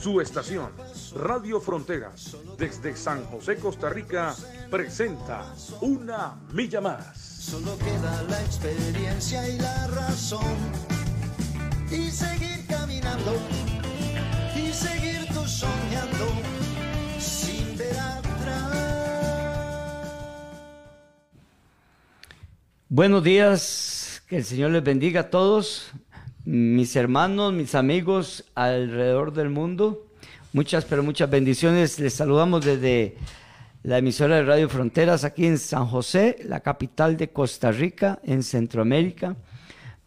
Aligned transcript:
Su 0.00 0.20
estación, 0.20 0.70
Radio 1.16 1.60
Fronteras, 1.60 2.36
desde 2.56 2.96
San 2.96 3.24
José, 3.24 3.56
Costa 3.56 3.88
Rica, 3.90 4.32
presenta 4.70 5.52
Una 5.80 6.36
Milla 6.52 6.80
Más. 6.80 7.18
Solo 7.18 7.76
queda 7.78 8.22
la 8.28 8.40
experiencia 8.42 9.48
y 9.48 9.58
la 9.58 9.88
razón. 9.88 10.56
Y 11.90 12.10
seguir 12.12 12.64
caminando, 12.68 13.34
y 14.54 14.72
seguir 14.72 15.26
tú 15.34 15.44
soñando, 15.48 16.26
sin 17.18 17.76
ver 17.76 17.98
atrás. 17.98 18.76
Buenos 22.88 23.24
días, 23.24 24.22
que 24.28 24.36
el 24.36 24.44
Señor 24.44 24.70
les 24.70 24.84
bendiga 24.84 25.22
a 25.22 25.30
todos 25.30 25.90
mis 26.48 26.96
hermanos, 26.96 27.52
mis 27.52 27.74
amigos 27.74 28.42
alrededor 28.54 29.34
del 29.34 29.50
mundo. 29.50 30.06
Muchas, 30.54 30.86
pero 30.86 31.02
muchas 31.02 31.28
bendiciones. 31.28 31.98
Les 31.98 32.14
saludamos 32.14 32.64
desde 32.64 33.18
la 33.82 33.98
emisora 33.98 34.36
de 34.36 34.44
Radio 34.44 34.68
Fronteras 34.70 35.24
aquí 35.24 35.44
en 35.44 35.58
San 35.58 35.86
José, 35.86 36.36
la 36.46 36.60
capital 36.60 37.18
de 37.18 37.28
Costa 37.28 37.70
Rica, 37.70 38.18
en 38.24 38.42
Centroamérica. 38.42 39.36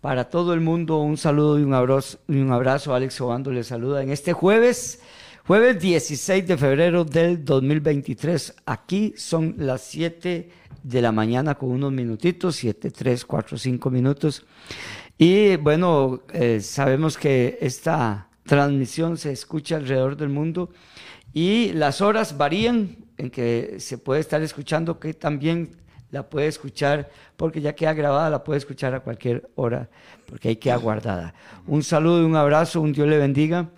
Para 0.02 0.32
todo 0.32 0.56
el 0.56 0.62
mundo, 0.62 0.98
un 0.98 1.16
saludo 1.16 1.60
y 1.60 1.62
un 1.62 1.76
abrazo. 1.76 2.18
Y 2.28 2.38
un 2.38 2.52
abrazo. 2.52 2.96
Alex 2.96 3.22
Obando 3.22 3.52
les 3.52 3.68
saluda 3.68 4.02
en 4.02 4.10
este 4.10 4.34
jueves, 4.34 5.00
jueves 5.46 5.80
16 5.80 6.48
de 6.48 6.58
febrero 6.58 7.06
del 7.06 7.46
2023. 7.46 8.56
Aquí 8.66 9.14
son 9.16 9.54
las 9.60 9.82
7 9.82 10.50
de 10.82 11.02
la 11.04 11.12
mañana 11.12 11.54
con 11.54 11.70
unos 11.70 11.92
minutitos, 11.92 12.56
7, 12.56 12.90
3, 12.90 13.26
4, 13.26 13.60
5 13.60 13.92
minutos. 13.92 14.44
Y 15.24 15.56
bueno, 15.58 16.24
eh, 16.34 16.62
sabemos 16.62 17.16
que 17.16 17.60
esta 17.62 18.28
transmisión 18.44 19.18
se 19.18 19.32
escucha 19.32 19.76
alrededor 19.76 20.18
del 20.18 20.30
mundo 20.30 20.72
y 21.32 21.74
las 21.74 22.02
horas 22.02 22.40
varían 22.40 22.98
en 23.20 23.30
que 23.30 23.76
se 23.78 24.00
puede 24.00 24.20
estar 24.20 24.42
escuchando, 24.42 25.00
que 25.00 25.14
también 25.14 25.76
la 26.10 26.28
puede 26.28 26.48
escuchar, 26.48 27.12
porque 27.38 27.62
ya 27.62 27.76
queda 27.76 27.94
grabada, 27.94 28.32
la 28.32 28.44
puede 28.44 28.58
escuchar 28.58 28.96
a 28.96 29.02
cualquier 29.02 29.48
hora, 29.54 29.92
porque 30.26 30.50
ahí 30.50 30.56
queda 30.56 30.78
guardada. 30.78 31.36
Un 31.68 31.84
saludo 31.84 32.26
un 32.26 32.36
abrazo, 32.36 32.82
un 32.82 32.92
Dios 32.92 33.08
le 33.08 33.20
bendiga. 33.20 33.70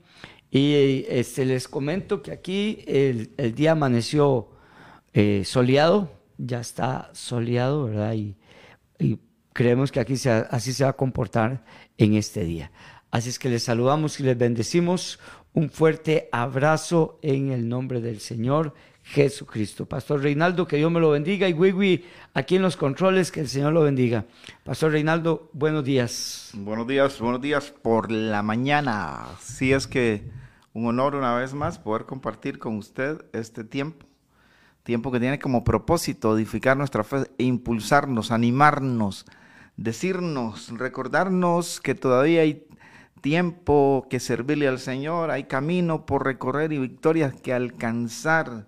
Y 0.50 1.04
este, 1.10 1.44
les 1.44 1.68
comento 1.68 2.22
que 2.22 2.32
aquí 2.32 2.86
el, 2.88 3.34
el 3.36 3.54
día 3.54 3.74
amaneció 3.74 4.48
eh, 5.12 5.44
soleado, 5.44 6.10
ya 6.38 6.62
está 6.62 7.10
soleado, 7.12 7.84
¿verdad? 7.84 8.14
Y 8.14 8.38
creemos 9.54 9.92
que 9.92 10.00
aquí 10.00 10.14
así 10.50 10.74
se 10.74 10.84
va 10.84 10.92
a 10.92 10.98
comportar 10.98 11.64
en 11.98 12.16
este 12.16 12.44
día. 12.44 12.72
Así 13.12 13.30
es 13.30 13.40
que 13.40 13.50
les 13.50 13.64
saludamos 13.64 14.20
y 14.20 14.24
les 14.24 14.38
bendecimos. 14.38 15.20
Un 15.54 15.70
fuerte 15.70 16.30
abrazo 16.32 17.20
en 17.22 17.52
el 17.52 17.70
nombre 17.70 18.02
del 18.02 18.20
Señor 18.20 18.74
Jesucristo. 19.04 19.86
Pastor 19.86 20.22
Reinaldo, 20.22 20.66
que 20.66 20.78
Dios 20.78 20.92
me 20.92 21.00
lo 21.00 21.12
bendiga. 21.12 21.48
Y 21.48 21.54
Wiwi, 21.54 22.06
aquí 22.34 22.56
en 22.56 22.64
los 22.64 22.76
controles, 22.76 23.32
que 23.32 23.42
el 23.42 23.48
Señor 23.48 23.74
lo 23.74 23.82
bendiga. 23.82 24.26
Pastor 24.64 24.94
Reinaldo, 24.94 25.52
buenos 25.54 25.84
días. 25.84 26.50
Buenos 26.56 26.88
días, 26.88 27.20
buenos 27.20 27.42
días 27.42 27.72
por 27.84 28.12
la 28.12 28.42
mañana. 28.42 29.28
Sí 29.40 29.74
es 29.74 29.86
que 29.86 30.24
un 30.74 30.88
honor 30.88 31.14
una 31.14 31.36
vez 31.36 31.54
más 31.54 31.78
poder 31.78 32.06
compartir 32.06 32.58
con 32.58 32.78
usted 32.78 33.24
este 33.34 33.64
tiempo. 33.64 34.08
Tiempo 34.82 35.12
que 35.12 35.20
tiene 35.20 35.38
como 35.38 35.64
propósito 35.64 36.36
edificar 36.36 36.76
nuestra 36.76 37.04
fe 37.04 37.28
e 37.38 37.44
impulsarnos, 37.44 38.32
animarnos, 38.32 39.26
decirnos, 39.78 40.70
recordarnos 40.70 41.82
que 41.82 41.96
todavía 41.96 42.42
hay 42.42 42.68
tiempo 43.22 44.06
que 44.10 44.20
servirle 44.20 44.68
al 44.68 44.80
Señor, 44.80 45.32
hay 45.32 45.46
camino 45.46 46.06
por 46.06 46.26
recorrer 46.26 46.74
y 46.74 46.78
victorias 46.78 47.34
que 47.34 47.54
alcanzar. 47.54 48.68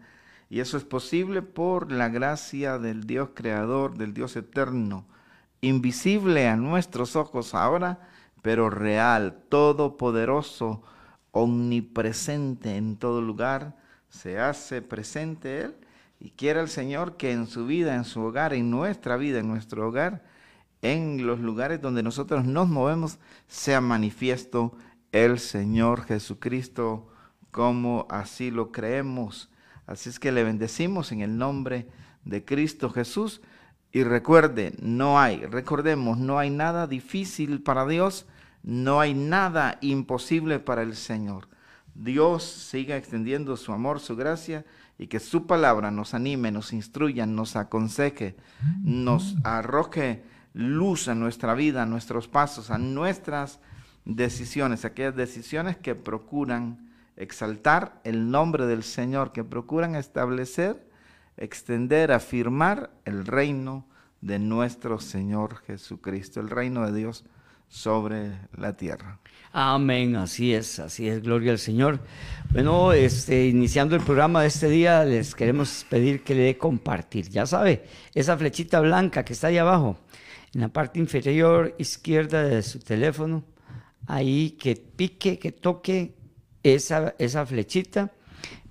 Y 0.50 0.62
eso 0.62 0.78
es 0.78 0.86
posible 0.86 1.42
por 1.42 1.92
la 1.92 2.10
gracia 2.10 2.78
del 2.80 3.06
Dios 3.06 3.30
creador, 3.34 3.98
del 3.98 4.14
Dios 4.14 4.36
eterno, 4.36 5.06
invisible 5.62 6.48
a 6.48 6.56
nuestros 6.56 7.16
ojos 7.16 7.54
ahora, 7.54 8.00
pero 8.42 8.70
real, 8.70 9.40
todopoderoso, 9.50 10.84
omnipresente 11.32 12.78
en 12.78 12.96
todo 12.96 13.22
lugar, 13.22 13.76
se 14.08 14.40
hace 14.40 14.82
presente 14.82 15.62
Él 15.62 15.76
y 16.20 16.30
quiere 16.30 16.62
el 16.62 16.70
Señor 16.70 17.18
que 17.18 17.34
en 17.34 17.48
su 17.48 17.66
vida, 17.66 17.96
en 17.96 18.06
su 18.06 18.22
hogar, 18.22 18.54
en 18.54 18.72
nuestra 18.72 19.18
vida, 19.18 19.40
en 19.40 19.50
nuestro 19.50 19.88
hogar, 19.88 20.24
en 20.94 21.26
los 21.26 21.40
lugares 21.40 21.82
donde 21.82 22.04
nosotros 22.04 22.46
nos 22.46 22.68
movemos, 22.68 23.18
sea 23.48 23.82
manifiesto 23.82 24.76
el 25.12 25.40
Señor 25.40 26.04
Jesucristo 26.04 27.08
como 27.52 28.06
así 28.10 28.52
lo 28.52 28.72
creemos. 28.72 29.50
Así 29.88 30.10
es 30.10 30.20
que 30.20 30.32
le 30.32 30.44
bendecimos 30.44 31.12
en 31.12 31.22
el 31.22 31.38
nombre 31.38 31.88
de 32.24 32.44
Cristo 32.44 32.90
Jesús. 32.90 33.42
Y 33.92 34.04
recuerde, 34.04 34.74
no 34.82 35.20
hay, 35.20 35.46
recordemos, 35.46 36.18
no 36.18 36.38
hay 36.38 36.50
nada 36.50 36.86
difícil 36.86 37.62
para 37.62 37.88
Dios, 37.88 38.26
no 38.62 39.00
hay 39.00 39.14
nada 39.14 39.78
imposible 39.80 40.60
para 40.60 40.82
el 40.82 40.96
Señor. 40.96 41.48
Dios 41.94 42.44
siga 42.44 42.98
extendiendo 42.98 43.56
su 43.56 43.72
amor, 43.72 44.02
su 44.02 44.18
gracia 44.18 44.66
y 44.98 45.08
que 45.08 45.22
su 45.22 45.48
palabra 45.48 45.92
nos 45.92 46.14
anime, 46.14 46.52
nos 46.52 46.74
instruya, 46.74 47.26
nos 47.26 47.56
aconseje, 47.56 48.36
nos 48.84 49.36
arroje 49.46 50.24
luz 50.56 51.10
a 51.10 51.16
nuestra 51.16 51.54
vida, 51.54 51.84
a 51.84 51.86
nuestros 51.86 52.30
pasos, 52.30 52.72
a 52.72 52.78
nuestras 52.78 53.60
decisiones, 54.06 54.86
aquellas 54.86 55.16
decisiones 55.16 55.76
que 55.76 55.96
procuran 55.96 56.90
exaltar 57.18 58.00
el 58.06 58.32
nombre 58.32 58.66
del 58.66 58.84
Señor, 58.84 59.34
que 59.34 59.44
procuran 59.44 59.96
establecer, 59.96 60.90
extender, 61.36 62.14
afirmar 62.14 62.90
el 63.04 63.26
reino 63.26 63.86
de 64.22 64.40
nuestro 64.40 65.00
Señor 65.00 65.58
Jesucristo, 65.68 66.40
el 66.40 66.50
reino 66.50 66.86
de 66.86 66.98
Dios 66.98 67.26
sobre 67.68 68.32
la 68.56 68.78
tierra. 68.78 69.20
Amén, 69.52 70.16
así 70.16 70.54
es, 70.54 70.80
así 70.80 71.10
es, 71.10 71.22
gloria 71.22 71.52
al 71.52 71.60
Señor. 71.60 72.00
Bueno, 72.52 72.94
este, 72.94 73.48
iniciando 73.48 73.96
el 73.96 74.02
programa 74.02 74.42
de 74.42 74.48
este 74.48 74.70
día, 74.70 75.04
les 75.04 75.36
queremos 75.36 75.86
pedir 75.90 76.24
que 76.24 76.36
le 76.36 76.44
dé 76.44 76.58
compartir. 76.58 77.30
Ya 77.30 77.46
sabe, 77.46 77.86
esa 78.14 78.38
flechita 78.38 78.80
blanca 78.80 79.26
que 79.26 79.34
está 79.34 79.48
ahí 79.48 79.58
abajo, 79.58 79.98
en 80.54 80.62
la 80.62 80.70
parte 80.70 81.00
inferior 81.00 81.76
izquierda 81.78 82.44
de 82.44 82.62
su 82.64 82.80
teléfono, 82.80 83.44
ahí 84.08 84.52
que 84.52 84.76
pique, 84.76 85.40
que 85.40 85.52
toque 85.52 86.16
esa, 86.64 87.16
esa 87.18 87.46
flechita 87.46 88.12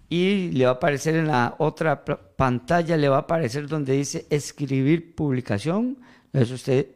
y 0.08 0.50
le 0.52 0.64
va 0.64 0.72
a 0.72 0.74
aparecer 0.74 1.16
en 1.16 1.26
la 1.28 1.56
otra 1.58 2.04
pantalla, 2.04 2.96
le 2.96 3.08
va 3.08 3.16
a 3.16 3.20
aparecer 3.20 3.66
donde 3.66 3.94
dice 3.94 4.26
escribir 4.30 5.14
publicación. 5.14 5.98
Entonces 6.26 6.50
usted 6.50 6.88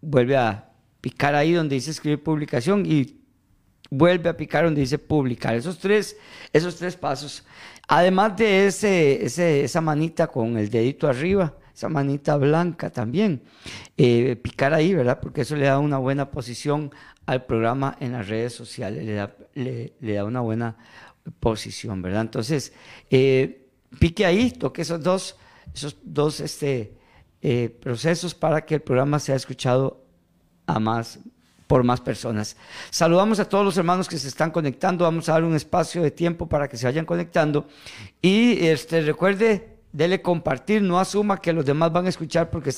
vuelve 0.00 0.36
a 0.36 0.70
picar 1.00 1.34
ahí 1.34 1.52
donde 1.52 1.76
dice 1.76 1.90
escribir 1.90 2.22
publicación 2.22 2.84
y 2.86 3.22
vuelve 3.90 4.28
a 4.28 4.36
picar 4.36 4.64
donde 4.64 4.80
dice 4.80 4.98
publicar. 4.98 5.54
Esos 5.54 5.78
tres, 5.78 6.16
esos 6.52 6.76
tres 6.76 6.96
pasos. 6.96 7.44
Además 7.88 8.36
de 8.36 8.66
ese, 8.66 9.24
ese, 9.24 9.64
esa 9.64 9.80
manita 9.80 10.26
con 10.26 10.56
el 10.56 10.70
dedito 10.70 11.08
arriba, 11.08 11.56
esa 11.74 11.88
manita 11.88 12.36
blanca 12.36 12.90
también. 12.90 13.42
Eh, 13.96 14.36
picar 14.36 14.74
ahí, 14.74 14.94
¿verdad? 14.94 15.20
Porque 15.20 15.42
eso 15.42 15.56
le 15.56 15.66
da 15.66 15.78
una 15.78 15.98
buena 15.98 16.30
posición 16.30 16.90
al 17.26 17.44
programa 17.44 17.96
en 18.00 18.12
las 18.12 18.28
redes 18.28 18.52
sociales, 18.52 19.04
le 19.54 20.14
da, 20.14 20.24
una 20.24 20.40
buena 20.40 20.76
posición, 21.40 22.02
¿verdad? 22.02 22.22
Entonces, 22.22 22.72
eh, 23.10 23.68
pique 23.98 24.26
ahí, 24.26 24.50
toque 24.50 24.82
esos 24.82 25.02
dos, 25.02 25.36
esos 25.72 25.96
dos 26.02 26.40
este, 26.40 26.94
eh, 27.40 27.76
procesos 27.80 28.34
para 28.34 28.64
que 28.64 28.76
el 28.76 28.82
programa 28.82 29.18
sea 29.18 29.36
escuchado 29.36 30.04
a 30.66 30.78
más 30.78 31.20
por 31.72 31.84
más 31.84 32.02
personas. 32.02 32.54
Saludamos 32.90 33.40
a 33.40 33.48
todos 33.48 33.64
los 33.64 33.78
hermanos 33.78 34.06
que 34.06 34.18
se 34.18 34.28
están 34.28 34.50
conectando. 34.50 35.04
Vamos 35.04 35.30
a 35.30 35.32
dar 35.32 35.44
un 35.44 35.54
espacio 35.54 36.02
de 36.02 36.10
tiempo 36.10 36.46
para 36.46 36.68
que 36.68 36.76
se 36.76 36.84
vayan 36.84 37.06
conectando. 37.06 37.66
Y 38.20 38.66
este, 38.66 39.00
recuerde 39.00 39.71
dele 39.92 40.22
compartir, 40.22 40.82
no 40.82 40.98
asuma 40.98 41.40
que 41.40 41.52
los 41.52 41.64
demás 41.64 41.92
van 41.92 42.06
a 42.06 42.08
escuchar 42.08 42.50
porque 42.50 42.70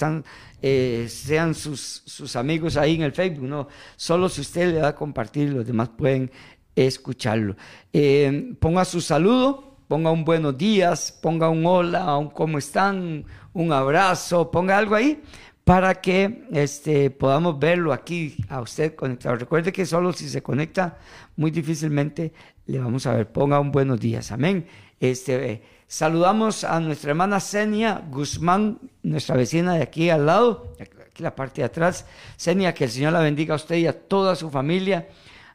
eh, 0.63 1.07
sean 1.09 1.55
sus, 1.55 2.03
sus, 2.05 2.37
amigos 2.37 2.77
ahí 2.77 2.97
en 2.97 3.03
el 3.03 3.13
Facebook, 3.13 3.49
no, 3.49 3.69
solo 3.97 4.29
si 4.29 4.41
usted 4.41 4.73
le 4.73 4.81
da 4.81 4.89
a 4.89 4.95
compartir, 4.95 5.51
los 5.51 5.67
demás 5.67 5.91
pueden 5.91 6.31
escucharlo. 6.75 7.57
Eh, 7.93 8.55
ponga 8.61 8.85
su 8.85 9.01
saludo 9.01 9.75
ponga 9.89 10.11
un 10.11 10.25
buenos 10.25 10.57
días, 10.57 11.13
ponga 11.13 11.49
un 11.49 11.65
hola, 11.67 12.17
un 12.17 12.31
cómo 12.31 12.59
están, 12.59 13.25
un 13.53 13.73
abrazo, 13.73 14.51
ponga 14.51 14.79
algo 14.79 14.95
ahí 14.95 15.23
para 15.65 15.95
que 16.01 16.47
este, 16.53 17.11
podamos 17.11 17.59
verlo 17.59 17.93
aquí 17.93 18.37
a 18.49 18.61
usted 18.61 18.95
conectado. 18.95 19.37
Recuerde 19.37 19.73
que 19.73 19.87
solo 19.87 20.13
si 20.13 20.29
se 20.29 20.43
conecta, 20.43 20.99
muy 21.37 21.51
difícilmente 21.51 22.33
le 22.67 22.79
vamos 22.79 23.07
a 23.07 23.15
ver. 23.15 23.31
Ponga 23.33 23.61
un 23.61 23.73
buenos 23.73 23.99
días. 24.01 24.31
Amén. 24.31 24.67
Este, 25.01 25.63
saludamos 25.95 26.65
a 26.65 26.81
nuestra 26.81 27.11
hermana 27.11 27.39
Senia 27.39 28.03
Guzmán, 28.11 28.81
nuestra 29.05 29.37
vecina 29.37 29.75
de 29.75 29.83
aquí 29.85 30.11
al 30.11 30.27
lado, 30.27 30.75
aquí 30.81 31.23
la 31.23 31.37
parte 31.37 31.61
de 31.61 31.67
atrás. 31.67 32.05
Senia, 32.37 32.75
que 32.75 32.83
el 32.83 32.91
Señor 32.91 33.13
la 33.13 33.21
bendiga 33.21 33.55
a 33.55 33.57
usted 33.57 33.77
y 33.77 33.87
a 33.87 33.93
toda 33.93 34.35
su 34.35 34.51
familia, 34.51 35.07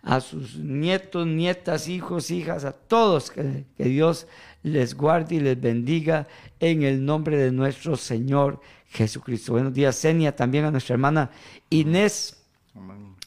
a 0.01 0.21
sus 0.21 0.55
nietos, 0.55 1.27
nietas, 1.27 1.89
hijos, 1.89 2.31
hijas, 2.31 2.63
a 2.63 2.71
todos. 2.71 3.31
Que, 3.31 3.65
que 3.77 3.83
Dios 3.83 4.27
les 4.63 4.95
guarde 4.95 5.35
y 5.35 5.39
les 5.41 5.59
bendiga 5.59 6.25
en 6.61 6.83
el 6.83 7.03
nombre 7.03 7.35
de 7.35 7.51
nuestro 7.51 7.97
Señor 7.97 8.61
Jesucristo. 8.91 9.51
Buenos 9.51 9.73
días, 9.73 9.97
Senia, 9.97 10.37
también 10.37 10.63
a 10.63 10.71
nuestra 10.71 10.93
hermana 10.93 11.31
Inés, 11.69 12.41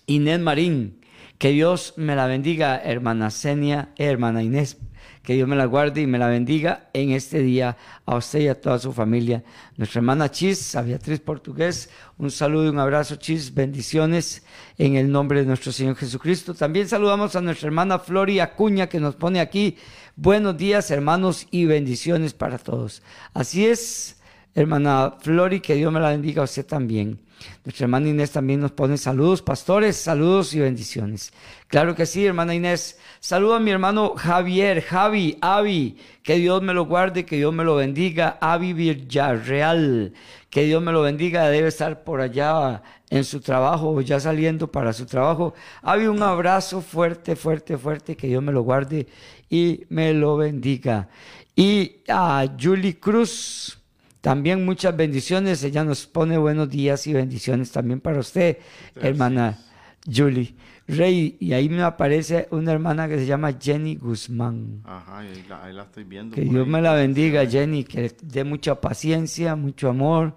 Inés 0.07 0.41
Marín. 0.41 0.99
Que 1.37 1.51
Dios 1.51 1.93
me 1.99 2.17
la 2.17 2.27
bendiga, 2.27 2.81
hermana 2.83 3.31
Senia, 3.31 3.91
hermana 3.99 4.43
Inés. 4.43 4.79
Que 5.23 5.35
Dios 5.35 5.49
me 5.49 5.55
la 5.55 5.67
guarde 5.67 6.01
y 6.01 6.07
me 6.07 6.19
la 6.19 6.27
bendiga 6.27 6.89
en 6.93 7.13
este 7.13 7.41
día 7.41 7.77
a 8.07 8.17
usted 8.17 8.41
y 8.41 8.49
a 8.49 8.61
toda 8.61 8.79
su 8.79 8.93
familia. 8.93 9.45
Nuestra 9.77 10.01
hermana 10.01 10.31
Chis, 10.31 10.75
a 10.75 10.83
Beatriz 10.83 11.21
Portugués, 11.21 11.91
un 12.19 12.31
saludo 12.31 12.67
y 12.67 12.69
un 12.69 12.81
abrazo, 12.81 13.17
Chis, 13.17 13.55
bendiciones 13.55 14.43
en 14.79 14.97
el 14.97 15.13
nombre 15.13 15.41
de 15.41 15.47
nuestro 15.47 15.71
Señor 15.71 15.95
Jesucristo. 15.95 16.55
También 16.55 16.89
saludamos 16.89 17.37
a 17.37 17.41
nuestra 17.41 17.69
hermana 17.69 18.01
Flori 18.01 18.41
Acuña 18.41 18.89
que 18.89 18.99
nos 18.99 19.15
pone 19.15 19.39
aquí, 19.39 19.77
buenos 20.17 20.57
días 20.57 20.91
hermanos 20.91 21.47
y 21.53 21.67
bendiciones 21.67 22.35
para 22.35 22.59
todos. 22.59 23.03
Así 23.33 23.65
es, 23.67 24.21
hermana 24.57 25.15
Flori, 25.21 25.61
que 25.61 25.77
Dios 25.77 25.93
me 25.93 26.01
la 26.01 26.11
bendiga 26.11 26.43
a 26.43 26.47
usted 26.47 26.67
también. 26.67 27.21
Nuestra 27.65 27.85
hermana 27.85 28.09
Inés 28.09 28.33
también 28.33 28.61
nos 28.61 28.73
pone 28.73 28.97
saludos, 28.99 29.43
pastores, 29.43 29.97
saludos 29.97 30.55
y 30.55 30.61
bendiciones. 30.61 31.33
Claro 31.69 31.95
que 31.95 32.07
sí, 32.07 32.27
hermana 32.27 32.55
Inés. 32.55 32.99
Saludo 33.21 33.55
a 33.55 33.61
mi 33.61 33.71
hermano 33.71 34.15
Javier, 34.17 34.83
Javi, 34.83 35.39
Avi, 35.41 35.97
que 36.23 36.37
Dios 36.37 36.63
me 36.63 36.75
lo 36.75 36.87
guarde, 36.87 37.25
que 37.25 37.37
Dios 37.37 37.53
me 37.53 37.65
lo 37.65 37.77
bendiga. 37.77 38.39
Avi 38.41 38.73
Villarreal, 38.73 40.13
que 40.51 40.65
Dios 40.65 40.83
me 40.83 40.93
lo 40.93 41.03
bendiga, 41.03 41.49
debe 41.49 41.69
estar 41.69 42.05
por 42.05 42.21
allá 42.21 42.83
en 43.11 43.25
su 43.25 43.41
trabajo, 43.41 44.01
ya 44.01 44.19
saliendo 44.19 44.73
para 44.73 44.93
su 44.93 45.07
trabajo. 45.07 45.55
Avi, 45.83 46.07
un 46.07 46.23
abrazo 46.23 46.81
fuerte, 46.81 47.37
fuerte, 47.37 47.77
fuerte, 47.77 48.17
que 48.17 48.27
Dios 48.27 48.43
me 48.43 48.53
lo 48.53 48.63
guarde 48.63 49.07
y 49.51 49.85
me 49.91 50.15
lo 50.15 50.37
bendiga. 50.37 51.09
Y 51.55 52.03
a 52.09 52.47
Julie 52.59 52.99
Cruz, 52.99 53.79
también 54.23 54.65
muchas 54.65 54.97
bendiciones. 54.97 55.63
Ella 55.65 55.85
nos 55.85 56.07
pone 56.07 56.39
buenos 56.39 56.71
días 56.71 57.07
y 57.07 57.13
bendiciones 57.13 57.71
también 57.71 58.01
para 58.01 58.21
usted, 58.21 58.57
hermana 58.95 59.59
Julie. 60.07 60.55
Rey, 60.87 61.37
y 61.41 61.53
ahí 61.53 61.69
me 61.69 61.83
aparece 61.83 62.49
una 62.51 62.73
hermana 62.73 63.09
que 63.09 63.19
se 63.19 63.27
llama 63.27 63.53
Jenny 63.61 63.97
Guzmán. 63.97 64.83
Ajá, 64.85 65.19
ahí 65.19 65.45
la, 65.49 65.65
ahí 65.65 65.73
la 65.73 65.83
estoy 65.83 66.05
viendo. 66.05 66.35
Que 66.35 66.43
Dios 66.43 66.67
me 66.67 66.81
la 66.81 66.95
bendiga, 66.95 67.47
Jenny, 67.47 67.85
que 67.85 68.13
dé 68.23 68.45
mucha 68.45 68.81
paciencia, 68.81 69.57
mucho 69.57 69.89
amor, 69.89 70.35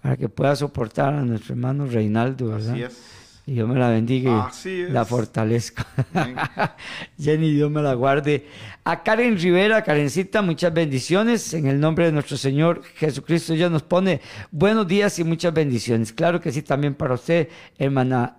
para 0.00 0.16
que 0.16 0.28
pueda 0.28 0.54
soportar 0.56 1.14
a 1.14 1.22
nuestro 1.22 1.54
hermano 1.54 1.86
Reinaldo, 1.86 2.48
¿verdad? 2.48 2.72
Así 2.72 2.82
es. 2.82 3.19
Y 3.46 3.54
Dios 3.54 3.68
me 3.68 3.78
la 3.78 3.88
bendiga 3.88 4.46
Así 4.46 4.82
es. 4.82 4.90
la 4.90 5.04
fortalezca. 5.04 5.86
Jenny, 7.18 7.52
Dios 7.52 7.70
me 7.70 7.82
la 7.82 7.94
guarde. 7.94 8.46
A 8.84 9.02
Karen 9.02 9.38
Rivera, 9.38 9.82
Karencita, 9.82 10.42
muchas 10.42 10.72
bendiciones. 10.72 11.52
En 11.54 11.66
el 11.66 11.80
nombre 11.80 12.06
de 12.06 12.12
nuestro 12.12 12.36
Señor 12.36 12.82
Jesucristo, 12.94 13.54
ella 13.54 13.68
nos 13.68 13.82
pone 13.82 14.20
buenos 14.50 14.86
días 14.86 15.18
y 15.18 15.24
muchas 15.24 15.52
bendiciones. 15.52 16.12
Claro 16.12 16.40
que 16.40 16.52
sí, 16.52 16.62
también 16.62 16.94
para 16.94 17.14
usted, 17.14 17.48
hermana 17.78 18.36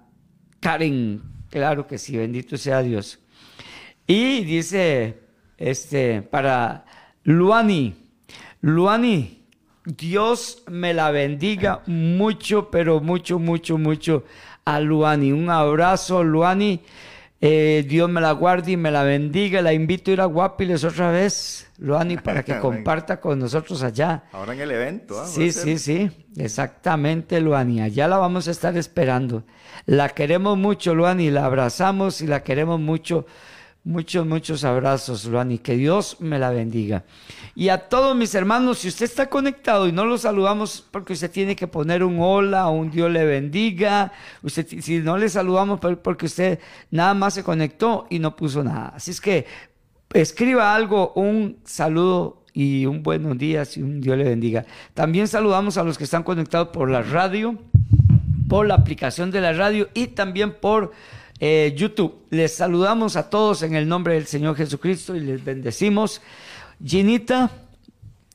Karen. 0.59 1.21
Claro 1.49 1.85
que 1.87 1.97
sí, 1.97 2.15
bendito 2.15 2.55
sea 2.57 2.81
Dios. 2.81 3.19
Y 4.07 4.43
dice, 4.45 5.19
este, 5.57 6.21
para 6.21 6.85
Luani, 7.23 7.95
Luani, 8.61 9.41
Dios 9.85 10.63
me 10.69 10.93
la 10.93 11.11
bendiga 11.11 11.81
mucho, 11.87 12.69
pero 12.69 13.01
mucho, 13.01 13.39
mucho, 13.39 13.77
mucho 13.77 14.23
a 14.65 14.79
Luani. 14.79 15.31
Un 15.31 15.49
abrazo, 15.49 16.23
Luani. 16.23 16.81
Eh, 17.43 17.83
Dios 17.87 18.07
me 18.07 18.21
la 18.21 18.33
guarde 18.33 18.73
y 18.73 18.77
me 18.77 18.91
la 18.91 19.03
bendiga. 19.03 19.61
La 19.61 19.73
invito 19.73 20.11
a 20.11 20.13
ir 20.13 20.21
a 20.21 20.25
Guapiles 20.25 20.83
otra 20.83 21.09
vez, 21.09 21.67
Luani, 21.79 22.17
para 22.17 22.43
que 22.43 22.59
comparta 22.61 23.19
con 23.19 23.39
nosotros 23.39 23.81
allá. 23.81 24.23
Ahora 24.31 24.53
en 24.53 24.61
el 24.61 24.71
evento. 24.71 25.19
¿ah? 25.19 25.25
Sí, 25.25 25.51
sí, 25.51 25.79
sí, 25.79 26.11
exactamente, 26.37 27.41
Luani. 27.41 27.81
Allá 27.81 28.07
la 28.07 28.17
vamos 28.17 28.47
a 28.47 28.51
estar 28.51 28.77
esperando. 28.77 29.43
La 29.87 30.09
queremos 30.09 30.55
mucho, 30.57 30.93
Luani, 30.93 31.31
la 31.31 31.45
abrazamos 31.45 32.21
y 32.21 32.27
la 32.27 32.43
queremos 32.43 32.79
mucho. 32.79 33.25
Muchos, 33.83 34.27
muchos 34.27 34.63
abrazos, 34.63 35.25
Luani. 35.25 35.57
Que 35.57 35.75
Dios 35.75 36.17
me 36.19 36.37
la 36.37 36.51
bendiga. 36.51 37.03
Y 37.55 37.69
a 37.69 37.89
todos 37.89 38.15
mis 38.15 38.35
hermanos, 38.35 38.77
si 38.77 38.87
usted 38.89 39.05
está 39.05 39.27
conectado 39.27 39.87
y 39.87 39.91
no 39.91 40.05
lo 40.05 40.19
saludamos 40.19 40.85
porque 40.91 41.13
usted 41.13 41.31
tiene 41.31 41.55
que 41.55 41.65
poner 41.65 42.03
un 42.03 42.17
hola, 42.19 42.67
un 42.69 42.91
Dios 42.91 43.09
le 43.09 43.25
bendiga. 43.25 44.11
Usted, 44.43 44.67
si 44.81 44.99
no 44.99 45.17
le 45.17 45.29
saludamos 45.29 45.79
por- 45.79 45.97
porque 45.99 46.27
usted 46.27 46.59
nada 46.91 47.15
más 47.15 47.33
se 47.33 47.43
conectó 47.43 48.05
y 48.11 48.19
no 48.19 48.35
puso 48.35 48.63
nada. 48.63 48.93
Así 48.95 49.09
es 49.09 49.19
que 49.19 49.47
escriba 50.13 50.75
algo, 50.75 51.13
un 51.15 51.57
saludo 51.65 52.43
y 52.53 52.85
un 52.85 53.01
buenos 53.01 53.35
días 53.37 53.77
y 53.77 53.81
un 53.81 53.99
Dios 53.99 54.15
le 54.15 54.25
bendiga. 54.25 54.63
También 54.93 55.27
saludamos 55.27 55.77
a 55.77 55.83
los 55.83 55.97
que 55.97 56.03
están 56.03 56.21
conectados 56.21 56.67
por 56.67 56.87
la 56.91 57.01
radio, 57.01 57.57
por 58.47 58.67
la 58.67 58.75
aplicación 58.75 59.31
de 59.31 59.41
la 59.41 59.53
radio 59.53 59.89
y 59.95 60.07
también 60.07 60.53
por 60.53 60.91
eh, 61.41 61.73
YouTube. 61.75 62.25
Les 62.29 62.53
saludamos 62.55 63.17
a 63.17 63.29
todos 63.29 63.63
en 63.63 63.75
el 63.75 63.87
nombre 63.89 64.13
del 64.13 64.27
Señor 64.27 64.55
Jesucristo 64.55 65.15
y 65.15 65.19
les 65.21 65.43
bendecimos. 65.43 66.21
Ginita, 66.83 67.51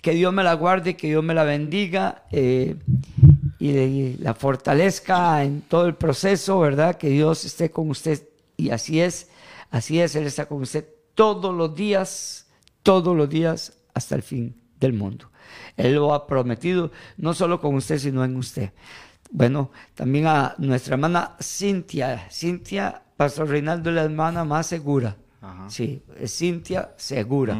que 0.03 0.13
Dios 0.13 0.33
me 0.33 0.43
la 0.45 0.55
guarde, 0.55 0.97
que 0.97 1.07
Dios 1.09 1.25
me 1.25 1.33
la 1.35 1.45
bendiga 1.45 2.25
eh, 2.31 2.77
y 3.59 3.73
le- 3.73 4.17
la 4.19 4.35
fortalezca 4.35 5.43
en 5.43 5.63
todo 5.63 5.87
el 5.87 5.95
proceso, 5.95 6.61
¿verdad? 6.61 6.97
Que 6.99 7.09
Dios 7.09 7.45
esté 7.45 7.71
con 7.71 7.89
usted 7.91 8.23
y 8.57 8.71
así 8.71 9.01
es, 9.01 9.29
así 9.71 10.01
es, 10.01 10.15
Él 10.17 10.27
está 10.27 10.47
con 10.47 10.63
usted 10.63 10.85
todos 11.15 11.55
los 11.55 11.75
días, 11.75 12.47
todos 12.83 13.17
los 13.17 13.29
días 13.29 13.73
hasta 13.95 14.15
el 14.15 14.23
fin 14.23 14.55
del 14.79 14.93
mundo. 14.93 15.31
Él 15.77 15.95
lo 15.95 16.13
ha 16.13 16.27
prometido, 16.27 16.91
no 17.17 17.35
solo 17.35 17.61
con 17.61 17.75
usted, 17.77 17.99
sino 17.99 18.25
en 18.25 18.37
usted. 18.37 18.71
Bueno, 19.30 19.71
también 19.95 20.26
a 20.26 20.54
nuestra 20.59 20.95
hermana 20.95 21.37
Cintia. 21.40 22.28
Cintia, 22.30 23.02
Pastor 23.16 23.49
Reinaldo 23.49 23.90
es 23.90 23.97
la 23.97 24.04
hermana 24.04 24.45
más 24.45 24.66
segura. 24.66 25.16
Ajá. 25.40 25.68
Sí, 25.68 26.02
Cintia 26.26 26.90
Segura. 26.97 27.54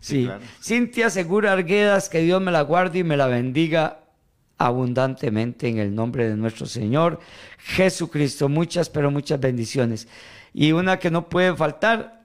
Sí, 0.00 0.16
Sí, 0.20 0.24
claro. 0.24 0.44
Cintia 0.60 1.10
Segura 1.10 1.52
Arguedas, 1.52 2.08
que 2.08 2.20
Dios 2.20 2.42
me 2.42 2.50
la 2.50 2.62
guarde 2.62 3.00
y 3.00 3.04
me 3.04 3.16
la 3.16 3.26
bendiga 3.26 4.00
abundantemente 4.58 5.68
en 5.68 5.78
el 5.78 5.94
nombre 5.94 6.28
de 6.28 6.36
nuestro 6.36 6.66
Señor 6.66 7.20
Jesucristo. 7.58 8.48
Muchas, 8.48 8.88
pero 8.90 9.10
muchas 9.10 9.40
bendiciones. 9.40 10.08
Y 10.52 10.72
una 10.72 10.98
que 10.98 11.10
no 11.10 11.28
puede 11.28 11.54
faltar 11.56 12.24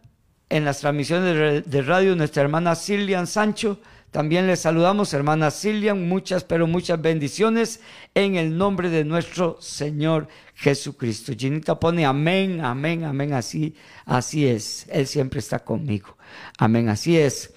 en 0.49 0.65
las 0.65 0.79
transmisiones 0.79 1.65
de, 1.65 1.81
radio, 1.81 2.15
nuestra 2.15 2.43
hermana 2.43 2.75
Cilian 2.75 3.27
Sancho. 3.27 3.79
También 4.11 4.47
les 4.47 4.61
saludamos, 4.61 5.13
hermana 5.13 5.51
Cilian, 5.51 6.07
muchas, 6.07 6.45
pero 6.45 6.65
muchas 6.65 7.01
bendiciones 7.01 7.81
en 8.15 8.35
el 8.35 8.57
nombre 8.57 8.89
de 8.89 9.03
nuestro 9.03 9.57
Señor 9.59 10.29
Jesucristo. 10.55 11.33
Ginita 11.37 11.77
pone 11.77 12.05
amén, 12.05 12.61
amén, 12.63 13.03
amén, 13.03 13.33
así, 13.33 13.75
así 14.05 14.47
es. 14.47 14.87
Él 14.89 15.07
siempre 15.07 15.39
está 15.39 15.59
conmigo. 15.59 16.17
Amén, 16.57 16.87
así 16.87 17.17
es. 17.17 17.53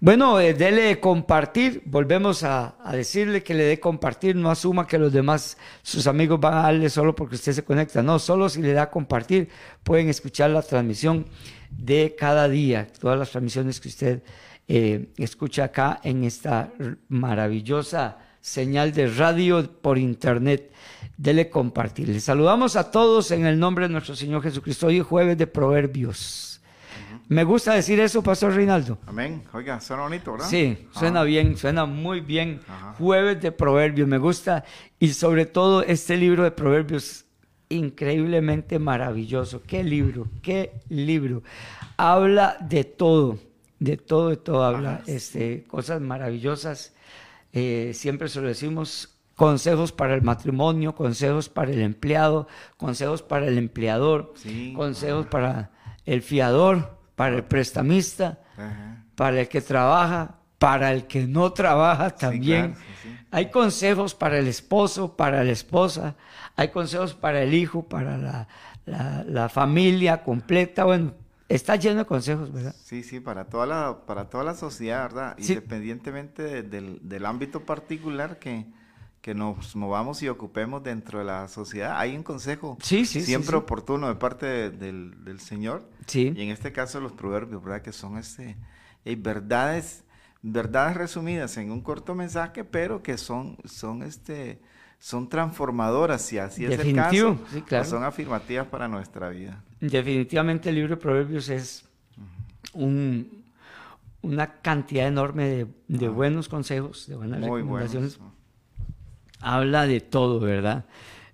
Bueno, 0.00 0.40
eh, 0.40 0.54
dele 0.54 0.98
compartir. 0.98 1.82
Volvemos 1.86 2.42
a, 2.42 2.74
a 2.84 2.94
decirle 2.94 3.44
que 3.44 3.54
le 3.54 3.62
dé 3.62 3.78
compartir. 3.80 4.34
No 4.34 4.50
asuma 4.50 4.86
que 4.88 4.98
los 4.98 5.12
demás, 5.12 5.56
sus 5.82 6.08
amigos 6.08 6.40
van 6.40 6.54
a 6.54 6.62
darle 6.62 6.90
solo 6.90 7.14
porque 7.14 7.36
usted 7.36 7.52
se 7.52 7.64
conecta. 7.64 8.02
No, 8.02 8.18
solo 8.18 8.48
si 8.48 8.60
le 8.60 8.72
da 8.72 8.90
compartir, 8.90 9.48
pueden 9.84 10.08
escuchar 10.08 10.50
la 10.50 10.62
transmisión 10.62 11.26
de 11.70 12.14
cada 12.18 12.48
día. 12.48 12.88
Todas 13.00 13.18
las 13.18 13.30
transmisiones 13.30 13.80
que 13.80 13.88
usted 13.88 14.22
eh, 14.74 15.12
escucha 15.18 15.64
acá 15.64 16.00
en 16.02 16.24
esta 16.24 16.72
maravillosa 17.08 18.16
señal 18.40 18.94
de 18.94 19.06
radio 19.06 19.70
por 19.70 19.98
internet. 19.98 20.72
Dele 21.18 21.50
compartir. 21.50 22.08
Les 22.08 22.24
saludamos 22.24 22.74
a 22.76 22.90
todos 22.90 23.32
en 23.32 23.44
el 23.44 23.58
nombre 23.58 23.86
de 23.86 23.92
nuestro 23.92 24.16
Señor 24.16 24.42
Jesucristo. 24.42 24.86
Hoy 24.86 25.00
es 25.00 25.04
jueves 25.04 25.36
de 25.36 25.46
Proverbios. 25.46 26.62
Me 27.28 27.44
gusta 27.44 27.74
decir 27.74 28.00
eso, 28.00 28.22
Pastor 28.22 28.54
Reinaldo. 28.54 28.96
Amén. 29.04 29.42
Oiga, 29.52 29.78
suena 29.78 30.04
bonito, 30.04 30.32
¿verdad? 30.32 30.48
Sí, 30.48 30.88
suena 30.92 31.20
Ajá. 31.20 31.26
bien, 31.26 31.58
suena 31.58 31.84
muy 31.84 32.22
bien. 32.22 32.62
Ajá. 32.66 32.94
Jueves 32.94 33.42
de 33.42 33.52
Proverbios, 33.52 34.08
me 34.08 34.16
gusta. 34.16 34.64
Y 34.98 35.08
sobre 35.08 35.44
todo 35.44 35.82
este 35.82 36.16
libro 36.16 36.44
de 36.44 36.50
Proverbios, 36.50 37.26
increíblemente 37.68 38.78
maravilloso. 38.78 39.60
¿Qué 39.66 39.84
libro? 39.84 40.28
¿Qué 40.40 40.80
libro? 40.88 41.42
Habla 41.98 42.56
de 42.58 42.84
todo, 42.84 43.38
de 43.82 43.96
todo, 43.96 44.28
de 44.30 44.36
todo 44.36 44.64
habla, 44.64 45.02
este, 45.06 45.64
cosas 45.64 46.00
maravillosas. 46.00 46.94
Eh, 47.52 47.92
siempre 47.94 48.28
se 48.28 48.40
lo 48.40 48.48
decimos, 48.48 49.16
consejos 49.36 49.92
para 49.92 50.14
el 50.14 50.22
matrimonio, 50.22 50.94
consejos 50.94 51.48
para 51.48 51.70
el 51.72 51.80
empleado, 51.82 52.46
consejos 52.76 53.22
para 53.22 53.46
el 53.46 53.58
empleador, 53.58 54.32
Sí, 54.36 54.72
consejos 54.76 55.26
para 55.26 55.70
el 56.06 56.22
fiador, 56.22 56.98
para 57.16 57.36
el 57.36 57.44
prestamista, 57.44 58.40
Ajá. 58.56 59.04
para 59.16 59.40
el 59.40 59.48
que 59.48 59.60
trabaja, 59.60 60.36
para 60.58 60.92
el 60.92 61.06
que 61.06 61.26
no 61.26 61.52
trabaja 61.52 62.10
también. 62.10 62.72
claro, 62.72 62.80
sí, 63.02 63.08
sí. 63.10 63.18
Hay 63.32 63.50
consejos 63.50 64.14
para 64.14 64.38
el 64.38 64.46
esposo, 64.46 65.16
para 65.16 65.42
la 65.42 65.50
esposa, 65.50 66.14
hay 66.56 66.68
consejos 66.68 67.14
para 67.14 67.42
el 67.42 67.52
hijo, 67.54 67.82
para 67.82 68.16
la, 68.18 68.48
la- 68.86 69.24
la 69.26 69.48
familia 69.48 70.22
completa. 70.22 70.84
Bueno, 70.84 71.14
está 71.54 71.76
lleno 71.76 71.98
de 72.00 72.04
consejos, 72.06 72.52
¿verdad? 72.52 72.74
Sí, 72.84 73.02
sí, 73.02 73.20
para 73.20 73.44
toda 73.46 73.66
la, 73.66 74.06
para 74.06 74.28
toda 74.30 74.44
la 74.44 74.54
sociedad, 74.54 75.02
¿verdad? 75.04 75.36
Sí. 75.38 75.52
Independientemente 75.54 76.42
de- 76.42 76.62
del, 76.62 77.00
del 77.02 77.26
ámbito 77.26 77.60
particular 77.64 78.38
que, 78.38 78.66
que 79.20 79.34
nos 79.34 79.76
movamos 79.76 80.22
y 80.22 80.28
ocupemos 80.28 80.82
dentro 80.82 81.18
de 81.20 81.24
la 81.24 81.48
sociedad, 81.48 81.98
hay 81.98 82.16
un 82.16 82.22
consejo 82.22 82.76
Sí, 82.82 83.04
sí, 83.04 83.20
sí, 83.20 83.26
siempre 83.26 83.56
oportuno 83.56 84.08
de 84.08 84.14
parte 84.16 84.46
de- 84.46 84.70
del, 84.70 85.24
del 85.24 85.40
Señor. 85.40 85.88
Sí. 86.06 86.32
Y 86.36 86.42
en 86.42 86.50
este 86.50 86.72
caso 86.72 87.00
los 87.00 87.12
proverbios, 87.12 87.62
¿verdad? 87.62 87.82
Que 87.82 87.92
son 87.92 88.18
este, 88.18 88.56
eh, 89.04 89.16
verdades, 89.16 90.04
verdades 90.42 90.96
resumidas 90.96 91.56
en 91.56 91.70
un 91.70 91.80
corto 91.82 92.14
mensaje, 92.14 92.64
pero 92.64 93.02
que 93.02 93.16
son, 93.18 93.56
son 93.64 94.02
este, 94.02 94.60
son 94.98 95.28
transformadoras, 95.28 96.22
si 96.22 96.38
así 96.38 96.64
es 96.64 96.78
el 96.78 96.94
caso, 96.94 97.38
claro. 97.66 97.84
son 97.84 98.04
afirmativas 98.04 98.66
para 98.66 98.88
nuestra 98.88 99.28
vida. 99.28 99.62
Definitivamente 99.90 100.68
el 100.68 100.76
libro 100.76 100.94
de 100.94 100.96
Proverbios 100.96 101.48
es 101.48 101.84
un- 102.72 103.42
una 104.22 104.46
cantidad 104.60 105.08
enorme 105.08 105.48
de, 105.48 105.66
de 105.88 106.08
buenos 106.08 106.48
consejos, 106.48 107.08
de 107.08 107.16
buenas 107.16 107.40
recomendaciones. 107.40 108.16
buenos. 108.16 108.34
Habla 109.40 109.88
de 109.88 110.00
todo, 110.00 110.38
¿verdad? 110.38 110.84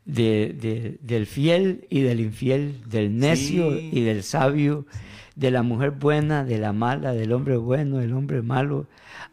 De, 0.06 0.56
de- 0.58 0.98
del 1.02 1.26
fiel 1.26 1.86
y 1.90 2.00
del 2.00 2.20
infiel, 2.20 2.80
del 2.88 3.18
necio 3.18 3.70
Sí. 3.76 3.90
y 3.92 4.00
del 4.00 4.22
sabio, 4.22 4.86
de 5.36 5.50
la 5.50 5.62
mujer 5.62 5.90
buena, 5.90 6.42
de 6.42 6.56
la 6.56 6.72
mala, 6.72 7.12
del 7.12 7.32
hombre 7.32 7.58
bueno, 7.58 7.98
del 7.98 8.14
hombre 8.14 8.40
malo. 8.40 8.86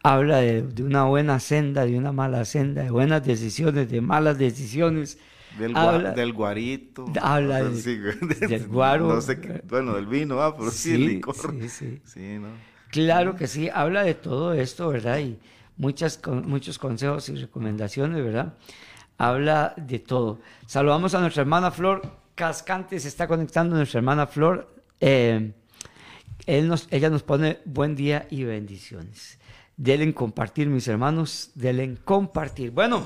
Habla 0.04 0.40
de, 0.40 0.62
de 0.64 0.84
una 0.84 1.06
buena 1.06 1.40
senda, 1.40 1.86
de 1.86 1.98
una 1.98 2.12
mala 2.12 2.44
senda, 2.44 2.84
de 2.84 2.92
buenas 2.92 3.26
decisiones, 3.26 3.90
de 3.90 4.02
malas 4.02 4.38
decisiones. 4.38 5.18
Del, 5.60 5.74
gua- 5.74 5.94
Habla- 5.96 6.12
del 6.12 6.34
guarito. 6.34 7.06
habla 7.22 7.60
no 7.64 7.76
sé, 7.76 7.98
del 7.98 8.68
guaro. 8.68 9.08
No 9.08 9.22
sé 9.22 9.40
qué- 9.40 9.62
bueno, 9.68 9.94
del 9.96 10.06
vino, 10.08 10.42
ah, 10.42 10.56
pero 10.58 10.70
sí, 10.72 10.94
el 10.94 11.06
licor. 11.08 11.36
sí, 11.36 11.70
sí. 11.70 12.02
Sí, 12.06 12.38
¿no? 12.40 12.50
Claro 12.92 13.36
que 13.36 13.48
sí, 13.48 13.70
habla 13.74 14.04
de 14.04 14.14
todo 14.16 14.54
esto, 14.54 14.90
¿verdad? 14.90 15.20
Y 15.20 15.38
muchas, 15.78 16.18
con- 16.18 16.48
muchos 16.48 16.78
consejos 16.80 17.30
y 17.30 17.36
recomendaciones, 17.36 18.24
¿verdad? 18.24 18.54
Habla 19.18 19.74
de 19.78 20.00
todo. 20.00 20.40
Saludamos 20.66 21.14
a 21.16 21.20
nuestra 21.22 21.42
hermana 21.42 21.72
Flor 21.72 22.02
Cascante, 22.36 23.00
se 23.00 23.08
está 23.08 23.28
conectando 23.28 23.76
nuestra 23.76 24.00
hermana 24.00 24.28
Flor. 24.28 24.74
Eh, 25.00 25.54
él 26.46 26.68
nos, 26.68 26.88
ella 26.92 27.10
nos 27.10 27.24
pone 27.24 27.60
buen 27.66 27.96
día 27.96 28.28
y 28.30 28.44
bendiciones. 28.44 29.40
Denle 29.78 30.06
en 30.06 30.14
compartir, 30.14 30.68
mis 30.68 30.88
hermanos, 30.88 31.52
denle 31.56 31.84
en 31.84 31.96
compartir. 31.98 32.72
Bueno, 32.72 33.06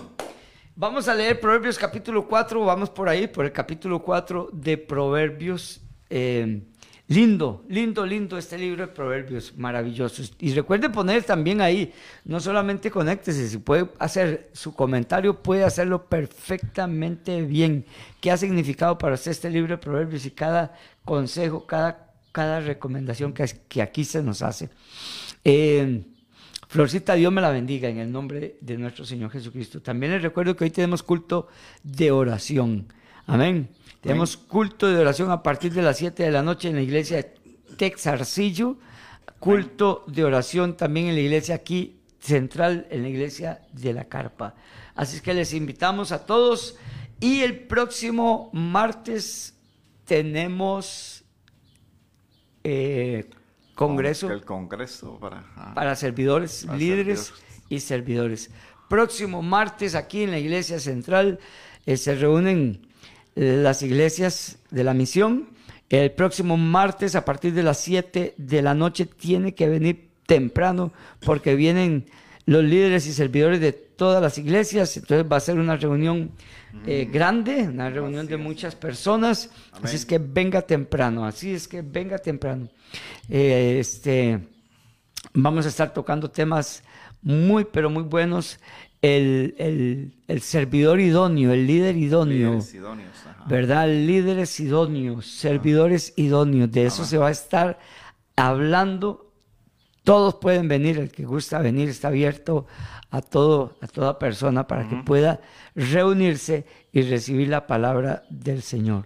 vamos 0.80 1.10
a 1.10 1.14
leer 1.14 1.42
Proverbios 1.42 1.78
capítulo 1.78 2.26
4, 2.26 2.64
vamos 2.64 2.90
por 2.90 3.10
ahí, 3.10 3.28
por 3.28 3.44
el 3.44 3.52
capítulo 3.52 4.02
4 4.02 4.50
de 4.54 4.78
Proverbios. 4.78 5.82
Eh, 6.10 6.62
lindo, 7.10 7.66
lindo, 7.68 8.06
lindo 8.06 8.38
este 8.38 8.58
libro 8.58 8.88
de 8.88 8.94
Proverbios, 8.94 9.58
maravillosos. 9.58 10.34
Y 10.40 10.54
recuerde 10.54 10.90
poner 10.90 11.26
también 11.26 11.60
ahí, 11.60 11.94
no 12.24 12.40
solamente 12.40 12.90
conéctese, 12.90 13.50
si 13.50 13.58
puede 13.58 13.90
hacer 14.00 14.52
su 14.54 14.74
comentario, 14.74 15.44
puede 15.44 15.66
hacerlo 15.66 16.06
perfectamente 16.06 17.42
bien. 17.42 17.86
¿Qué 18.22 18.32
ha 18.32 18.38
significado 18.38 18.98
para 18.98 19.16
usted 19.16 19.32
este 19.32 19.50
libro 19.50 19.76
de 19.76 19.80
Proverbios 19.80 20.26
y 20.26 20.32
cada 20.32 20.74
consejo, 21.04 21.68
cada, 21.68 22.14
cada 22.32 22.62
recomendación 22.62 23.34
que, 23.34 23.46
que 23.68 23.82
aquí 23.82 24.06
se 24.06 24.24
nos 24.24 24.42
hace? 24.42 24.70
Eh, 25.44 26.06
Florcita, 26.68 27.16
Dios 27.16 27.34
me 27.34 27.42
la 27.42 27.50
bendiga 27.50 27.90
en 27.90 27.98
el 27.98 28.12
nombre 28.12 28.58
de 28.62 28.78
nuestro 28.78 29.04
Señor 29.04 29.32
Jesucristo. 29.32 29.82
También 29.82 30.12
les 30.12 30.22
recuerdo 30.22 30.56
que 30.56 30.66
hoy 30.66 30.70
tenemos 30.70 31.02
culto 31.02 31.48
de 31.82 32.12
oración. 32.12 32.94
Amén. 33.26 33.70
Tenemos 34.02 34.38
culto 34.38 34.88
de 34.88 35.00
oración 35.00 35.32
a 35.32 35.42
partir 35.42 35.74
de 35.74 35.82
las 35.82 35.98
7 35.98 36.24
de 36.24 36.32
la 36.32 36.44
noche 36.44 36.70
en 36.70 36.76
la 36.76 36.82
iglesia 36.82 37.18
de 37.18 37.36
Texarcillo. 37.76 38.78
Culto 39.40 40.04
de 40.08 40.24
oración 40.24 40.78
también 40.78 41.08
en 41.08 41.16
la 41.16 41.22
iglesia 41.22 41.56
aquí 41.56 42.00
central, 42.20 42.88
en 42.92 43.02
la 43.02 43.10
iglesia 43.10 43.62
de 43.74 43.94
la 43.94 44.06
Carpa. 44.06 44.56
Así 44.96 45.16
es 45.16 45.22
que 45.22 45.34
les 45.34 45.54
invitamos 45.54 46.12
a 46.12 46.26
todos. 46.26 46.78
Y 47.20 47.42
el 47.42 47.62
próximo 47.62 48.50
martes 48.54 49.56
tenemos 50.06 51.24
eh, 52.64 53.30
congreso 53.88 54.30
El 54.32 54.44
congreso 54.44 55.18
para... 55.20 55.46
ah, 55.56 55.72
para 55.74 55.96
servidores, 55.96 56.66
Para 56.66 56.78
líderes 56.78 57.20
servidores. 57.20 57.66
y 57.70 57.80
servidores. 57.80 58.52
Próximo 58.90 59.42
martes 59.42 59.96
aquí 59.96 60.24
en 60.24 60.32
la 60.32 60.40
iglesia 60.40 60.80
central 60.80 61.40
eh, 61.86 61.96
se 61.96 62.16
reúnen 62.16 62.82
eh, 63.36 63.60
las 63.64 63.82
iglesias 63.82 64.58
de 64.70 64.84
la 64.84 64.94
misión. 64.94 65.48
El 65.90 66.12
próximo 66.12 66.58
martes 66.58 67.16
a 67.16 67.24
partir 67.24 67.54
de 67.54 67.64
las 67.64 67.80
7 67.80 68.34
de 68.38 68.62
la 68.62 68.74
noche 68.74 69.06
tiene 69.06 69.56
que 69.56 69.70
venir 69.70 70.10
temprano 70.26 70.92
porque 71.26 71.56
vienen 71.56 72.06
los 72.50 72.64
líderes 72.64 73.06
y 73.08 73.14
servidores 73.14 73.60
de 73.62 73.72
todas 73.74 74.22
las 74.22 74.38
iglesias. 74.38 74.98
Entonces 74.98 75.26
va 75.32 75.38
a 75.38 75.40
ser 75.40 75.60
una 75.60 75.76
reunión 75.78 76.32
eh, 76.88 77.08
grande, 77.12 77.68
una 77.68 77.90
reunión 77.90 78.26
de 78.28 78.38
muchas 78.38 78.74
personas. 78.76 79.50
Así 79.84 79.96
es 79.96 80.06
que 80.06 80.18
venga 80.18 80.62
temprano, 80.64 81.26
así 81.26 81.54
es 81.54 81.68
que 81.68 81.82
venga 81.82 82.18
temprano. 82.18 82.68
Eh, 83.28 83.78
este, 83.80 84.40
vamos 85.34 85.66
a 85.66 85.70
estar 85.70 85.94
tocando 85.94 86.30
temas 86.32 86.84
muy, 87.22 87.66
pero 87.66 87.90
muy 87.90 88.04
buenos. 88.04 88.60
El, 89.02 89.56
el- 89.58 90.14
el 90.28 90.42
servidor 90.42 91.00
idóneo, 91.00 91.54
el 91.54 91.66
líder 91.68 91.96
idóneo, 91.96 92.50
líderes 92.50 92.74
idóneos, 92.74 93.16
ajá. 93.26 93.46
¿verdad? 93.48 93.88
Líderes 93.88 94.60
idóneos, 94.60 95.26
servidores 95.28 96.14
idóneos. 96.18 96.70
De 96.72 96.86
eso 96.86 97.06
se 97.06 97.18
va 97.18 97.28
a 97.30 97.32
estar 97.32 97.80
hablando. 98.36 99.29
Todos 100.10 100.34
pueden 100.34 100.68
venir, 100.68 100.98
el 100.98 101.12
que 101.12 101.24
gusta 101.24 101.60
venir 101.60 101.88
está 101.88 102.08
abierto 102.08 102.66
a 103.12 103.22
todo, 103.22 103.78
a 103.80 103.86
toda 103.86 104.18
persona 104.18 104.66
para 104.66 104.90
que 104.90 104.96
pueda 104.96 105.40
reunirse 105.76 106.66
y 106.92 107.04
recibir 107.04 107.50
la 107.50 107.68
palabra 107.68 108.24
del 108.32 108.64
Señor. 108.64 109.06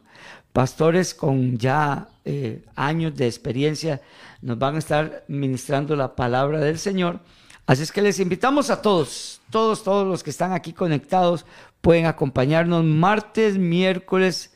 Pastores 0.53 1.13
con 1.13 1.57
ya 1.57 2.07
eh, 2.23 2.63
años 2.77 3.17
de 3.17 3.27
experiencia 3.27 3.99
nos 4.41 4.57
van 4.57 4.75
a 4.75 4.79
estar 4.79 5.25
ministrando 5.27 5.97
la 5.97 6.15
palabra 6.15 6.61
del 6.61 6.79
Señor. 6.79 7.19
Así 7.65 7.83
es 7.83 7.91
que 7.91 8.01
les 8.01 8.21
invitamos 8.21 8.69
a 8.69 8.81
todos, 8.81 9.41
todos, 9.49 9.83
todos 9.83 10.07
los 10.07 10.23
que 10.23 10.29
están 10.29 10.53
aquí 10.53 10.71
conectados, 10.71 11.45
pueden 11.81 12.05
acompañarnos 12.05 12.85
martes, 12.85 13.57
miércoles 13.57 14.53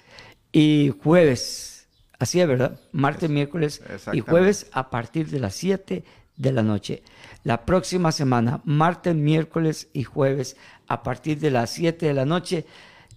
y 0.54 0.94
jueves. 1.04 1.90
Así 2.20 2.40
es, 2.40 2.48
¿verdad? 2.48 2.80
Martes, 2.94 3.30
miércoles 3.30 3.82
y 4.14 4.22
jueves 4.22 4.68
a 4.72 4.90
partir 4.90 5.28
de 5.28 5.42
las 5.42 5.54
7 5.56 6.06
de 6.38 6.52
la 6.52 6.64
noche. 6.64 7.04
La 7.44 7.66
próxima 7.66 8.12
semana, 8.12 8.62
martes, 8.64 9.16
miércoles 9.16 9.90
y 9.94 10.04
jueves 10.04 10.56
a 10.88 11.04
partir 11.04 11.40
de 11.40 11.52
las 11.52 11.72
7 11.72 12.06
de 12.06 12.14
la 12.14 12.26
noche. 12.26 12.66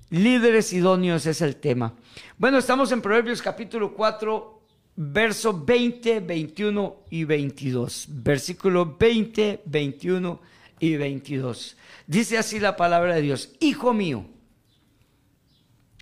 Líderes 0.08 0.72
idóneos 0.72 1.26
es 1.26 1.40
el 1.40 1.56
tema. 1.56 1.94
Bueno, 2.36 2.58
estamos 2.58 2.90
en 2.90 3.02
Proverbios 3.02 3.42
capítulo 3.42 3.94
4, 3.94 4.62
verso 4.96 5.64
20, 5.64 6.20
21 6.20 6.96
y 7.10 7.24
22. 7.24 8.06
Versículo 8.10 8.96
20, 8.98 9.62
21 9.66 10.40
y 10.80 10.96
22. 10.96 11.76
Dice 12.06 12.38
así 12.38 12.58
la 12.58 12.76
palabra 12.76 13.14
de 13.14 13.22
Dios. 13.22 13.52
Hijo 13.60 13.92
mío, 13.92 14.24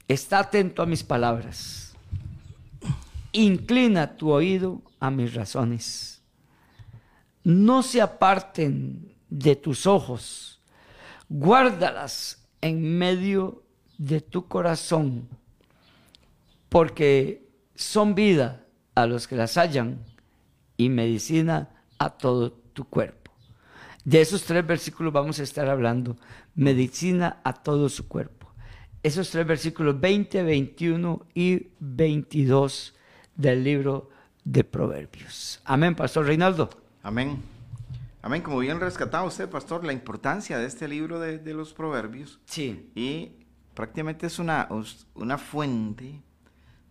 está 0.06 0.38
atento 0.38 0.82
a 0.82 0.86
mis 0.86 1.02
palabras. 1.02 1.94
Inclina 3.32 4.16
tu 4.16 4.30
oído 4.30 4.80
a 5.00 5.10
mis 5.10 5.34
razones. 5.34 6.17
No 7.48 7.82
se 7.82 8.02
aparten 8.02 9.16
de 9.30 9.56
tus 9.56 9.86
ojos. 9.86 10.60
Guárdalas 11.30 12.46
en 12.60 12.98
medio 12.98 13.62
de 13.96 14.20
tu 14.20 14.48
corazón, 14.48 15.26
porque 16.68 17.48
son 17.74 18.14
vida 18.14 18.66
a 18.94 19.06
los 19.06 19.26
que 19.26 19.34
las 19.34 19.56
hallan 19.56 20.04
y 20.76 20.90
medicina 20.90 21.70
a 21.96 22.10
todo 22.10 22.52
tu 22.52 22.84
cuerpo. 22.84 23.32
De 24.04 24.20
esos 24.20 24.42
tres 24.42 24.66
versículos 24.66 25.10
vamos 25.10 25.40
a 25.40 25.44
estar 25.44 25.70
hablando. 25.70 26.18
Medicina 26.54 27.40
a 27.44 27.54
todo 27.54 27.88
su 27.88 28.08
cuerpo. 28.08 28.52
Esos 29.02 29.30
tres 29.30 29.46
versículos 29.46 29.98
20, 29.98 30.42
21 30.42 31.26
y 31.32 31.68
22 31.80 32.94
del 33.34 33.64
libro 33.64 34.10
de 34.44 34.64
Proverbios. 34.64 35.62
Amén, 35.64 35.94
Pastor 35.94 36.26
Reinaldo. 36.26 36.87
Amén. 37.08 37.38
Amén. 38.20 38.42
Como 38.42 38.58
bien 38.58 38.80
rescatado 38.80 39.24
usted, 39.26 39.48
pastor, 39.48 39.82
la 39.82 39.94
importancia 39.94 40.58
de 40.58 40.66
este 40.66 40.86
libro 40.86 41.18
de, 41.18 41.38
de 41.38 41.54
los 41.54 41.72
proverbios. 41.72 42.38
Sí. 42.44 42.90
Y 42.94 43.32
prácticamente 43.72 44.26
es 44.26 44.38
una, 44.38 44.68
una 45.14 45.38
fuente 45.38 46.20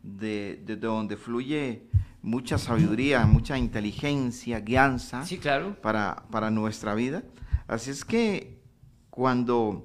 de, 0.02 0.64
de 0.66 0.76
donde 0.76 1.18
fluye 1.18 1.84
mucha 2.24 2.58
sabiduría, 2.58 3.28
mucha 3.28 3.60
inteligencia, 3.60 4.60
guianza 4.62 5.24
Sí, 5.24 5.38
claro. 5.38 5.80
para, 5.84 6.24
para 6.32 6.50
nuestra 6.50 6.96
vida. 6.96 7.22
Así 7.68 7.92
es 7.92 8.04
que 8.04 8.58
cuando 9.12 9.84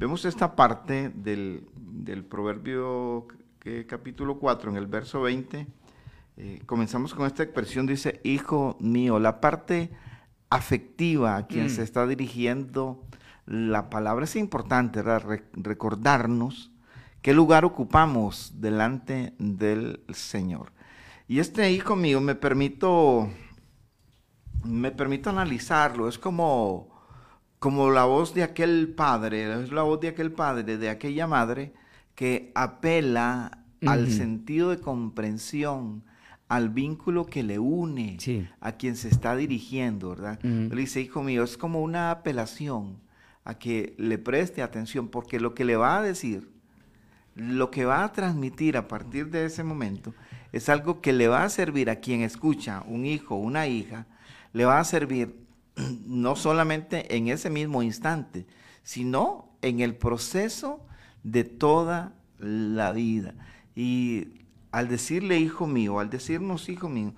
vemos 0.00 0.24
esta 0.24 0.56
parte 0.56 1.10
del, 1.10 1.68
del 1.76 2.24
proverbio 2.24 3.28
que, 3.60 3.86
capítulo 3.86 4.40
4, 4.40 4.72
en 4.72 4.76
el 4.76 4.88
verso 4.88 5.20
20, 5.20 5.68
eh, 6.38 6.62
comenzamos 6.66 7.14
con 7.14 7.26
esta 7.26 7.42
expresión, 7.42 7.86
dice, 7.86 8.20
hijo 8.24 8.76
mío, 8.80 9.18
la 9.18 9.40
parte 9.40 9.90
afectiva 10.50 11.36
a 11.36 11.46
quien 11.46 11.66
Mm. 11.66 11.70
se 11.70 11.82
está 11.82 12.06
dirigiendo 12.06 13.04
la 13.46 13.90
palabra 13.90 14.24
es 14.24 14.36
importante. 14.36 15.02
Re- 15.02 15.44
recordarnos 15.52 16.70
qué 17.22 17.34
lugar 17.34 17.64
ocupamos 17.64 18.52
delante 18.60 19.34
del 19.38 20.00
Señor. 20.10 20.72
Y 21.26 21.40
este 21.40 21.70
hijo 21.72 21.96
mío 21.96 22.20
me 22.20 22.34
permito, 22.34 23.28
me 24.64 24.90
permito 24.90 25.30
analizarlo, 25.30 26.08
es 26.08 26.18
como, 26.18 26.88
como 27.58 27.90
la 27.90 28.04
voz 28.04 28.32
de 28.34 28.42
aquel 28.42 28.94
padre, 28.94 29.62
es 29.64 29.72
la 29.72 29.82
voz 29.82 30.00
de 30.00 30.08
aquel 30.08 30.32
padre, 30.32 30.76
de 30.78 30.88
aquella 30.88 31.26
madre 31.26 31.72
que 32.14 32.52
apela 32.54 33.64
al 33.86 34.10
sentido 34.10 34.70
de 34.70 34.78
comprensión, 34.80 36.04
al 36.48 36.70
vínculo 36.70 37.26
que 37.26 37.42
le 37.42 37.58
une 37.58 38.16
Sí. 38.18 38.48
a 38.60 38.72
quien 38.72 38.96
se 38.96 39.08
está 39.08 39.36
dirigiendo, 39.36 40.10
¿verdad? 40.10 40.38
Ujú. 40.42 40.74
Le 40.74 40.80
dice, 40.80 41.00
hijo 41.00 41.22
mío, 41.22 41.44
es 41.44 41.56
como 41.56 41.82
una 41.82 42.10
apelación 42.10 42.96
a 43.44 43.54
que 43.58 43.94
le 43.98 44.18
preste 44.18 44.62
atención, 44.62 45.08
porque 45.08 45.40
lo 45.40 45.54
que 45.54 45.64
le 45.64 45.76
va 45.76 45.98
a 45.98 46.02
decir, 46.02 46.50
lo 47.34 47.70
que 47.70 47.84
va 47.84 48.02
a 48.04 48.12
transmitir 48.12 48.76
a 48.76 48.88
partir 48.88 49.30
de 49.30 49.44
ese 49.44 49.62
momento, 49.62 50.14
es 50.52 50.68
algo 50.68 51.00
que 51.00 51.12
le 51.12 51.28
va 51.28 51.44
a 51.44 51.48
servir 51.50 51.90
a 51.90 51.96
quien 51.96 52.22
escucha, 52.22 52.82
un 52.86 53.04
hijo, 53.06 53.36
una 53.36 53.66
hija, 53.66 54.06
le 54.52 54.64
va 54.64 54.80
a 54.80 54.84
servir 54.84 55.34
no 56.06 56.34
solamente 56.34 57.14
en 57.16 57.28
ese 57.28 57.50
mismo 57.50 57.82
instante, 57.82 58.46
sino 58.82 59.50
en 59.62 59.80
el 59.80 59.94
proceso 59.94 60.84
de 61.22 61.44
toda 61.44 62.14
la 62.38 62.92
vida. 62.92 63.34
Y 63.76 64.28
al 64.70 64.88
decirle 64.88 65.38
hijo 65.38 65.66
mío, 65.66 65.98
al 65.98 66.10
decirnos 66.10 66.68
hijo 66.68 66.88
mío, 66.88 67.14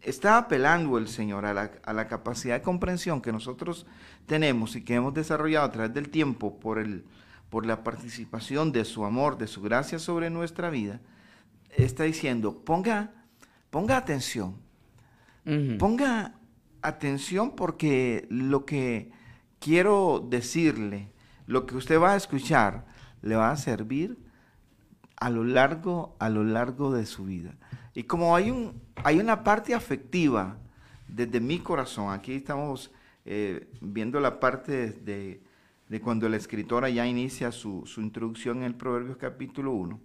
está 0.00 0.36
apelando 0.36 0.98
el 0.98 1.08
Señor 1.08 1.46
a 1.46 1.54
la, 1.54 1.70
a 1.84 1.92
la 1.92 2.06
capacidad 2.06 2.56
de 2.56 2.62
comprensión 2.62 3.22
que 3.22 3.32
nosotros 3.32 3.86
tenemos 4.26 4.76
y 4.76 4.82
que 4.82 4.94
hemos 4.94 5.14
desarrollado 5.14 5.66
a 5.66 5.72
través 5.72 5.94
del 5.94 6.10
tiempo 6.10 6.58
por, 6.60 6.78
el, 6.78 7.04
por 7.48 7.64
la 7.66 7.82
participación 7.82 8.72
de 8.72 8.84
su 8.84 9.04
amor, 9.04 9.38
de 9.38 9.46
su 9.46 9.62
gracia 9.62 9.98
sobre 9.98 10.30
nuestra 10.30 10.70
vida. 10.70 11.00
Está 11.70 12.04
diciendo, 12.04 12.62
ponga, 12.64 13.12
ponga 13.70 13.96
atención. 13.96 14.56
Ponga 15.78 16.34
atención 16.82 17.56
porque 17.56 18.28
lo 18.30 18.64
que 18.64 19.10
quiero 19.58 20.24
decirle, 20.28 21.10
lo 21.46 21.66
que 21.66 21.74
usted 21.74 22.00
va 22.00 22.12
a 22.12 22.16
escuchar, 22.16 22.86
le 23.22 23.34
va 23.34 23.50
a 23.50 23.56
servir 23.56 24.21
a 25.22 25.30
lo 25.30 25.44
largo, 25.44 26.16
a 26.18 26.28
lo 26.28 26.42
largo 26.42 26.92
de 26.92 27.06
su 27.06 27.24
vida. 27.24 27.54
Y 27.94 28.02
como 28.02 28.34
hay, 28.34 28.50
un, 28.50 28.82
hay 29.04 29.20
una 29.20 29.44
parte 29.44 29.72
afectiva 29.72 30.56
desde 31.06 31.38
mi 31.38 31.60
corazón, 31.60 32.12
aquí 32.12 32.34
estamos 32.34 32.90
eh, 33.24 33.68
viendo 33.80 34.18
la 34.18 34.40
parte 34.40 34.90
de, 34.90 35.40
de 35.88 36.00
cuando 36.00 36.28
la 36.28 36.36
escritora 36.36 36.90
ya 36.90 37.06
inicia 37.06 37.52
su, 37.52 37.86
su 37.86 38.00
introducción 38.00 38.58
en 38.58 38.62
el 38.64 38.74
Proverbios 38.74 39.16
capítulo 39.16 39.70
1 39.70 40.00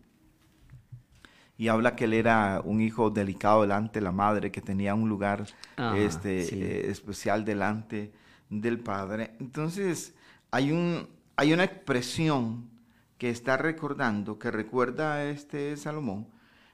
y 1.57 1.67
habla 1.67 1.95
que 1.95 2.03
él 2.03 2.13
era 2.13 2.61
un 2.63 2.79
hijo 2.79 3.09
delicado 3.09 3.63
delante 3.63 3.97
de 3.97 4.03
la 4.03 4.11
madre, 4.11 4.51
que 4.51 4.61
tenía 4.61 4.93
un 4.93 5.09
lugar 5.09 5.47
este, 5.95 6.43
sí. 6.43 6.61
eh, 6.61 6.91
especial 6.91 7.43
delante 7.43 8.11
del 8.51 8.77
padre. 8.77 9.31
Entonces, 9.39 10.13
hay, 10.51 10.71
un, 10.71 11.07
hay 11.35 11.53
una 11.53 11.63
expresión 11.63 12.76
que 13.17 13.29
está 13.29 13.57
recordando, 13.57 14.39
que 14.39 14.51
recuerda 14.51 15.15
a 15.15 15.25
este 15.25 15.75
Salomón, 15.77 16.27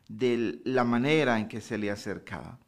de 0.08 0.62
la 0.66 0.84
manera 0.84 1.40
en 1.40 1.48
que 1.48 1.62
se 1.62 1.78
le 1.78 1.90
acercaba, 1.90 2.60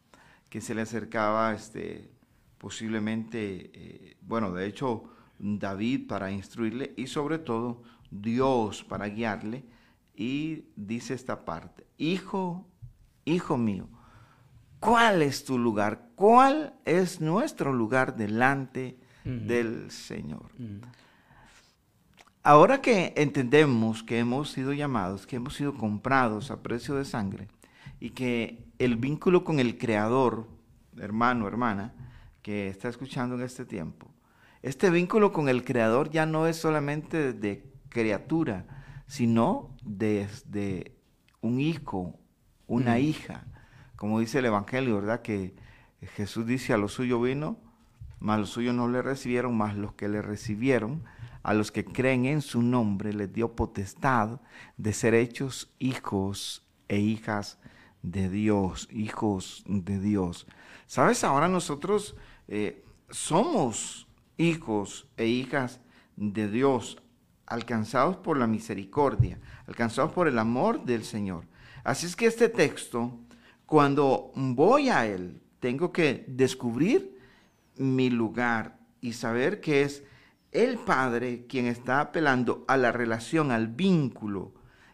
que 0.49 0.61
se 0.61 0.73
le 0.73 0.81
acercaba 0.81 1.53
este, 1.53 2.09
posiblemente, 2.57 3.71
eh, 3.73 4.17
bueno, 4.21 4.51
de 4.51 4.65
hecho, 4.65 5.09
David 5.37 6.07
para 6.07 6.31
instruirle 6.31 6.93
y 6.95 7.07
sobre 7.07 7.39
todo 7.39 7.83
Dios 8.09 8.83
para 8.83 9.07
guiarle. 9.07 9.65
Y 10.15 10.65
dice 10.77 11.13
esta 11.13 11.43
parte, 11.43 11.85
hijo, 11.97 12.65
hijo 13.25 13.57
mío, 13.57 13.89
¿cuál 14.79 15.21
es 15.21 15.43
tu 15.43 15.59
lugar? 15.59 16.09
¿Cuál 16.15 16.73
es 16.85 17.19
nuestro 17.19 17.73
lugar 17.73 18.15
delante 18.15 18.97
del 19.25 19.91
Señor? 19.91 20.51
Ahora 22.47 22.79
que 22.79 23.11
entendemos 23.17 24.03
que 24.03 24.19
hemos 24.19 24.51
sido 24.51 24.71
llamados, 24.71 25.25
que 25.25 25.37
hemos 25.37 25.55
sido 25.55 25.73
comprados 25.73 26.51
a 26.51 26.61
precio 26.61 26.93
de 26.93 27.03
sangre 27.03 27.47
y 27.99 28.11
que 28.11 28.67
el 28.77 28.97
vínculo 28.97 29.43
con 29.43 29.59
el 29.59 29.79
Creador, 29.79 30.47
hermano, 30.95 31.47
hermana, 31.47 31.95
que 32.43 32.67
está 32.67 32.87
escuchando 32.87 33.33
en 33.33 33.41
este 33.41 33.65
tiempo, 33.65 34.11
este 34.61 34.91
vínculo 34.91 35.31
con 35.31 35.49
el 35.49 35.63
Creador 35.63 36.11
ya 36.11 36.27
no 36.27 36.45
es 36.45 36.57
solamente 36.57 37.33
de 37.33 37.67
criatura, 37.89 38.67
sino 39.07 39.75
desde 39.83 40.95
un 41.41 41.59
hijo, 41.59 42.19
una 42.67 42.97
Mm. 42.97 42.99
hija, 42.99 43.47
como 43.95 44.19
dice 44.19 44.37
el 44.37 44.45
Evangelio, 44.45 44.97
¿verdad? 44.97 45.23
Que 45.23 45.55
Jesús 46.15 46.45
dice 46.45 46.73
a 46.73 46.77
los 46.77 46.93
suyos 46.93 47.23
vino, 47.23 47.57
mas 48.19 48.37
los 48.39 48.51
suyos 48.51 48.75
no 48.75 48.87
le 48.87 49.01
recibieron, 49.01 49.57
mas 49.57 49.75
los 49.75 49.93
que 49.93 50.07
le 50.09 50.21
recibieron, 50.21 51.03
a 51.45 51.53
los 51.53 51.71
que 51.71 51.85
creen 51.85 52.25
en 52.25 52.41
su 52.41 52.63
nombre, 52.63 53.13
les 53.13 53.31
dio 53.31 53.55
potestad 53.55 54.41
de 54.77 54.93
ser 54.93 55.13
hechos 55.13 55.71
hijos 55.77 56.65
e 56.87 56.97
hijas 56.97 57.59
de 58.01 58.29
Dios, 58.29 58.89
hijos 58.91 59.63
de 59.67 59.99
Dios. 59.99 60.47
¿Sabes? 60.87 61.23
Ahora 61.23 61.47
nosotros 61.47 62.15
eh, 62.47 62.83
somos 63.11 64.07
hijos 64.37 65.07
e 65.17 65.27
hijas 65.27 65.81
de 66.15 66.49
Dios, 66.49 66.97
alcanzados 67.45 68.17
por 68.17 68.37
la 68.37 68.47
misericordia, 68.47 69.39
alcanzados 69.67 70.13
por 70.13 70.27
el 70.27 70.39
amor 70.39 70.83
del 70.83 71.03
Señor. 71.03 71.45
Así 71.83 72.07
es 72.07 72.15
que 72.15 72.25
este 72.25 72.49
texto, 72.49 73.19
cuando 73.67 74.31
voy 74.33 74.89
a 74.89 75.05
él, 75.05 75.39
tengo 75.59 75.93
que 75.93 76.25
descubrir 76.27 77.19
mi 77.77 78.09
lugar 78.09 78.79
y 78.99 79.13
saber 79.13 79.61
que 79.61 79.83
es 79.83 80.01
el 80.55 80.77
Padre 80.77 81.45
quien 81.47 81.65
está 81.65 81.99
apelando 81.99 82.63
a 82.67 82.77
la 82.77 82.91
relación, 82.93 83.51
al 83.51 83.67
vínculo 83.67 84.53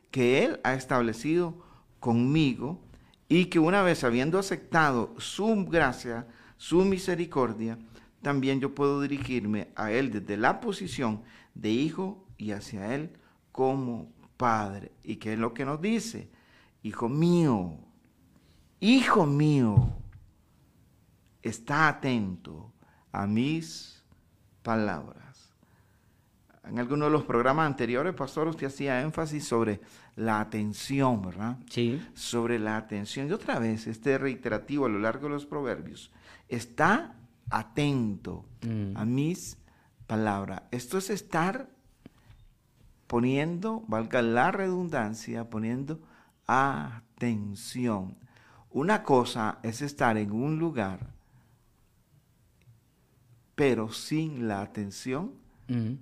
que 0.10 0.44
Él 0.44 0.60
ha 0.64 0.74
establecido 0.74 1.64
conmigo 2.00 2.82
y 3.30 3.46
que 3.46 3.60
una 3.60 3.84
vez 3.84 4.04
habiendo 4.04 4.40
aceptado 4.40 5.14
su 5.20 5.66
gracia, 5.66 6.28
su 6.58 6.84
misericordia, 6.84 7.78
también 8.24 8.60
yo 8.60 8.74
puedo 8.74 9.02
dirigirme 9.02 9.70
a 9.76 9.92
Él 9.92 10.12
desde 10.12 10.36
la 10.36 10.60
posición 10.60 11.22
de 11.54 11.70
hijo 11.70 12.26
y 12.38 12.52
hacia 12.52 12.96
Él 12.96 13.18
como 13.52 14.12
Padre. 14.38 14.92
¿Y 15.04 15.18
qué 15.18 15.34
es 15.34 15.40
lo 15.40 15.54
que 15.54 15.64
nos 15.64 15.80
dice? 15.80 16.32
Hijo 16.82 17.08
mío, 17.08 17.78
hijo 18.80 19.28
mío, 19.28 19.94
está 21.44 21.88
atento 21.88 22.74
a 23.12 23.28
mis 23.28 24.04
palabras. 24.64 25.31
En 26.64 26.78
alguno 26.78 27.06
de 27.06 27.12
los 27.12 27.24
programas 27.24 27.66
anteriores, 27.66 28.14
pastor, 28.14 28.48
usted 28.48 28.68
hacía 28.68 29.02
énfasis 29.02 29.46
sobre 29.48 29.82
la 30.16 30.40
atención, 30.40 31.22
¿verdad? 31.22 31.58
Sí. 31.70 32.00
Sobre 32.14 32.60
la 32.60 32.78
atención. 32.78 33.28
Y 33.28 33.32
otra 33.32 33.58
vez, 33.60 33.88
este 33.88 34.18
reiterativo 34.18 34.86
a 34.86 34.90
lo 34.90 35.00
largo 35.00 35.24
de 35.28 35.34
los 35.34 35.46
proverbios, 35.46 36.12
está 36.48 37.16
atento 37.50 38.46
Mm. 38.64 38.96
a 38.96 39.06
mis 39.06 39.58
palabras. 40.06 40.62
Esto 40.70 41.00
es 41.00 41.10
estar 41.10 41.68
poniendo, 43.08 43.84
valga 43.88 44.22
la 44.22 44.52
redundancia, 44.52 45.50
poniendo 45.50 46.00
atención. 46.46 48.16
Una 48.70 49.02
cosa 49.04 49.58
es 49.64 49.82
estar 49.82 50.16
en 50.18 50.32
un 50.32 50.60
lugar, 50.60 51.00
pero 53.56 53.92
sin 53.92 54.48
la 54.48 54.62
atención 54.62 55.34
Ujú. 55.68 55.98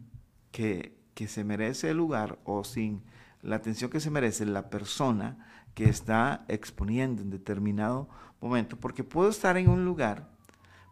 Que, 0.52 0.98
que 1.14 1.28
se 1.28 1.44
merece 1.44 1.92
el 1.92 1.98
lugar 1.98 2.40
o 2.44 2.64
sin 2.64 3.04
la 3.42 3.56
atención 3.56 3.90
que 3.90 4.00
se 4.00 4.12
merece 4.12 4.46
la 4.46 4.70
persona 4.70 5.38
que 5.74 5.86
está 5.86 6.44
exponiendo 6.48 7.22
en 7.22 7.30
determinado 7.30 8.10
momento. 8.42 8.78
Porque 8.78 9.04
puedo 9.04 9.30
estar 9.30 9.58
en 9.58 9.70
un 9.70 9.86
lugar, 9.86 10.30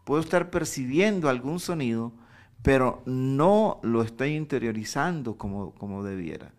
puedo 0.04 0.20
estar 0.20 0.50
percibiendo 0.50 1.28
algún 1.28 1.60
sonido, 1.60 2.12
pero 2.62 3.02
no 3.06 3.80
lo 3.82 4.02
estoy 4.02 4.34
interiorizando 4.34 5.36
como, 5.36 5.74
como 5.74 6.02
debiera. 6.02 6.52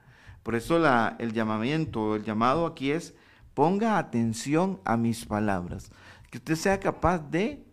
Por 0.43 0.55
eso 0.55 0.79
la, 0.79 1.15
el 1.19 1.33
llamamiento, 1.33 2.15
el 2.15 2.23
llamado 2.23 2.65
aquí 2.65 2.91
es, 2.91 3.13
ponga 3.53 3.97
atención 3.97 4.79
a 4.85 4.95
mis 4.95 5.25
palabras, 5.25 5.91
que 6.29 6.37
usted 6.37 6.55
sea 6.55 6.79
capaz 6.79 7.19
de, 7.29 7.65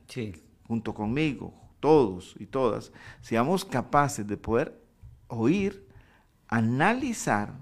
junto 0.67 0.93
conmigo, 0.95 1.55
todos 1.81 2.35
y 2.39 2.47
todas, 2.47 2.93
seamos 3.21 3.65
capaces 3.65 4.27
de 4.27 4.37
poder 4.37 4.86
oír, 5.29 5.87
analizar, 6.49 7.55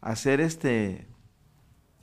hacer 0.00 0.40
este, 0.40 1.06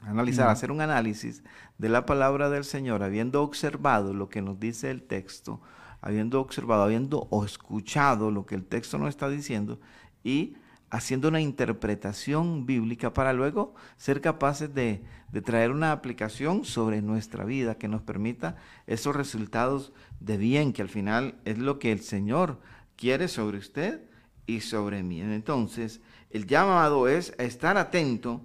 analizar, 0.02 0.50
hacer 0.50 0.72
un 0.72 0.82
análisis 0.82 1.44
de 1.78 1.90
la 1.90 2.06
palabra 2.06 2.50
del 2.50 2.64
Señor, 2.64 3.04
habiendo 3.04 3.42
observado 3.44 4.14
lo 4.14 4.30
que 4.30 4.42
nos 4.42 4.60
dice 4.60 4.92
el 4.92 5.04
texto, 5.04 5.62
habiendo 6.02 6.40
observado, 6.42 6.84
habiendo 6.84 7.28
escuchado 7.46 8.32
lo 8.32 8.46
que 8.46 8.56
el 8.56 8.66
texto 8.66 8.98
nos 8.98 9.10
está 9.10 9.30
diciendo 9.30 9.80
y 10.24 10.56
haciendo 10.90 11.28
una 11.28 11.42
interpretación 11.42 12.66
bíblica 12.66 13.14
para 13.14 13.34
luego 13.34 13.76
ser 13.98 14.22
capaces 14.22 14.74
de, 14.74 15.04
de, 15.32 15.42
traer 15.42 15.72
una 15.72 15.92
aplicación 15.92 16.66
sobre 16.66 17.02
nuestra 17.02 17.46
vida 17.46 17.76
que 17.76 17.88
nos 17.88 18.02
permita 18.02 18.56
esos 18.88 19.16
resultados 19.16 19.94
de 20.20 20.38
bien, 20.38 20.74
que 20.74 20.82
al 20.82 20.90
final 20.90 21.36
es 21.46 21.60
lo 21.60 21.78
que 21.78 21.92
el 21.92 22.02
Señor 22.02 22.60
quiere 22.96 23.28
sobre 23.28 23.60
usted 23.60 24.09
y 24.50 24.62
sobre 24.62 25.04
mí. 25.04 25.22
Entonces, 25.22 26.02
el 26.32 26.48
llamado 26.48 27.08
es 27.08 27.34
estar 27.38 27.78
atento 27.78 28.42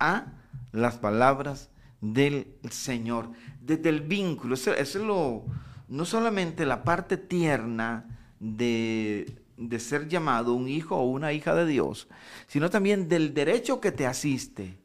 a 0.00 0.26
las 0.72 0.96
palabras 0.96 1.70
del 2.00 2.48
Señor, 2.70 3.30
desde 3.60 3.88
el 3.88 4.00
vínculo. 4.00 4.54
Es 4.54 4.94
lo, 4.96 5.44
no 5.88 6.04
solamente 6.04 6.66
la 6.66 6.82
parte 6.82 7.16
tierna 7.16 8.18
de, 8.40 9.42
de 9.56 9.78
ser 9.78 10.08
llamado 10.08 10.54
un 10.54 10.68
hijo 10.68 10.96
o 10.96 11.04
una 11.04 11.32
hija 11.32 11.54
de 11.54 11.66
Dios, 11.66 12.08
sino 12.48 12.68
también 12.68 13.08
del 13.08 13.32
derecho 13.32 13.80
que 13.80 13.92
te 13.92 14.06
asiste, 14.06 14.76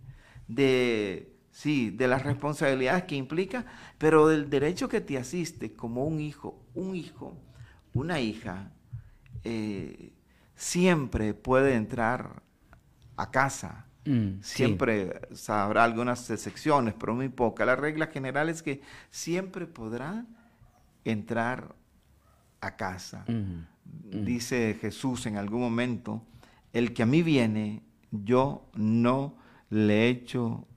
de, 0.47 1.33
sí, 1.51 1.89
de 1.89 2.07
las 2.07 2.23
responsabilidades 2.23 3.05
que 3.05 3.15
implica, 3.15 3.65
pero 3.97 4.27
del 4.27 4.49
derecho 4.49 4.87
que 4.87 5.01
te 5.01 5.17
asiste 5.17 5.73
como 5.73 6.05
un 6.05 6.19
hijo, 6.19 6.63
un 6.75 6.95
hijo, 6.95 7.35
una 7.93 8.19
hija, 8.19 8.71
eh, 9.43 10.13
siempre 10.55 11.33
puede 11.33 11.75
entrar 11.75 12.41
a 13.17 13.31
casa. 13.31 13.85
Mm, 14.05 14.41
siempre 14.41 15.21
habrá 15.47 15.83
algunas 15.83 16.29
excepciones, 16.29 16.95
pero 16.99 17.13
muy 17.13 17.29
pocas. 17.29 17.67
La 17.67 17.75
regla 17.75 18.07
general 18.07 18.49
es 18.49 18.61
que 18.61 18.81
siempre 19.09 19.67
podrá 19.67 20.25
entrar 21.05 21.75
a 22.61 22.75
casa. 22.75 23.25
Dice 23.83 24.77
Jesús 24.79 25.25
en 25.25 25.37
algún 25.37 25.61
momento, 25.61 26.23
el 26.73 26.93
que 26.93 27.03
a 27.03 27.05
mí 27.05 27.21
viene, 27.23 27.81
yo 28.11 28.69
no 28.75 29.35
le 29.69 30.09
echo 30.09 30.67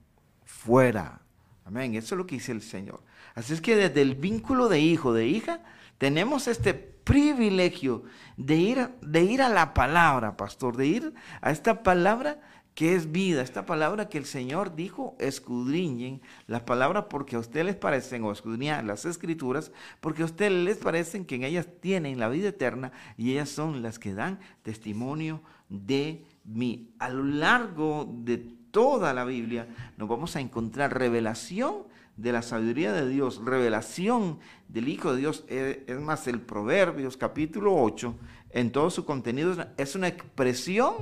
fuera. 0.43 1.21
Amén. 1.65 1.95
Eso 1.95 2.15
es 2.15 2.17
lo 2.17 2.25
que 2.25 2.35
dice 2.35 2.51
el 2.51 2.61
Señor. 2.61 3.01
Así 3.33 3.53
es 3.53 3.61
que 3.61 3.75
desde 3.75 4.01
el 4.01 4.15
vínculo 4.15 4.69
de 4.69 4.79
hijo, 4.79 5.13
de 5.13 5.27
hija, 5.27 5.61
tenemos 5.97 6.47
este 6.47 6.94
privilegio 7.05 8.03
de 8.35 8.55
ir, 8.57 8.89
de 9.01 9.23
ir 9.23 9.41
a 9.41 9.47
la 9.47 9.73
palabra, 9.73 10.35
pastor, 10.35 10.75
de 10.75 10.87
ir 10.87 11.13
a 11.39 11.51
esta 11.51 11.81
palabra 11.83 12.41
que 12.73 12.93
es 12.93 13.13
vida, 13.13 13.41
esta 13.41 13.65
palabra 13.65 14.09
que 14.09 14.17
el 14.17 14.25
Señor 14.25 14.75
dijo, 14.75 15.15
escudriñen 15.17 16.21
las 16.45 16.63
palabras 16.63 17.05
porque 17.09 17.37
a 17.37 17.39
ustedes 17.39 17.65
les 17.65 17.75
parecen, 17.77 18.25
o 18.25 18.33
escudriñar 18.33 18.83
las 18.83 19.05
escrituras, 19.05 19.71
porque 20.01 20.23
a 20.23 20.25
ustedes 20.25 20.51
les 20.51 20.77
parecen 20.77 21.23
que 21.23 21.35
en 21.35 21.43
ellas 21.43 21.67
tienen 21.79 22.19
la 22.19 22.27
vida 22.27 22.49
eterna 22.49 22.91
y 23.17 23.31
ellas 23.31 23.47
son 23.47 23.81
las 23.81 23.97
que 23.97 24.13
dan 24.13 24.39
testimonio 24.61 25.41
de 25.69 26.25
mí. 26.43 26.89
A 26.99 27.09
lo 27.09 27.23
largo 27.23 28.13
de 28.13 28.39
toda 28.71 29.13
la 29.13 29.23
Biblia 29.23 29.69
nos 29.95 30.09
vamos 30.09 30.35
a 30.35 30.41
encontrar 30.41 30.97
revelación 30.97 31.83
de 32.17 32.31
la 32.31 32.41
sabiduría 32.41 32.93
de 32.93 33.09
Dios, 33.09 33.41
revelación 33.43 34.39
del 34.67 34.87
Hijo 34.87 35.13
de 35.13 35.19
Dios. 35.19 35.43
Eh, 35.47 35.83
es 35.87 35.99
más, 35.99 36.27
el 36.27 36.39
Proverbios 36.39 37.17
capítulo 37.17 37.75
8, 37.75 38.15
en 38.51 38.71
todo 38.71 38.89
su 38.89 39.05
contenido, 39.05 39.55
es 39.77 39.95
una 39.95 40.07
expresión 40.07 40.93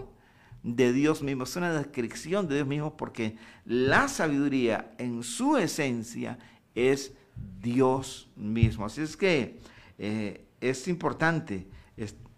de 0.64 0.94
Dios 0.94 1.22
mismo, 1.22 1.44
es 1.44 1.56
una 1.56 1.74
descripción 1.74 2.48
de 2.48 2.56
Dios 2.56 2.68
mismo 2.68 2.96
porque 2.96 3.36
la 3.66 4.08
sabiduría 4.08 4.94
en 4.98 5.24
su 5.24 5.58
esencia 5.58 6.40
es 6.74 7.14
Dios 7.62 8.30
mismo. 8.36 8.86
Así 8.86 9.02
es 9.02 9.18
que 9.18 9.60
eh, 10.00 10.46
es 10.62 10.88
importante 10.88 11.68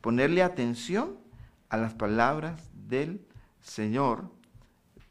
ponerle 0.02 0.44
atención 0.44 1.18
a 1.70 1.78
las 1.78 1.96
palabras 1.96 2.70
del 2.88 3.22
Señor 3.62 4.30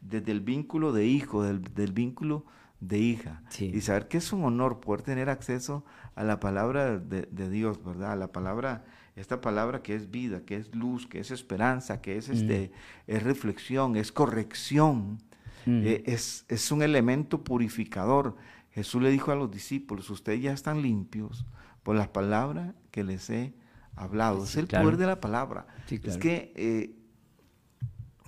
desde 0.01 0.31
el 0.31 0.41
vínculo 0.41 0.93
de 0.93 1.07
hijo, 1.07 1.43
del, 1.43 1.63
del 1.75 1.91
vínculo 1.91 2.45
de 2.89 2.99
hija. 2.99 3.43
Y 3.59 3.81
saber 3.81 4.09
que 4.09 4.19
es 4.19 4.33
un 4.33 4.45
honor 4.45 4.81
poder 4.81 5.03
tener 5.03 5.31
acceso 5.31 5.85
a 6.15 6.23
la 6.23 6.41
palabra 6.41 6.99
de, 6.99 7.51
Dios, 7.51 7.83
¿verdad? 7.83 8.13
A 8.13 8.17
la 8.17 8.33
palabra, 8.33 8.85
esta 9.17 9.41
palabra 9.41 9.83
que 9.83 9.95
es 9.95 10.11
vida, 10.11 10.45
que 10.45 10.57
es 10.57 10.75
luz, 10.75 11.07
que 11.07 11.21
es 11.21 11.31
esperanza, 11.31 12.01
que 12.01 12.17
es, 12.17 12.29
este, 12.29 12.71
mm. 13.07 13.11
es 13.11 13.23
reflexión, 13.23 13.97
es 13.97 14.13
corrección, 14.13 15.19
mm. 15.67 15.83
eh, 15.85 16.03
es, 16.07 16.45
es 16.49 16.71
un 16.71 16.83
elemento 16.83 17.43
purificador. 17.43 18.37
Jesús 18.73 19.03
le 19.03 19.11
dijo 19.11 19.33
a 19.33 19.37
los 19.37 19.51
discípulos, 19.51 20.11
ustedes 20.11 20.43
ya 20.43 20.53
están 20.53 20.83
limpios 20.83 21.47
por 21.83 21.97
las 21.97 22.09
palabras 22.09 22.75
que 22.91 23.05
les 23.05 23.31
he 23.31 23.55
hablado. 23.97 24.45
es 24.45 24.57
el 24.57 24.67
poder 24.67 24.97
de 24.97 25.07
la 25.07 25.21
palabra. 25.21 25.67
Es 25.89 26.19
que, 26.19 26.53
eh, 26.57 26.97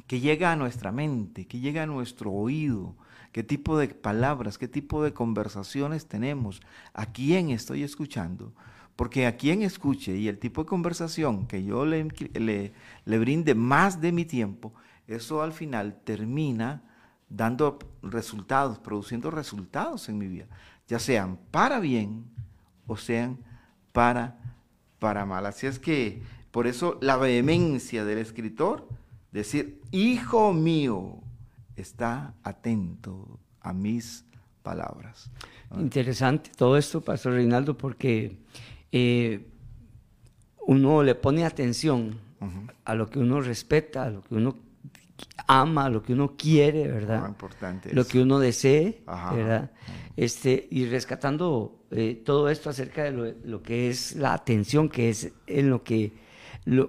que 0.07 0.21
llega 0.21 0.53
a 0.53 0.57
nuestra 0.57 0.93
mente, 0.93 1.47
que 1.47 1.61
llega 1.61 1.83
a 1.83 1.87
nuestro 1.87 2.33
oído, 2.33 2.97
qué 3.37 3.43
tipo 3.43 3.77
de 3.77 3.89
palabras, 3.89 4.57
qué 4.57 4.67
tipo 4.67 5.03
de 5.03 5.13
conversaciones 5.13 6.07
tenemos, 6.07 6.63
a 6.95 7.05
quién 7.05 7.51
estoy 7.51 7.83
escuchando. 7.83 8.55
Porque 8.97 9.27
a 9.27 9.37
quien 9.37 9.61
escuche 9.61 10.17
y 10.17 10.29
el 10.29 10.39
tipo 10.39 10.63
de 10.63 10.69
conversación 10.71 11.47
que 11.47 11.63
yo 11.63 11.85
le, 11.85 12.09
le, 12.33 13.19
brinde 13.19 13.55
más 13.55 14.01
de 14.01 14.11
mi 14.11 14.25
tiempo, 14.25 14.73
eso 15.07 15.43
al 15.43 15.53
final 15.53 16.01
termina 16.03 16.83
dando 17.29 17.79
resultados, 18.03 18.79
produciendo 18.79 19.31
resultados 19.31 20.09
en 20.09 20.17
mi 20.17 20.29
vida, 20.29 20.47
ya 20.89 20.99
sean 20.99 21.39
para 21.51 21.79
bien 21.79 22.25
o 22.87 22.97
sean 22.97 23.37
para, 23.93 24.39
para 24.99 25.27
mal. 25.27 25.45
Así 25.45 25.67
es 25.67 25.79
que 25.79 26.23
por 26.53 26.67
eso 26.67 26.97
la 27.03 27.19
vehemencia 27.19 28.03
del 28.07 28.17
escritor, 28.17 28.89
decir, 29.31 29.83
hijo 29.91 30.55
mío, 30.55 31.21
está 31.77 32.35
atento 32.43 33.39
a 33.61 33.73
mis 33.73 34.25
palabras. 34.63 35.31
Interesante 35.77 36.51
todo 36.57 36.77
esto, 36.77 37.01
Pastor 37.01 37.35
Reinaldo, 37.35 37.77
porque 37.77 38.39
eh, 38.91 39.47
uno 40.67 41.03
le 41.03 41.15
pone 41.15 41.45
atención 41.45 42.19
a 42.85 42.95
lo 42.95 43.09
que 43.09 43.19
uno 43.19 43.41
respeta, 43.41 44.05
a 44.05 44.11
lo 44.11 44.23
que 44.23 44.35
uno 44.35 44.57
ama, 45.47 45.87
a 45.87 45.91
lo 45.91 46.03
que 46.03 46.13
uno 46.13 46.35
quiere, 46.37 46.89
¿verdad? 46.89 47.23
Lo 47.23 47.29
importante 47.29 47.95
Lo 47.95 48.05
que 48.07 48.21
uno 48.21 48.39
desee, 48.39 49.03
¿verdad? 49.07 49.71
Este, 50.17 50.69
y 50.71 50.87
rescatando 50.87 51.87
eh, 51.91 52.21
todo 52.25 52.49
esto 52.49 52.71
acerca 52.71 53.05
de 53.05 53.37
lo, 53.45 53.63
que 53.63 53.89
es 53.89 54.17
la 54.17 54.35
atención, 54.35 54.89
que 54.89 55.11
es 55.11 55.33
en 55.47 55.71
lo 55.71 55.83
que 55.83 56.13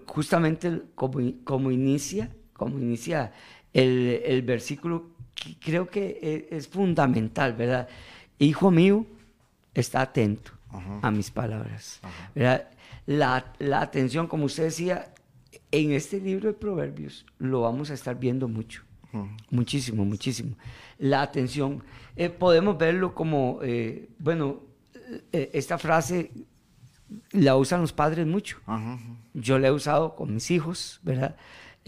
justamente 0.07 0.81
como, 0.95 1.19
como 1.43 1.71
inicia, 1.71 2.31
como 2.53 2.79
inicia 2.79 3.31
el, 3.73 4.41
versículo 4.43 5.11
creo 5.63 5.89
que 5.89 6.19
e, 6.21 6.55
es, 6.55 6.67
fundamental, 6.67 7.53
¿verdad? 7.53 7.87
Hijo 8.39 8.71
mío, 8.71 9.05
está 9.73 10.01
atento 10.01 10.51
a 11.01 11.11
mis 11.11 11.31
palabras. 11.31 12.01
¿verdad? 12.35 12.67
La, 13.05 13.81
atención, 13.81 14.27
como 14.27 14.45
usted 14.45 14.63
decía, 14.63 15.13
en 15.71 15.91
este 15.91 16.19
libro 16.19 16.47
de 16.47 16.53
Proverbios 16.53 17.25
lo 17.39 17.61
vamos 17.61 17.89
a 17.89 17.93
estar 17.93 18.19
viendo 18.19 18.47
mucho. 18.47 18.83
Muchísimo, 19.49 20.05
muchísimo. 20.05 20.55
La 20.99 21.21
atención, 21.23 21.83
eh, 22.15 22.29
podemos 22.29 22.77
verlo 22.77 23.15
como, 23.15 23.59
eh, 23.63 24.09
bueno, 24.19 24.61
eh, 25.31 25.49
esta 25.53 25.77
frase 25.77 26.31
la 27.31 27.55
usan 27.55 27.81
los 27.81 27.93
padres 27.93 28.27
mucho. 28.27 28.59
Yo 29.33 29.57
la 29.57 29.69
he 29.69 29.71
usado 29.71 30.15
con 30.15 30.33
mis 30.33 30.51
hijos, 30.51 30.99
¿verdad? 31.03 31.35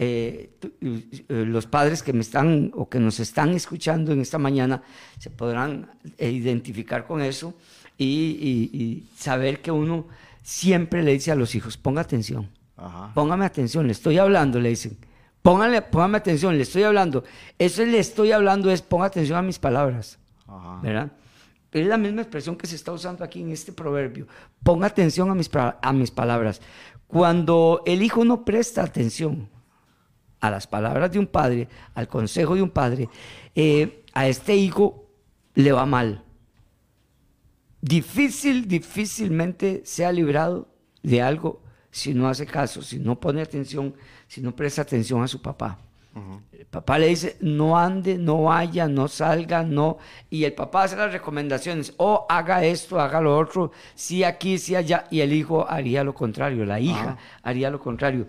Eh, 0.02 0.56
eh, 0.62 1.44
los 1.46 1.66
padres 1.66 2.02
que 2.02 2.14
me 2.14 2.22
están 2.22 2.72
o 2.74 2.88
que 2.88 2.98
nos 2.98 3.20
están 3.20 3.50
escuchando 3.50 4.12
en 4.12 4.22
esta 4.22 4.38
mañana 4.38 4.82
se 5.18 5.28
podrán 5.28 5.90
eh, 6.16 6.30
identificar 6.30 7.06
con 7.06 7.20
eso 7.20 7.52
y, 7.98 9.04
saber 9.14 9.60
que 9.60 9.70
uno 9.70 10.06
siempre 10.42 11.02
le 11.02 11.12
dice 11.12 11.32
a 11.32 11.34
los 11.34 11.54
hijos, 11.54 11.76
ponga 11.76 12.00
atención, 12.00 12.48
póngame 13.12 13.44
atención, 13.44 13.86
le 13.86 13.92
estoy 13.92 14.16
hablando, 14.16 14.58
le 14.58 14.70
dicen, 14.70 14.96
póngale, 15.42 15.82
póngame 15.82 16.16
atención, 16.16 16.56
le 16.56 16.62
estoy 16.62 16.84
hablando. 16.84 17.22
Eso 17.58 17.84
le 17.84 17.98
estoy 17.98 18.32
hablando 18.32 18.70
es, 18.70 18.80
ponga 18.80 19.04
atención 19.04 19.36
a 19.36 19.42
mis 19.42 19.58
palabras, 19.58 20.18
¿verdad? 20.82 21.12
Es 21.72 21.86
la 21.86 21.98
misma 21.98 22.22
expresión 22.22 22.56
que 22.56 22.66
se 22.66 22.76
está 22.76 22.90
usando 22.90 23.22
aquí 23.22 23.42
en 23.42 23.50
este 23.50 23.70
proverbio. 23.70 24.26
Ponga 24.62 24.86
atención 24.86 25.30
a 25.30 25.34
mis, 25.34 25.50
a 25.54 25.92
mis 25.92 26.10
palabras. 26.10 26.62
Cuando 27.06 27.82
el 27.84 28.02
hijo 28.02 28.24
no 28.24 28.46
presta 28.46 28.82
atención 28.82 29.59
a 30.40 30.50
las 30.50 30.66
palabras 30.66 31.12
de 31.12 31.18
un 31.18 31.26
padre, 31.26 31.68
al 31.94 32.08
consejo 32.08 32.54
de 32.54 32.62
un 32.62 32.70
padre, 32.70 33.08
eh, 33.54 34.04
a 34.12 34.26
este 34.28 34.56
hijo 34.56 35.06
le 35.54 35.72
va 35.72 35.86
mal. 35.86 36.24
Difícil, 37.80 38.68
difícilmente 38.68 39.82
sea 39.84 40.12
librado 40.12 40.68
de 41.02 41.22
algo 41.22 41.62
si 41.90 42.14
no 42.14 42.28
hace 42.28 42.46
caso, 42.46 42.82
si 42.82 42.98
no 42.98 43.18
pone 43.18 43.42
atención, 43.42 43.94
si 44.28 44.40
no 44.40 44.54
presta 44.54 44.82
atención 44.82 45.22
a 45.22 45.28
su 45.28 45.40
papá. 45.40 45.78
El 46.52 46.66
papá 46.66 46.98
le 46.98 47.06
dice, 47.06 47.36
no 47.40 47.78
ande, 47.78 48.18
no 48.18 48.42
vaya, 48.42 48.88
no 48.88 49.06
salga, 49.06 49.62
no. 49.62 49.98
Y 50.28 50.44
el 50.44 50.52
papá 50.52 50.84
hace 50.84 50.96
las 50.96 51.12
recomendaciones, 51.12 51.94
o 51.98 52.26
haga 52.28 52.64
esto, 52.64 53.00
haga 53.00 53.20
lo 53.20 53.38
otro, 53.38 53.70
sí 53.94 54.24
aquí, 54.24 54.58
sí 54.58 54.74
allá. 54.74 55.04
Y 55.10 55.20
el 55.20 55.32
hijo 55.32 55.68
haría 55.68 56.02
lo 56.04 56.14
contrario, 56.14 56.64
la 56.64 56.80
hija 56.80 57.16
haría 57.42 57.70
lo 57.70 57.78
contrario. 57.78 58.26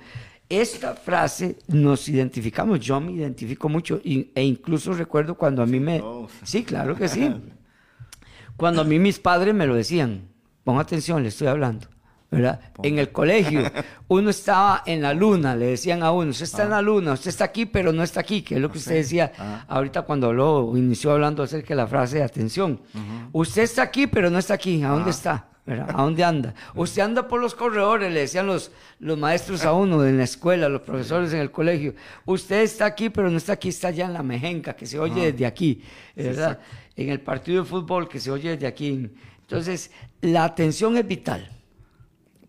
Esta 0.52 0.96
frase 0.96 1.56
nos 1.68 2.10
identificamos, 2.10 2.82
yo 2.82 3.00
me 3.00 3.14
identifico 3.14 3.70
mucho 3.70 4.02
e 4.04 4.44
incluso 4.44 4.92
recuerdo 4.92 5.36
cuando 5.36 5.64
a 5.64 5.66
mí 5.66 5.80
me... 5.80 6.04
Sí, 6.44 6.64
claro 6.66 6.94
que 6.96 7.08
sí. 7.08 7.34
Cuando 8.58 8.82
a 8.82 8.84
mí 8.84 9.00
mis 9.00 9.18
padres 9.18 9.56
me 9.56 9.66
lo 9.66 9.74
decían, 9.74 10.28
ponga 10.64 10.82
atención, 10.82 11.24
le 11.24 11.30
estoy 11.30 11.48
hablando. 11.48 11.88
En 12.84 13.00
el 13.00 13.12
colegio, 13.12 13.62
uno 14.08 14.30
estaba 14.30 14.84
en 14.86 15.02
la 15.02 15.14
luna, 15.14 15.56
le 15.56 15.68
decían 15.68 16.04
a 16.04 16.12
uno, 16.12 16.32
usted 16.32 16.44
está 16.44 16.64
en 16.64 16.70
la 16.70 16.82
luna, 16.82 17.14
usted 17.14 17.30
está 17.30 17.46
aquí, 17.46 17.66
pero 17.66 17.92
no 17.92 18.04
está 18.04 18.20
aquí, 18.20 18.42
que 18.42 18.56
es 18.56 18.62
lo 18.62 18.70
que 18.72 18.78
usted 18.78 18.96
decía 18.96 19.32
ahorita 19.68 20.04
cuando 20.04 20.28
habló, 20.28 20.74
inició 20.76 21.12
hablando 21.12 21.44
acerca 21.44 21.70
de 21.70 21.76
la 21.76 21.88
frase 21.88 22.18
de 22.18 22.24
atención. 22.24 22.80
Usted 23.32 23.64
está 23.64 23.84
aquí, 23.84 24.06
pero 24.06 24.30
no 24.30 24.38
está 24.38 24.54
aquí, 24.54 24.84
¿a 24.84 24.90
dónde 24.90 25.12
está? 25.12 25.48
¿A 25.68 26.02
dónde 26.02 26.24
anda? 26.24 26.54
Usted 26.76 27.02
anda 27.02 27.28
por 27.28 27.40
los 27.40 27.56
corredores, 27.56 28.12
le 28.12 28.22
decían 28.22 28.48
los, 28.48 28.72
los 29.00 29.18
maestros 29.18 29.64
a 29.64 29.74
uno 29.74 30.06
en 30.06 30.18
la 30.18 30.24
escuela, 30.24 30.68
los 30.68 30.82
profesores 30.82 31.32
en 31.34 31.40
el 31.40 31.52
colegio. 31.52 31.94
Usted 32.26 32.62
está 32.62 32.86
aquí, 32.86 33.10
pero 33.10 33.30
no 33.30 33.38
está 33.38 33.54
aquí, 33.54 33.70
está 33.70 33.90
allá 33.90 34.06
en 34.06 34.14
la 34.14 34.24
mejenca, 34.24 34.76
que 34.76 34.86
se 34.86 35.00
oye 35.00 35.32
desde 35.32 35.46
aquí, 35.46 35.84
¿verdad? 36.16 36.60
En 36.96 37.10
el 37.10 37.22
partido 37.22 37.64
de 37.64 37.70
fútbol, 37.70 38.10
que 38.10 38.20
se 38.20 38.32
oye 38.32 38.52
desde 38.52 38.68
aquí. 38.68 39.10
Entonces, 39.42 39.92
la 40.22 40.46
atención 40.46 40.98
es 40.98 41.08
vital 41.08 41.50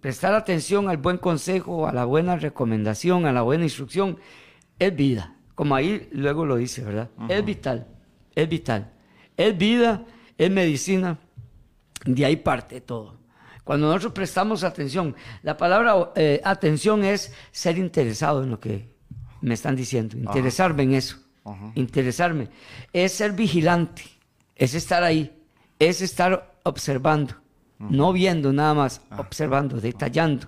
prestar 0.03 0.35
atención 0.35 0.91
al 0.91 0.97
buen 0.97 1.17
consejo, 1.17 1.87
a 1.87 1.93
la 1.93 2.05
buena 2.05 2.37
recomendación, 2.37 3.25
a 3.25 3.33
la 3.33 3.43
buena 3.43 3.63
instrucción, 3.65 4.19
es 4.79 4.95
vida. 4.95 5.37
Como 5.55 5.77
ahí 5.77 6.09
luego 6.11 6.45
lo 6.45 6.57
dice, 6.57 6.83
¿verdad? 6.83 7.09
Es 7.29 7.45
vital, 7.45 7.87
es 8.35 8.49
vital. 8.49 8.91
Es 9.37 9.57
vida, 9.57 10.05
es 10.37 10.51
medicina, 10.51 11.21
de 12.05 12.25
ahí 12.25 12.37
parte 12.37 12.81
todo. 12.81 13.19
Cuando 13.65 13.87
nosotros 13.87 14.13
prestamos 14.13 14.65
atención, 14.65 15.15
la 15.43 15.57
palabra 15.57 16.13
eh, 16.17 16.41
atención 16.45 17.05
es 17.05 17.33
ser 17.53 17.79
interesado 17.79 18.43
en 18.43 18.51
lo 18.51 18.59
que 18.59 18.93
me 19.41 19.55
están 19.55 19.77
diciendo, 19.77 20.17
interesarme 20.17 20.83
en 20.83 20.95
eso, 20.95 21.19
interesarme. 21.75 22.49
Es 22.93 23.13
ser 23.13 23.33
vigilante, 23.33 24.03
es 24.57 24.75
estar 24.75 25.05
ahí, 25.05 25.33
es 25.79 26.01
estar 26.01 26.55
observando 26.65 27.43
no 27.91 28.13
viendo 28.13 28.53
nada 28.53 28.75
más, 28.75 29.01
ah. 29.11 29.21
observando, 29.21 29.81
detallando, 29.81 30.47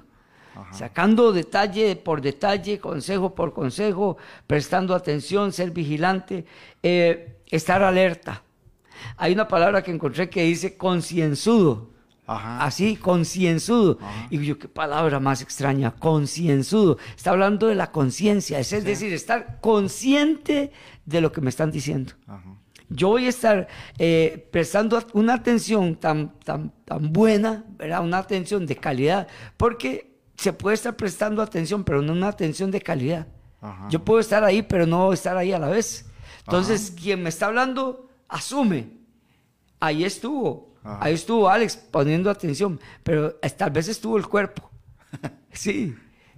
sacando 0.73 1.33
detalle 1.33 1.97
por 1.97 2.21
detalle, 2.21 2.79
consejo 2.79 3.35
por 3.35 3.53
consejo, 3.53 4.17
prestando 4.47 4.95
atención, 4.95 5.53
ser 5.53 5.71
vigilante, 5.71 6.45
eh, 6.83 7.39
estar 7.51 7.83
alerta. 7.83 8.43
Hay 9.17 9.33
una 9.33 9.49
palabra 9.49 9.83
que 9.83 9.91
encontré 9.91 10.29
que 10.29 10.43
dice 10.43 10.77
concienzudo. 10.77 11.95
Así, 12.27 12.97
concienzudo. 12.97 13.99
Y 14.31 14.45
yo, 14.45 14.59
qué 14.59 14.69
palabra 14.69 15.21
más 15.21 15.43
extraña, 15.43 15.91
concienzudo. 15.93 16.99
Está 17.17 17.31
hablando 17.31 17.67
de 17.67 17.75
la 17.75 17.91
conciencia, 17.91 18.59
es, 18.59 18.71
decir, 18.71 19.13
estar 19.13 19.61
consciente 19.61 20.73
de 21.05 21.21
lo 21.21 21.33
que 21.33 21.41
me 21.41 21.51
están 21.51 21.71
diciendo. 21.71 22.15
Yo 22.89 23.09
voy 23.09 23.27
a 23.27 23.29
estar 23.29 23.69
eh, 23.99 24.49
prestando 24.51 25.03
una 25.15 25.35
atención 25.35 25.97
tan, 25.97 26.39
tan, 26.41 26.73
tan 26.85 27.13
buena, 27.13 27.65
¿verdad? 27.77 28.05
una 28.05 28.19
atención 28.19 28.67
de 28.67 28.77
calidad, 28.77 29.27
porque 29.57 30.15
se 30.37 30.53
puede 30.53 30.75
estar 30.75 30.97
prestando 30.97 31.43
atención, 31.43 31.85
pero 31.85 32.03
no 32.03 32.13
una 32.13 32.29
atención 32.29 32.71
de 32.71 32.81
calidad. 32.81 33.27
Yo 33.89 34.05
puedo 34.05 34.21
estar 34.21 34.45
ahí, 34.45 34.61
pero 34.63 34.87
no 34.87 35.13
estar 35.13 35.37
ahí 35.39 35.53
a 35.53 35.59
la 35.59 35.69
vez. 35.69 36.07
Entonces, 36.41 36.91
quien 36.91 37.23
me 37.23 37.31
está 37.31 37.47
hablando, 37.47 38.04
asume. 38.29 38.89
Ahí 39.81 40.05
estuvo. 40.05 40.75
Ahí 40.83 41.15
estuvo 41.15 41.49
Alex 41.49 41.77
poniendo 41.77 42.31
atención, 42.31 42.79
pero 43.03 43.35
tal 43.57 43.71
vez 43.71 43.89
estuvo 43.89 44.17
el 44.17 44.27
cuerpo. 44.27 44.71
Sí, 45.55 45.95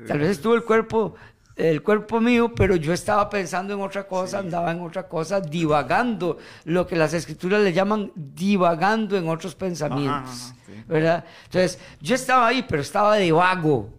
tal 0.07 0.19
vez 0.19 0.33
estuvo 0.33 0.55
el 0.55 0.63
cuerpo 0.63 1.15
el 1.57 1.83
cuerpo 1.83 2.21
mío, 2.21 2.55
pero 2.55 2.77
yo 2.77 2.93
estaba 2.93 3.29
pensando 3.31 3.73
en 3.73 3.81
otra 3.81 4.07
cosa, 4.07 4.41
andaba 4.41 4.71
en 4.73 4.81
otra 4.83 5.09
cosa, 5.09 5.41
divagando, 5.41 6.37
lo 6.65 6.87
que 6.87 6.97
las 6.97 7.15
escrituras 7.15 7.63
le 7.63 7.73
llaman 7.73 8.13
divagando 8.15 9.17
en 9.17 9.29
otros 9.29 9.55
pensamientos, 9.55 10.55
¿verdad? 10.87 11.25
Entonces, 11.45 11.79
yo 12.01 12.15
estaba 12.15 12.47
ahí, 12.49 12.65
pero 12.69 12.83
estaba 12.83 13.17
divago 13.17 13.91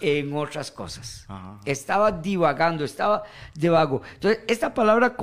en 0.00 0.36
otras 0.36 0.70
cosas. 0.70 1.26
Estaba 1.64 2.12
divagando, 2.12 2.84
estaba 2.84 3.22
divago. 3.54 4.02
Entonces, 4.14 4.42
esta 4.46 4.74
palabra 4.74 5.16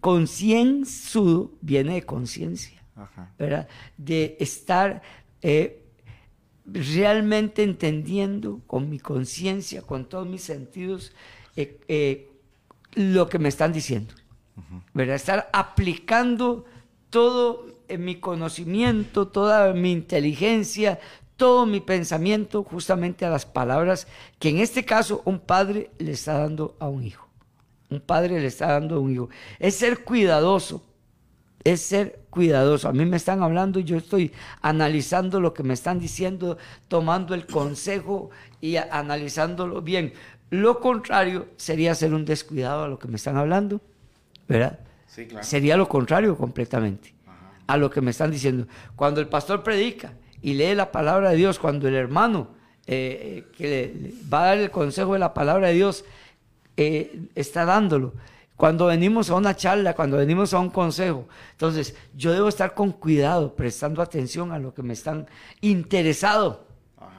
concienzudo 0.00 1.52
viene 1.60 1.94
de 1.94 2.02
conciencia, 2.02 2.82
¿verdad? 3.38 3.68
De 3.96 4.36
estar... 4.40 5.02
Eh, 5.40 5.78
realmente 6.64 7.62
entendiendo 7.62 8.60
con 8.66 8.88
mi 8.88 8.98
conciencia, 8.98 9.82
con 9.82 10.08
todos 10.08 10.26
mis 10.26 10.42
sentidos, 10.42 11.12
eh, 11.56 11.80
eh, 11.88 12.30
lo 12.94 13.28
que 13.28 13.38
me 13.38 13.48
están 13.48 13.72
diciendo. 13.72 14.14
¿verdad? 14.94 15.16
Estar 15.16 15.50
aplicando 15.52 16.66
todo 17.10 17.71
mi 17.98 18.16
conocimiento, 18.16 19.28
toda 19.28 19.72
mi 19.72 19.92
inteligencia, 19.92 20.98
todo 21.36 21.66
mi 21.66 21.80
pensamiento 21.80 22.62
justamente 22.62 23.24
a 23.24 23.30
las 23.30 23.46
palabras 23.46 24.06
que 24.38 24.50
en 24.50 24.58
este 24.58 24.84
caso 24.84 25.22
un 25.24 25.40
padre 25.40 25.90
le 25.98 26.12
está 26.12 26.38
dando 26.38 26.76
a 26.78 26.88
un 26.88 27.04
hijo. 27.04 27.28
Un 27.90 28.00
padre 28.00 28.40
le 28.40 28.46
está 28.46 28.68
dando 28.72 28.96
a 28.96 29.00
un 29.00 29.12
hijo. 29.12 29.28
Es 29.58 29.74
ser 29.76 30.04
cuidadoso 30.04 30.82
es 31.64 31.80
ser 31.80 32.20
cuidadoso. 32.30 32.88
A 32.88 32.92
mí 32.92 33.04
me 33.04 33.16
están 33.16 33.42
hablando 33.42 33.78
y 33.78 33.84
yo 33.84 33.96
estoy 33.96 34.32
analizando 34.60 35.40
lo 35.40 35.54
que 35.54 35.62
me 35.62 35.74
están 35.74 35.98
diciendo, 35.98 36.58
tomando 36.88 37.34
el 37.34 37.46
consejo 37.46 38.30
y 38.60 38.76
analizándolo 38.76 39.82
bien. 39.82 40.12
Lo 40.50 40.80
contrario 40.80 41.48
sería 41.56 41.94
ser 41.94 42.14
un 42.14 42.24
descuidado 42.24 42.84
a 42.84 42.88
lo 42.88 42.98
que 42.98 43.08
me 43.08 43.16
están 43.16 43.36
hablando, 43.36 43.80
¿verdad? 44.48 44.80
Sí, 45.06 45.26
claro. 45.26 45.44
Sería 45.44 45.76
lo 45.76 45.88
contrario 45.88 46.36
completamente 46.36 47.14
a 47.66 47.76
lo 47.76 47.90
que 47.90 48.00
me 48.00 48.10
están 48.10 48.30
diciendo. 48.30 48.66
Cuando 48.96 49.20
el 49.20 49.28
pastor 49.28 49.62
predica 49.62 50.14
y 50.40 50.54
lee 50.54 50.74
la 50.74 50.92
palabra 50.92 51.30
de 51.30 51.36
Dios, 51.36 51.58
cuando 51.58 51.88
el 51.88 51.94
hermano 51.94 52.48
eh, 52.86 53.44
eh, 53.46 53.52
que 53.56 53.68
le, 53.68 54.14
va 54.32 54.42
a 54.42 54.46
dar 54.48 54.58
el 54.58 54.70
consejo 54.70 55.12
de 55.12 55.20
la 55.20 55.34
palabra 55.34 55.68
de 55.68 55.74
Dios 55.74 56.04
eh, 56.76 57.28
está 57.34 57.64
dándolo, 57.64 58.12
cuando 58.56 58.86
venimos 58.86 59.30
a 59.30 59.34
una 59.34 59.56
charla, 59.56 59.94
cuando 59.94 60.16
venimos 60.16 60.54
a 60.54 60.58
un 60.58 60.70
consejo. 60.70 61.26
Entonces, 61.52 61.96
yo 62.16 62.32
debo 62.32 62.48
estar 62.48 62.74
con 62.74 62.92
cuidado, 62.92 63.54
prestando 63.54 64.02
atención 64.02 64.52
a 64.52 64.58
lo 64.58 64.72
que 64.72 64.82
me 64.82 64.92
están 64.92 65.26
interesado, 65.60 66.66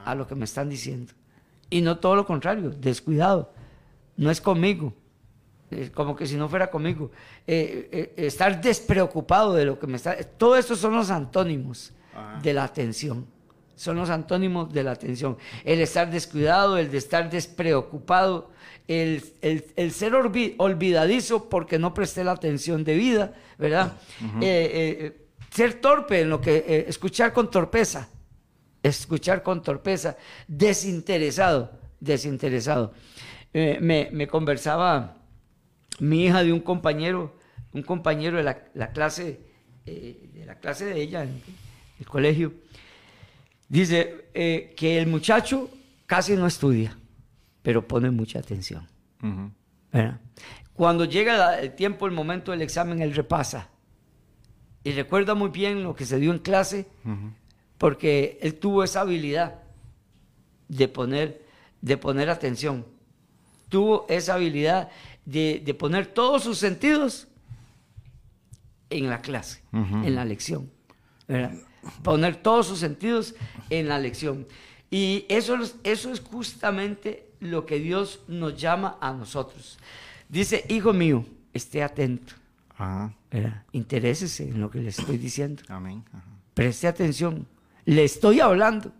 a 0.04 0.14
lo 0.14 0.26
que 0.26 0.34
me 0.34 0.44
están 0.44 0.70
diciendo. 0.70 1.12
Y 1.68 1.80
no 1.82 1.98
todo 1.98 2.16
lo 2.16 2.26
contrario, 2.26 2.70
descuidado. 2.70 3.52
No 4.16 4.30
es 4.30 4.40
conmigo, 4.40 4.94
como 5.94 6.14
que 6.14 6.26
si 6.26 6.36
no 6.36 6.48
fuera 6.48 6.70
conmigo. 6.70 7.10
Eh, 7.46 7.88
eh, 8.16 8.26
estar 8.26 8.60
despreocupado 8.60 9.54
de 9.54 9.64
lo 9.64 9.78
que 9.78 9.86
me 9.86 9.96
está... 9.96 10.16
Todo 10.16 10.56
esto 10.56 10.76
son 10.76 10.94
los 10.94 11.10
antónimos 11.10 11.92
de 12.42 12.52
la 12.52 12.64
atención. 12.64 13.26
Son 13.76 13.96
los 13.96 14.08
antónimos 14.08 14.72
de 14.72 14.84
la 14.84 14.92
atención. 14.92 15.36
El 15.64 15.80
estar 15.80 16.10
descuidado, 16.10 16.78
el 16.78 16.90
de 16.90 16.98
estar 16.98 17.28
despreocupado, 17.28 18.50
el, 18.86 19.92
ser 19.92 20.14
olvidadizo 20.14 21.48
porque 21.48 21.78
no 21.78 21.94
presté 21.94 22.22
la 22.22 22.32
atención 22.32 22.84
debida, 22.84 23.32
¿verdad? 23.58 23.94
Eh, 24.40 24.70
eh, 25.00 25.26
ser 25.50 25.74
torpe 25.80 26.20
en 26.20 26.30
lo 26.30 26.40
que, 26.40 26.84
escuchar 26.88 27.32
con 27.32 27.50
torpeza, 27.50 28.08
escuchar 28.82 29.42
con 29.42 29.62
torpeza, 29.62 30.16
desinteresado, 30.46 31.72
desinteresado. 31.98 32.92
Me, 33.52 34.28
conversaba 34.28 35.16
mi 36.00 36.24
hija 36.24 36.42
de 36.42 36.52
un 36.52 36.60
compañero, 36.60 37.36
un 37.72 37.82
compañero 37.82 38.36
de 38.36 38.42
la, 38.42 38.92
clase, 38.92 39.40
de 39.84 40.44
la 40.46 40.56
clase 40.56 40.86
de 40.86 41.00
ella 41.00 41.22
en 41.22 41.40
el 41.98 42.06
colegio, 42.06 42.52
dice 43.68 44.26
que 44.32 44.98
el 44.98 45.06
muchacho 45.06 45.70
casi 46.06 46.34
no 46.36 46.46
estudia 46.46 46.96
pero 47.64 47.88
pone 47.88 48.10
mucha 48.10 48.38
atención. 48.38 48.86
Cuando 50.74 51.06
llega 51.06 51.58
el 51.58 51.74
tiempo, 51.74 52.04
el 52.04 52.12
momento 52.12 52.52
del 52.52 52.60
examen, 52.60 53.00
él 53.00 53.14
repasa. 53.14 53.70
Y 54.84 54.92
recuerda 54.92 55.34
muy 55.34 55.48
bien 55.48 55.82
lo 55.82 55.94
que 55.94 56.04
se 56.04 56.18
dio 56.18 56.30
en 56.30 56.40
clase, 56.40 56.86
porque 57.78 58.38
él 58.42 58.56
tuvo 58.56 58.84
esa 58.84 59.00
habilidad 59.00 59.62
de 60.68 60.88
poner, 60.88 61.46
de 61.80 61.96
poner 61.96 62.28
atención. 62.28 62.84
Tuvo 63.70 64.04
esa 64.10 64.34
habilidad 64.34 64.90
de, 65.24 65.62
de 65.64 65.74
poner 65.74 66.06
todos 66.06 66.42
sus 66.44 66.58
sentidos 66.58 67.28
en 68.90 69.08
la 69.10 69.20
clase, 69.22 69.62
en 69.72 70.14
la 70.14 70.24
lección. 70.24 70.70
¿verdad? 71.26 71.52
Poner 72.02 72.36
todos 72.36 72.66
sus 72.66 72.78
sentidos 72.78 73.34
en 73.70 73.88
la 73.88 73.98
lección. 73.98 74.46
Y 74.90 75.24
eso, 75.28 75.56
es- 75.56 75.76
eso 75.82 76.12
es 76.12 76.20
justamente 76.20 77.28
lo 77.40 77.66
que 77.66 77.78
Dios 77.78 78.20
nos 78.28 78.56
llama 78.60 78.96
a 79.00 79.12
nosotros. 79.12 79.78
Dice, 80.28 80.64
hijo 80.68 80.92
mío, 80.92 81.24
esté 81.52 81.82
atento. 81.82 82.34
Ajá. 82.76 83.14
Interésese 83.72 84.44
en 84.48 84.60
lo 84.60 84.70
que 84.70 84.78
le 84.80 84.90
estoy 84.90 85.18
diciendo. 85.18 85.62
Amén. 85.68 86.04
Ajá. 86.12 86.24
Preste 86.54 86.86
atención. 86.86 87.46
Le 87.84 88.04
estoy 88.04 88.40
hablando. 88.40 88.92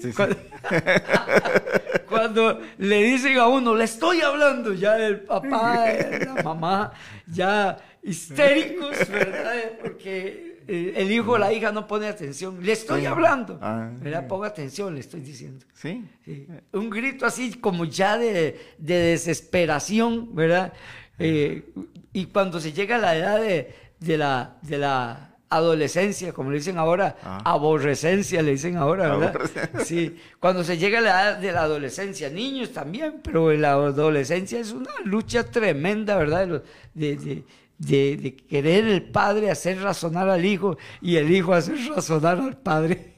Sí, 0.00 0.12
sí. 0.12 0.12
Cuando, 2.16 2.60
le 2.78 3.02
dicen 3.02 3.36
a 3.38 3.46
uno, 3.48 3.74
le 3.74 3.84
estoy 3.84 4.20
hablando, 4.20 4.72
ya 4.74 4.96
el 4.98 5.20
papá, 5.20 5.86
la 6.24 6.42
mamá, 6.44 6.92
ya 7.26 7.76
histéricos, 8.02 8.96
¿verdad? 9.08 9.54
Porque 9.82 10.60
eh, 10.68 10.94
el 10.96 11.10
hijo 11.12 11.32
o 11.32 11.38
la 11.38 11.52
hija 11.52 11.70
no 11.72 11.86
pone 11.86 12.06
atención. 12.08 12.58
Le 12.62 12.72
estoy 12.72 13.00
Sí. 13.02 13.06
hablando. 13.06 13.58
Ah. 13.62 13.90
¿verdad? 14.00 14.26
Ponga 14.26 14.48
atención, 14.48 14.94
le 14.94 15.00
estoy 15.00 15.20
diciendo. 15.20 15.64
Sí. 15.74 16.04
Sí. 16.24 16.46
Un 16.72 16.90
grito 16.90 17.26
así 17.26 17.54
como 17.54 17.84
ya 17.84 18.16
de, 18.18 18.58
de 18.78 18.94
desesperación, 18.96 20.34
¿verdad? 20.34 20.72
Eh, 21.18 21.64
y 22.12 22.26
cuando 22.26 22.60
se 22.60 22.72
llega 22.72 22.96
a 22.96 22.98
la 22.98 23.16
edad 23.16 23.40
de, 23.40 23.74
de 24.00 24.18
la, 24.18 24.56
de 24.62 24.78
la 24.78 25.35
adolescencia, 25.48 26.32
como 26.32 26.50
le 26.50 26.56
dicen 26.58 26.78
ahora, 26.78 27.16
Ah. 27.22 27.40
aborrecencia 27.44 28.42
le 28.42 28.52
dicen 28.52 28.76
ahora, 28.76 29.16
¿verdad? 29.16 29.40
Sí, 29.84 30.16
cuando 30.40 30.64
se 30.64 30.76
llega 30.78 30.98
a 30.98 31.02
la 31.02 31.10
edad 31.10 31.38
de 31.38 31.52
la 31.52 31.62
adolescencia, 31.62 32.28
niños 32.30 32.72
también, 32.72 33.20
pero 33.22 33.52
en 33.52 33.62
la 33.62 33.72
adolescencia 33.74 34.58
es 34.60 34.72
una 34.72 34.90
lucha 35.04 35.44
tremenda, 35.44 36.16
¿verdad? 36.16 36.62
De- 36.94 37.16
de- 37.16 37.44
de- 37.78 38.16
de 38.16 38.36
querer 38.36 38.86
el 38.86 39.02
padre 39.02 39.50
hacer 39.50 39.80
razonar 39.82 40.28
al 40.30 40.44
hijo 40.44 40.78
y 41.02 41.16
el 41.16 41.30
hijo 41.30 41.52
hacer 41.54 41.76
razonar 41.94 42.38
al 42.40 42.56
padre. 42.56 43.15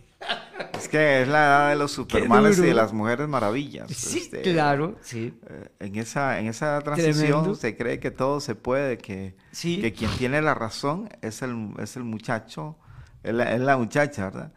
Es 0.74 0.88
que 0.88 1.22
es 1.22 1.28
la 1.28 1.38
edad 1.46 1.68
de 1.70 1.76
los 1.76 1.92
supermanes 1.92 2.58
y 2.58 2.62
de 2.62 2.74
las 2.74 2.92
mujeres 2.92 3.28
maravillas. 3.28 3.90
Sí, 3.90 4.18
Este, 4.18 4.42
claro, 4.42 4.96
sí. 5.00 5.38
eh, 5.48 5.68
En 5.80 5.96
esa, 5.96 6.38
en 6.38 6.46
esa 6.46 6.80
transición 6.80 7.14
Tremendo. 7.42 7.54
se 7.54 7.76
cree 7.76 8.00
que 8.00 8.10
todo 8.10 8.40
se 8.40 8.54
puede, 8.54 8.98
que, 8.98 9.36
Sí. 9.52 9.80
que 9.80 9.92
quien 9.92 10.10
tiene 10.12 10.40
la 10.42 10.54
razón 10.54 11.08
es 11.22 11.42
el, 11.42 11.70
es 11.78 11.96
el 11.96 12.04
muchacho, 12.04 12.76
es 13.22 13.34
la, 13.34 13.52
es 13.52 13.60
la 13.60 13.76
muchacha, 13.76 14.24
¿verdad? 14.24 14.52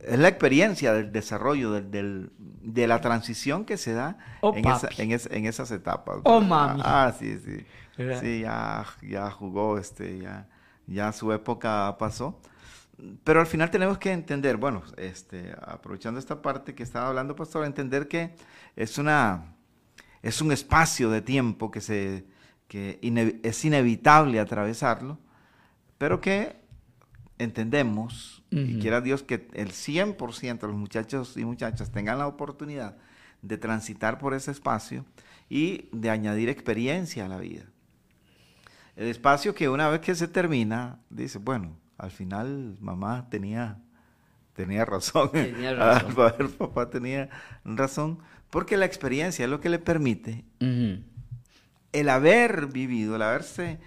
Es 0.00 0.18
la 0.18 0.28
experiencia 0.28 0.92
del 0.94 1.12
desarrollo, 1.12 1.70
del, 1.72 1.90
del- 1.90 2.30
de 2.38 2.86
la 2.88 3.00
transición 3.00 3.64
que 3.64 3.76
se 3.76 3.92
da 3.92 4.18
Oh, 4.40 4.54
en, 4.56 4.66
esa- 4.66 4.88
en, 4.98 5.12
es- 5.12 5.28
en 5.30 5.46
esas 5.46 5.70
etapas. 5.70 6.18
Oh, 6.24 6.40
mami. 6.40 6.80
Ah, 6.84 7.12
sí, 7.16 7.38
sí. 7.44 7.64
¿Verdad? 7.96 8.20
Sí, 8.20 8.40
ya, 8.40 8.84
ya 9.02 9.30
jugó, 9.30 9.78
este, 9.78 10.18
ya, 10.18 10.48
ya 10.86 11.12
su 11.12 11.32
época 11.32 11.96
pasó. 11.98 12.40
Pero 13.24 13.40
al 13.40 13.46
final 13.46 13.70
tenemos 13.70 13.98
que 13.98 14.12
entender, 14.12 14.56
bueno, 14.56 14.82
este, 14.96 15.52
aprovechando 15.60 16.20
esta 16.20 16.40
parte 16.40 16.74
que 16.74 16.82
estaba 16.84 17.08
hablando, 17.08 17.34
pastor, 17.34 17.64
entender 17.64 18.06
que 18.06 18.34
es 18.76 18.96
una, 18.98 19.54
es 20.22 20.40
un 20.40 20.52
espacio 20.52 21.10
de 21.10 21.20
tiempo 21.20 21.70
que 21.70 21.80
se, 21.80 22.24
que 22.68 22.98
ine- 23.02 23.40
es 23.42 23.64
inevitable 23.64 24.38
atravesarlo, 24.38 25.18
pero 25.98 26.20
que 26.20 26.56
entendemos, 27.38 28.44
y 28.50 28.78
quiera 28.80 29.00
Dios 29.00 29.22
que 29.22 29.48
el 29.54 29.70
100% 29.72 30.60
de 30.60 30.68
los 30.68 30.76
muchachos 30.76 31.36
y 31.36 31.44
muchachas 31.44 31.90
tengan 31.90 32.18
la 32.18 32.26
oportunidad 32.28 32.96
de 33.40 33.58
transitar 33.58 34.18
por 34.18 34.34
ese 34.34 34.52
espacio 34.52 35.04
y 35.48 35.88
de 35.92 36.10
añadir 36.10 36.48
experiencia 36.48 37.24
a 37.24 37.28
la 37.28 37.38
vida. 37.38 37.64
El 38.94 39.08
espacio 39.08 39.54
que 39.54 39.68
una 39.68 39.88
vez 39.88 40.00
que 40.00 40.14
se 40.14 40.28
termina, 40.28 41.00
dice, 41.10 41.38
bueno, 41.38 41.76
al 42.02 42.10
final 42.10 42.76
mamá 42.80 43.28
tenía, 43.30 43.78
tenía 44.54 44.84
razón. 44.84 45.30
Tenía 45.32 45.74
razón. 45.76 46.32
El 46.38 46.48
papá 46.50 46.90
tenía 46.90 47.30
razón, 47.64 48.18
porque 48.50 48.76
la 48.76 48.84
experiencia 48.86 49.44
es 49.44 49.50
lo 49.50 49.60
que 49.60 49.70
le 49.70 49.78
permite 49.78 50.44
el 51.92 52.08
haber 52.08 52.66
vivido, 52.66 53.16
el 53.16 53.22
haberse 53.22 53.78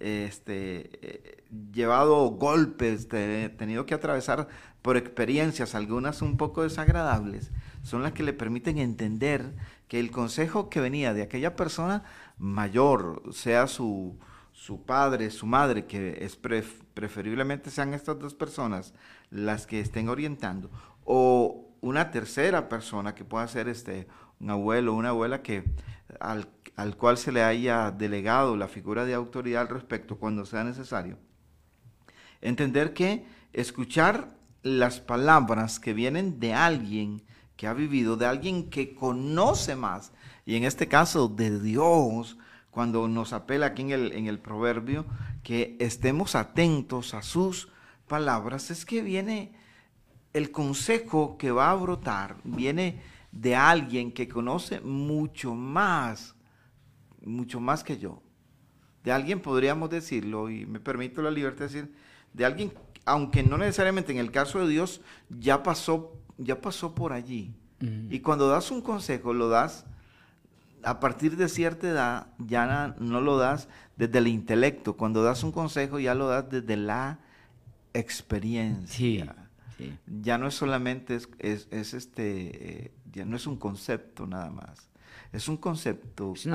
este, 0.00 0.90
eh, 1.02 1.44
llevado 1.72 2.26
golpes, 2.30 3.08
te- 3.08 3.48
tenido 3.50 3.86
que 3.86 3.94
atravesar 3.94 4.48
por 4.82 4.96
experiencias, 4.96 5.74
algunas 5.76 6.22
un 6.22 6.36
poco 6.36 6.62
desagradables, 6.64 7.52
son 7.82 8.02
las 8.02 8.12
que 8.12 8.24
le 8.24 8.32
permiten 8.32 8.78
entender 8.78 9.54
que 9.86 10.00
el 10.00 10.10
consejo 10.10 10.68
que 10.70 10.80
venía 10.80 11.14
de 11.14 11.22
aquella 11.22 11.54
persona 11.54 12.02
mayor, 12.36 13.22
sea 13.32 13.68
su, 13.68 14.18
su 14.52 14.84
padre, 14.84 15.30
su 15.30 15.46
madre, 15.46 15.86
que 15.86 16.18
es 16.24 16.40
pref- 16.40 16.81
preferiblemente 16.94 17.70
sean 17.70 17.94
estas 17.94 18.18
dos 18.18 18.34
personas 18.34 18.94
las 19.30 19.66
que 19.66 19.80
estén 19.80 20.08
orientando, 20.08 20.70
o 21.04 21.68
una 21.80 22.10
tercera 22.10 22.68
persona 22.68 23.14
que 23.14 23.24
pueda 23.24 23.46
ser 23.48 23.68
este, 23.68 24.06
un 24.40 24.50
abuelo 24.50 24.92
o 24.92 24.96
una 24.96 25.10
abuela 25.10 25.42
que 25.42 25.64
al, 26.20 26.48
al 26.76 26.96
cual 26.96 27.18
se 27.18 27.32
le 27.32 27.42
haya 27.42 27.90
delegado 27.90 28.56
la 28.56 28.68
figura 28.68 29.04
de 29.04 29.14
autoridad 29.14 29.62
al 29.62 29.68
respecto 29.68 30.18
cuando 30.18 30.44
sea 30.44 30.64
necesario. 30.64 31.18
Entender 32.40 32.92
que 32.92 33.24
escuchar 33.52 34.36
las 34.62 35.00
palabras 35.00 35.80
que 35.80 35.92
vienen 35.92 36.38
de 36.38 36.54
alguien 36.54 37.22
que 37.56 37.66
ha 37.66 37.74
vivido, 37.74 38.16
de 38.16 38.26
alguien 38.26 38.70
que 38.70 38.94
conoce 38.94 39.76
más, 39.76 40.12
y 40.44 40.56
en 40.56 40.64
este 40.64 40.88
caso 40.88 41.28
de 41.28 41.60
Dios, 41.60 42.38
cuando 42.72 43.06
nos 43.06 43.34
apela 43.34 43.66
aquí 43.66 43.82
en 43.82 43.90
el, 43.90 44.12
en 44.12 44.26
el 44.26 44.38
proverbio, 44.38 45.04
que 45.42 45.76
estemos 45.78 46.34
atentos 46.34 47.12
a 47.12 47.22
sus 47.22 47.68
palabras, 48.08 48.70
es 48.70 48.86
que 48.86 49.02
viene 49.02 49.52
el 50.32 50.50
consejo 50.50 51.36
que 51.36 51.52
va 51.52 51.70
a 51.70 51.74
brotar, 51.74 52.38
viene 52.44 53.02
de 53.30 53.54
alguien 53.54 54.10
que 54.10 54.26
conoce 54.26 54.80
mucho 54.80 55.54
más, 55.54 56.34
mucho 57.22 57.60
más 57.60 57.84
que 57.84 57.98
yo. 57.98 58.22
De 59.04 59.12
alguien 59.12 59.40
podríamos 59.40 59.90
decirlo, 59.90 60.48
y 60.48 60.64
me 60.64 60.80
permito 60.80 61.20
la 61.20 61.30
libertad 61.30 61.66
de 61.66 61.74
decir, 61.74 61.94
de 62.32 62.44
alguien, 62.46 62.72
aunque 63.04 63.42
no 63.42 63.58
necesariamente 63.58 64.12
en 64.12 64.18
el 64.18 64.30
caso 64.30 64.60
de 64.60 64.68
Dios, 64.68 65.02
ya 65.28 65.62
pasó, 65.62 66.16
ya 66.38 66.58
pasó 66.58 66.94
por 66.94 67.12
allí. 67.12 67.54
Y 68.08 68.20
cuando 68.20 68.48
das 68.48 68.70
un 68.70 68.80
consejo, 68.80 69.34
lo 69.34 69.48
das 69.48 69.84
a 70.84 71.00
partir 71.00 71.36
de 71.36 71.48
cierta 71.48 71.88
edad, 71.88 72.26
ya 72.38 72.94
no 72.98 73.20
lo 73.20 73.36
das 73.38 73.68
desde 73.96 74.18
el 74.18 74.26
intelecto. 74.28 74.96
Cuando 74.96 75.22
das 75.22 75.42
un 75.42 75.52
consejo, 75.52 75.98
ya 75.98 76.14
lo 76.14 76.26
das 76.28 76.48
desde 76.50 76.76
la 76.76 77.18
experiencia. 77.94 78.86
Sí, 78.96 79.22
sí. 79.78 79.92
Ya 80.22 80.38
no 80.38 80.46
es 80.48 80.54
solamente, 80.54 81.16
es, 81.16 81.28
es- 81.38 81.68
es 81.70 81.94
este, 81.94 82.84
eh, 82.84 82.92
ya 83.12 83.24
no 83.24 83.36
es 83.36 83.46
un 83.46 83.56
concepto 83.56 84.26
nada 84.26 84.50
más. 84.50 84.88
Es 85.32 85.48
un 85.48 85.56
concepto 85.56 86.34
Es 86.34 86.46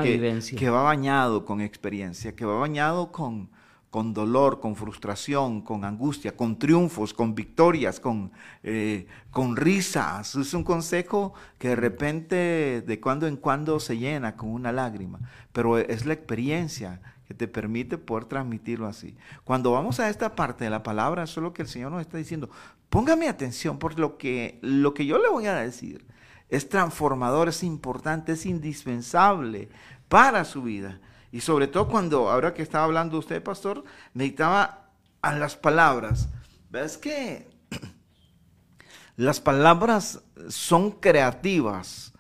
que 0.60 0.70
va 0.70 0.84
bañado 0.84 1.46
con 1.46 1.62
experiencia, 1.62 2.36
que 2.36 2.46
va 2.46 2.60
bañado 2.60 3.12
con, 3.12 3.50
con 3.90 4.14
dolor, 4.14 4.60
con 4.60 4.76
frustración, 4.76 5.62
con 5.62 5.86
angustia, 5.86 6.36
con 6.36 6.60
triunfos, 6.60 7.14
con 7.14 7.34
victorias, 7.34 8.00
con, 8.00 8.32
eh, 8.64 9.08
con 9.32 9.56
risas. 9.56 10.36
Es 10.36 10.54
un 10.54 10.64
consejo 10.64 11.34
que 11.58 11.70
de 11.70 11.76
repente, 11.76 12.84
de 12.86 13.00
cuando 13.00 13.28
en 13.28 13.38
cuando, 13.38 13.80
se 13.80 13.98
llena 13.98 14.36
con 14.36 14.50
una 14.50 14.72
lágrima, 14.72 15.20
pero 15.54 15.78
es 15.78 16.06
la 16.06 16.14
experiencia 16.14 17.02
que 17.28 17.34
te 17.34 17.48
permite 17.48 17.98
poder 17.98 18.26
transmitirlo 18.26 18.88
así. 18.88 19.16
Cuando 19.44 19.72
vamos 19.72 20.00
a 20.00 20.10
esta 20.10 20.36
parte 20.36 20.64
de 20.64 20.70
la 20.70 20.84
palabra, 20.84 21.24
eso 21.24 21.42
es 21.42 21.44
lo 21.44 21.54
que 21.54 21.62
el 21.62 21.68
Señor 21.68 21.92
nos 21.92 22.02
está 22.02 22.18
diciendo. 22.18 22.50
Póngame 22.90 23.28
atención 23.28 23.80
por 23.80 24.00
lo 24.00 24.18
que, 24.18 24.60
lo 24.62 24.94
que 24.94 25.06
yo 25.06 25.18
le 25.18 25.28
voy 25.28 25.46
a 25.48 25.56
decir. 25.56 26.06
Es 26.50 26.70
transformador, 26.70 27.50
es 27.50 27.64
importante, 27.64 28.32
es 28.32 28.46
indispensable 28.46 29.68
para 30.08 30.46
su 30.46 30.64
vida. 30.64 31.02
Y 31.32 31.42
sobre 31.42 31.68
todo 31.68 31.88
cuando, 31.88 32.30
ahora 32.30 32.54
que 32.54 32.62
estaba 32.62 32.86
hablando 32.86 33.18
usted, 33.18 33.44
pastor, 33.44 33.84
meditaba 34.14 34.90
a 35.22 35.34
las 35.34 35.56
palabras. 35.56 36.30
¿Ves 36.70 36.98
que 36.98 37.48
las 39.18 39.40
palabras 39.40 40.22
son 40.50 40.92
creativas 40.92 42.14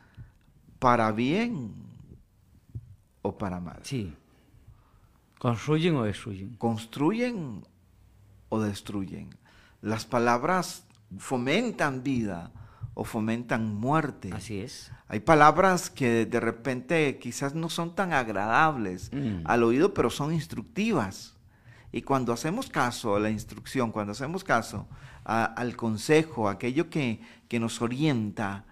para 0.80 1.12
bien 1.12 1.74
o 3.22 3.38
para 3.38 3.60
mal? 3.60 3.80
Sí. 3.84 4.14
¿Construyen 5.40 5.96
o 5.96 6.04
destruyen? 6.04 6.56
construyen 6.56 7.64
o 8.50 8.60
destruyen. 8.60 9.30
Las 9.82 10.06
palabras 10.06 10.84
fomentan 11.18 12.04
vida 12.04 12.52
o 13.00 13.04
fomentan 13.04 13.76
muerte. 13.76 14.32
Así 14.34 14.60
es. 14.60 14.92
Hay 15.08 15.20
palabras 15.20 15.92
que 15.92 16.26
de 16.26 16.40
repente 16.40 17.20
quizás 17.20 17.54
no 17.54 17.70
son 17.70 17.94
tan 17.94 18.12
agradables 18.12 19.12
Mm. 19.14 19.42
al 19.46 19.64
oído, 19.64 19.94
pero 19.94 20.10
son 20.10 20.34
instructivas. 20.34 21.36
Y 21.92 22.02
cuando 22.02 22.34
hacemos 22.34 22.70
caso 22.70 23.16
a 23.16 23.20
la 23.20 23.30
instrucción, 23.30 23.92
cuando 23.92 24.14
hacemos 24.14 24.44
caso 24.44 24.88
al 25.26 25.76
consejo, 25.76 26.50
aquello 26.50 26.90
que, 26.90 27.22
que 27.48 27.60
nos 27.60 27.84
orienta, 27.84 28.66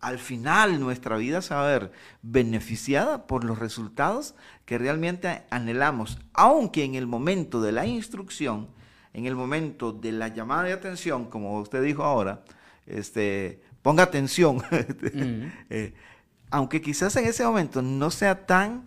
al 0.00 0.18
final 0.18 0.80
nuestra 0.80 1.18
vida 1.18 1.42
se 1.42 1.54
va 1.54 1.64
a 1.64 1.66
ver 1.78 1.92
beneficiada 2.22 3.26
por 3.26 3.44
los 3.44 3.58
resultados 3.58 4.34
que 4.64 4.78
realmente 4.78 5.42
anhelamos, 5.50 6.18
aunque 6.32 6.84
en 6.84 6.94
el 6.94 7.06
momento 7.06 7.60
de 7.60 7.72
la 7.72 7.84
instrucción, 7.84 8.68
en 9.12 9.26
el 9.26 9.34
momento 9.34 9.92
de 9.92 10.12
la 10.12 10.28
llamada 10.28 10.62
de 10.62 10.72
atención, 10.72 11.26
como 11.26 11.60
usted 11.60 11.82
dijo 11.82 12.02
ahora, 12.02 12.44
este, 12.88 13.62
ponga 13.82 14.02
atención, 14.02 14.62
eh, 15.70 15.94
aunque 16.50 16.80
quizás 16.80 17.14
en 17.16 17.26
ese 17.26 17.44
momento 17.44 17.82
no 17.82 18.10
sea 18.10 18.46
tan, 18.46 18.86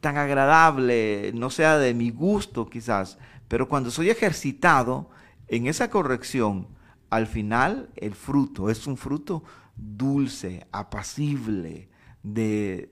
tan 0.00 0.16
agradable, 0.16 1.32
no 1.34 1.50
sea 1.50 1.78
de 1.78 1.94
mi 1.94 2.10
gusto 2.10 2.68
quizás, 2.68 3.18
pero 3.48 3.68
cuando 3.68 3.90
soy 3.90 4.10
ejercitado 4.10 5.10
en 5.48 5.66
esa 5.66 5.90
corrección, 5.90 6.68
al 7.10 7.26
final 7.26 7.90
el 7.96 8.14
fruto 8.14 8.70
es 8.70 8.86
un 8.86 8.96
fruto 8.96 9.44
dulce, 9.76 10.66
apacible, 10.72 11.88
de, 12.22 12.90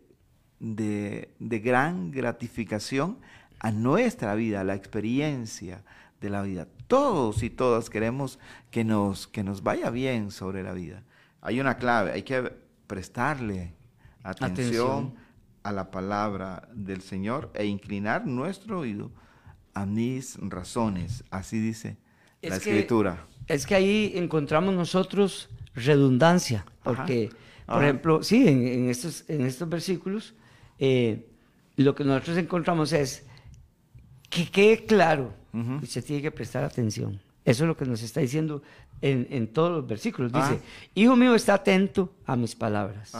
de, 0.61 1.59
gran 1.61 2.11
gratificación 2.11 3.19
a 3.59 3.71
nuestra 3.71 4.35
vida, 4.35 4.61
a 4.61 4.65
la 4.65 4.75
experiencia 4.75 5.83
de 6.21 6.31
la 6.31 6.43
vida. 6.43 6.69
Todos 6.93 7.43
y 7.43 7.49
todas 7.49 7.89
queremos 7.89 8.39
que 8.71 8.85
nos, 8.85 9.27
que 9.27 9.43
nos 9.43 9.63
vaya 9.63 9.89
bien 9.89 10.31
sobre 10.31 10.63
la 10.63 10.75
vida. 10.75 11.03
Hay 11.41 11.59
una 11.59 11.79
clave, 11.79 12.13
hay 12.13 12.23
que 12.23 12.53
prestarle 12.87 13.73
atención, 14.23 15.15
a 15.63 15.73
la 15.73 15.91
palabra 15.91 16.69
del 16.75 17.01
Señor 17.01 17.51
e 17.55 17.65
inclinar 17.65 18.27
nuestro 18.27 18.81
oído 18.81 19.11
a 19.73 19.87
mis 19.87 20.37
razones. 20.39 21.25
Así 21.31 21.61
dice 21.61 21.97
la 22.43 22.57
escritura. 22.57 23.27
Es 23.47 23.65
que 23.65 23.75
ahí 23.75 24.13
encontramos 24.15 24.75
nosotros 24.75 25.49
redundancia, 25.75 26.67
porque, 26.83 27.31
por 27.65 27.85
ejemplo, 27.85 28.23
sí, 28.23 28.47
en, 28.47 28.91
estos, 28.91 29.25
en 29.31 29.47
estos 29.47 29.67
versículos, 29.67 30.35
eh, 30.79 31.27
lo 31.77 31.95
que 31.95 32.05
nosotros 32.05 32.37
encontramos 32.37 32.93
es 32.93 33.25
que 34.29 34.45
quede 34.51 34.85
claro, 34.85 35.41
que 35.53 35.85
usted 35.85 36.05
tiene 36.05 36.23
que 36.23 36.31
prestar 36.31 36.65
atención. 36.65 37.21
Eso 37.45 37.65
es 37.65 37.69
lo 37.69 37.77
que 37.77 37.85
nos 37.85 38.03
está 38.03 38.21
diciendo 38.21 38.63
en, 39.01 39.27
en 39.31 39.49
todos 39.49 39.71
los 39.71 39.87
versículos. 39.87 40.33
Dice, 40.33 40.61
hijo 40.95 41.17
mío, 41.17 41.35
está 41.35 41.55
atento 41.55 42.13
a 42.27 42.37
mis 42.37 42.55
palabras. 42.55 43.13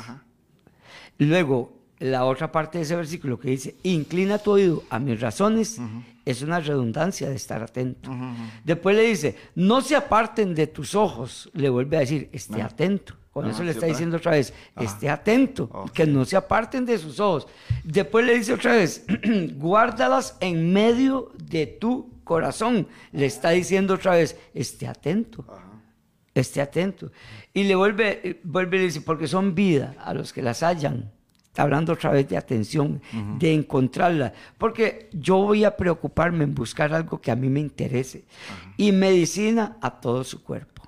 Luego, 1.19 1.73
la 1.99 2.25
otra 2.25 2.51
parte 2.51 2.79
de 2.79 2.85
ese 2.85 2.97
versículo 2.97 3.39
que 3.39 3.51
dice, 3.51 3.77
inclina 3.85 4.39
tu 4.39 4.53
oído 4.53 4.83
a 4.91 4.99
mis 4.99 5.21
razones, 5.21 5.81
es 6.25 6.43
una 6.43 6.61
redundancia 6.61 7.29
de 7.29 7.37
estar 7.37 7.63
atento. 7.63 8.11
Después 8.65 8.97
le 8.97 9.03
dice, 9.03 9.37
no 9.55 9.81
se 9.81 9.97
aparten 9.97 10.55
de 10.55 10.67
tus 10.67 10.95
ojos, 10.95 11.51
le 11.55 11.69
vuelve 11.69 11.97
a 11.97 12.01
decir, 12.01 12.29
esté 12.33 12.63
atento. 12.63 13.15
Con 13.33 13.49
eso 13.49 13.63
le 13.65 13.71
está 13.71 13.87
diciendo 13.87 14.19
otra 14.19 14.33
vez, 14.33 14.53
esté 14.77 15.09
atento, 15.09 15.87
que 15.95 16.07
no 16.07 16.25
se 16.25 16.37
aparten 16.37 16.85
de 16.85 16.99
sus 16.99 17.19
ojos. 17.19 17.47
Después 17.83 18.27
le 18.27 18.37
dice 18.37 18.53
otra 18.53 18.75
vez, 18.75 19.07
guárdalas 19.57 20.37
en 20.41 20.73
medio 20.73 21.33
de 21.39 21.67
tu 21.67 22.12
corazón. 22.33 22.89
Le 23.13 23.27
está 23.27 23.51
diciendo 23.51 23.95
otra 23.95 24.17
vez, 24.17 24.37
esté 24.55 24.87
atento. 24.87 25.45
Esté 26.35 26.61
atento. 26.61 27.11
Y 27.53 27.65
le 27.65 27.75
vuelve, 27.75 28.41
vuelve 28.43 28.79
a 28.79 28.83
decir, 28.83 29.05
porque 29.05 29.27
son 29.27 29.55
vida 29.55 29.95
a 29.99 30.15
los 30.15 30.33
que 30.33 30.43
las 30.43 30.63
hallan 30.63 31.11
hablando 31.57 31.93
otra 31.93 32.11
vez 32.11 32.29
de 32.29 32.37
atención, 32.37 33.03
de 33.39 33.53
encontrarla, 33.53 34.33
porque 34.57 35.11
yo 35.13 35.37
voy 35.37 35.65
a 35.65 35.77
preocuparme 35.77 36.45
en 36.45 36.55
buscar 36.55 36.95
algo 36.95 37.21
que 37.21 37.31
a 37.31 37.37
mí 37.37 37.49
me 37.51 37.61
interese 37.61 38.25
y 38.77 38.93
medicina 38.93 39.77
a 39.83 40.01
todo 40.01 40.25
su 40.25 40.43
cuerpo. 40.43 40.83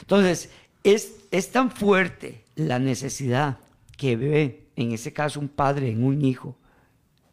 Entonces, 0.00 0.50
es, 0.82 1.24
es 1.30 1.50
tan 1.50 1.70
fuerte 1.70 2.44
la 2.54 2.78
necesidad 2.78 3.58
que 3.96 4.16
ve, 4.16 4.68
en 4.76 4.92
ese 4.92 5.12
caso, 5.12 5.40
un 5.40 5.48
padre 5.48 5.90
en 5.90 6.04
un 6.04 6.24
hijo, 6.24 6.56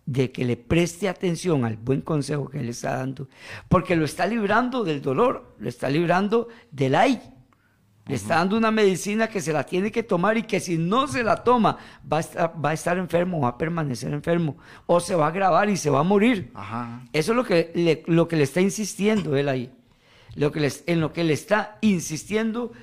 de 0.06 0.32
que 0.32 0.45
le 0.45 0.58
preste 0.58 1.10
atención 1.10 1.66
al 1.66 1.78
buen 1.78 2.01
consejo 2.01 2.49
que 2.49 2.62
le 2.62 2.72
está 2.72 2.97
dando, 2.97 3.28
porque 3.70 3.95
lo 3.95 4.06
está 4.06 4.28
librando 4.28 4.84
del 4.84 5.01
dolor, 5.01 5.56
lo 5.58 5.68
está 5.68 5.89
librando 5.89 6.47
del 6.72 6.95
ay, 6.95 7.22
le 8.08 8.16
está 8.16 8.36
dando 8.36 8.56
una 8.56 8.70
medicina 8.70 9.28
que 9.28 9.41
se 9.41 9.51
la 9.51 9.64
tiene 9.64 9.91
que 9.91 10.03
tomar 10.03 10.38
y 10.38 10.43
que 10.43 10.60
si 10.60 10.78
no 10.78 11.08
se 11.08 11.24
la 11.24 11.43
toma 11.43 11.78
va 12.12 12.18
a 12.18 12.20
estar, 12.20 12.53
va 12.64 12.70
a 12.70 12.74
estar 12.74 12.99
enfermo, 12.99 13.41
va 13.41 13.49
a 13.49 13.58
permanecer 13.58 14.14
enfermo 14.14 14.58
o 14.86 14.99
se 14.99 15.16
va 15.16 15.26
a 15.26 15.30
agravar 15.30 15.70
y 15.72 15.78
se 15.78 15.89
va 15.89 16.01
a 16.01 16.03
morir. 16.03 16.51
Eso 17.14 17.32
es 17.32 17.36
lo 17.36 17.43
que, 17.43 17.72
le, 17.74 18.03
lo 18.06 18.28
que 18.28 18.36
le 18.36 18.43
está 18.43 18.62
insistiendo 18.62 19.36
él 19.36 19.49
ahí. 19.49 19.72
Lo 20.36 20.51
que 20.51 20.72
en 20.86 20.99
lo 20.99 21.14
que 21.14 21.24
le 21.24 21.34
está 21.34 21.80
insistiendo 21.82 22.74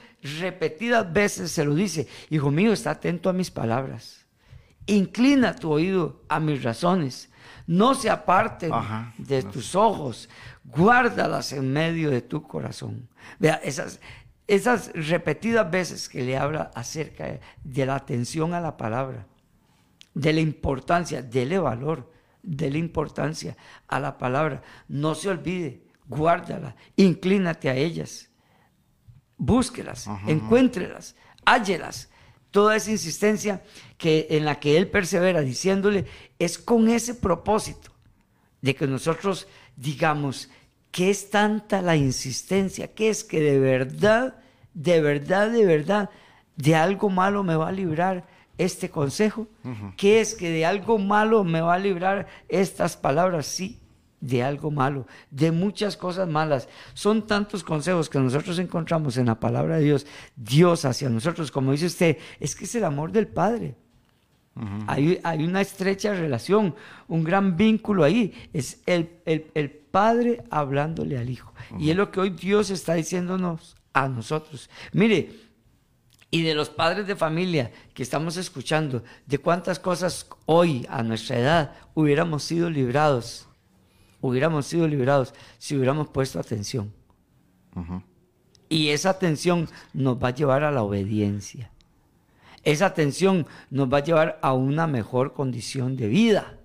repetidas 0.41 1.13
veces 1.13 1.53
se 1.53 1.65
lo 1.65 1.75
dice, 1.75 2.09
hijo 2.31 2.51
mío, 2.51 2.73
está 2.73 2.93
atento 2.93 3.29
a 3.29 3.33
mis 3.33 3.51
palabras. 3.51 4.22
Inclina 4.87 5.55
tu 5.55 5.71
oído 5.71 6.23
a 6.29 6.41
mis 6.41 6.63
razones. 6.63 7.31
No 7.67 7.95
se 7.95 8.11
aparten 8.11 8.73
de 9.19 9.43
tus 9.43 9.75
ojos. 9.75 10.29
Guárdalas 10.65 11.53
en 11.53 11.73
medio 11.73 12.11
de 12.11 12.23
tu 12.23 12.43
corazón. 12.43 13.09
Vea, 13.39 13.61
esas, 13.63 14.01
esas 14.47 14.91
repetidas 14.95 15.71
veces 15.71 16.09
que 16.09 16.23
le 16.23 16.37
habla 16.37 16.71
acerca 16.75 17.41
de 17.63 17.87
la 17.87 17.95
atención 17.95 18.55
a 18.55 18.61
la 18.61 18.77
palabra, 18.77 19.27
de 20.15 20.33
la 20.33 20.41
importancia, 20.41 21.23
dele 21.23 21.59
valor, 21.59 22.13
de 22.43 22.71
la 22.71 22.79
importancia 22.79 23.57
a 23.89 24.01
la 24.01 24.19
palabra. 24.19 24.63
No 24.89 25.15
se 25.15 25.31
olvide, 25.31 25.85
guárdala, 26.07 26.77
inclínate 26.97 27.71
a 27.71 27.75
ellas, 27.75 28.31
búsquelas, 29.37 30.09
encuéntrelas, 30.27 31.17
hállelas. 31.45 32.11
Toda 32.53 32.77
esa 32.77 32.93
insistencia 32.93 33.65
que, 33.99 34.29
en 34.31 34.45
la 34.45 34.61
que 34.61 34.77
él 34.77 34.87
persevera 34.87 35.41
diciéndole 35.41 36.07
es 36.39 36.57
con 36.57 36.89
ese 36.89 37.15
propósito 37.15 37.91
de 38.61 38.77
que 38.77 38.87
nosotros 38.87 39.49
digamos, 39.75 40.49
¿Qué 40.93 41.09
es 41.09 41.31
tanta 41.31 41.81
la 41.81 41.97
insistencia? 41.97 42.87
¿Qué 42.87 43.09
es 43.09 43.25
que 43.25 43.41
de 43.41 43.59
verdad, 43.59 44.37
de 44.75 45.01
verdad, 45.01 45.51
de 45.51 45.65
verdad, 45.65 46.11
de 46.57 46.75
algo 46.75 47.09
malo 47.09 47.43
me 47.43 47.57
va 47.57 47.69
a 47.69 47.73
librar 47.73 48.27
este 48.59 48.91
consejo? 48.91 49.49
¿Qué 49.97 50.21
es 50.21 50.35
que 50.35 50.51
de 50.51 50.67
algo 50.67 50.99
malo 50.99 51.45
me 51.45 51.63
va 51.63 51.75
a 51.75 51.79
librar 51.79 52.27
estas 52.47 52.99
palabras? 52.99 53.47
Sí, 53.47 53.81
de 54.23 54.43
algo 54.43 54.71
malo, 54.71 55.07
de 55.31 55.53
muchas 55.53 55.97
cosas 55.97 56.27
malas. 56.27 56.69
Son 56.95 57.27
tantos 57.27 57.63
consejos 57.63 58.09
que 58.09 58.19
nosotros 58.19 58.59
encontramos 58.59 59.19
en 59.19 59.27
la 59.27 59.39
palabra 59.39 59.77
de 59.77 59.85
Dios, 59.85 60.07
Dios 60.37 60.87
hacia 60.87 61.11
nosotros, 61.11 61.51
como 61.51 61.73
dice 61.73 61.87
usted, 61.87 62.17
es 62.41 62.57
que 62.57 62.65
es 62.65 62.75
el 62.77 62.85
amor 62.85 63.13
del 63.13 63.27
Padre. 63.27 63.75
hay, 64.87 65.19
hay, 65.25 65.45
una 65.45 65.61
estrecha 65.61 66.15
relación, 66.15 66.75
un 67.09 67.25
gran 67.25 67.57
vínculo 67.57 68.05
ahí. 68.05 68.33
Es 68.53 68.81
el, 68.87 69.11
el, 69.27 69.51
el 69.55 69.71
Padre 69.71 70.45
hablándole 70.51 71.19
al 71.19 71.29
Hijo. 71.29 71.53
Y 71.79 71.91
es 71.91 71.97
lo 71.97 72.11
que 72.11 72.21
hoy 72.21 72.31
Dios 72.31 72.71
está 72.71 72.95
diciéndonos 72.95 73.77
a 73.93 74.09
nosotros. 74.09 74.71
Mire, 74.93 75.31
y 76.31 76.43
de 76.43 76.55
los 76.55 76.71
padres 76.71 77.07
de 77.07 77.17
familia 77.17 77.73
que 77.93 78.03
estamos 78.03 78.37
escuchando, 78.37 79.03
de 79.27 79.39
cuántas 79.39 79.79
cosas 79.79 80.27
hoy, 80.47 80.87
a 80.89 81.03
nuestra 81.03 81.39
edad, 81.39 81.75
hubiéramos 81.93 82.45
sido 82.45 82.71
librados, 82.71 83.47
hubiéramos 84.23 84.65
sido 84.67 84.89
librados 84.89 85.35
si 85.59 85.77
hubiéramos 85.77 86.09
puesto 86.09 86.41
atención. 86.41 86.91
Y 88.71 88.89
esa 88.89 89.11
atención 89.11 89.69
nos 89.93 90.17
va 90.17 90.29
a 90.29 90.35
llevar 90.35 90.65
a 90.65 90.71
la 90.71 90.83
obediencia. 90.83 91.71
Esa 92.65 92.87
atención 92.87 93.47
nos 93.71 93.93
va 93.93 93.99
a 93.99 94.05
llevar 94.05 94.39
a 94.41 94.55
una 94.55 94.87
mejor 94.87 95.35
condición 95.35 95.97
de 95.97 96.09
vida. 96.09 96.59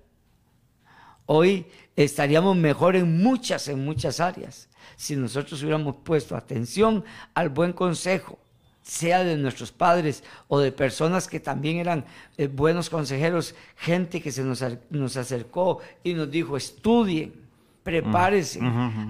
Hoy 1.26 1.66
estaríamos 1.96 2.56
mejor 2.56 2.96
en 2.96 3.20
muchas, 3.22 3.68
en 3.68 3.84
muchas 3.84 4.20
áreas, 4.20 4.68
si 4.96 5.16
nosotros 5.16 5.60
hubiéramos 5.62 5.96
puesto 5.96 6.36
atención 6.36 7.04
al 7.34 7.50
buen 7.50 7.72
consejo, 7.72 8.38
sea 8.82 9.22
de 9.22 9.36
nuestros 9.36 9.70
padres 9.70 10.24
o 10.46 10.60
de 10.60 10.72
personas 10.72 11.28
que 11.28 11.40
también 11.40 11.76
eran 11.76 12.06
eh, 12.38 12.46
buenos 12.46 12.88
consejeros, 12.88 13.54
gente 13.76 14.22
que 14.22 14.32
se 14.32 14.42
nos, 14.42 14.64
nos, 14.88 15.16
acercó 15.18 15.80
y 16.02 16.14
nos 16.14 16.30
dijo, 16.30 16.56
estudien, 16.56 17.47
prepárense, 17.88 18.60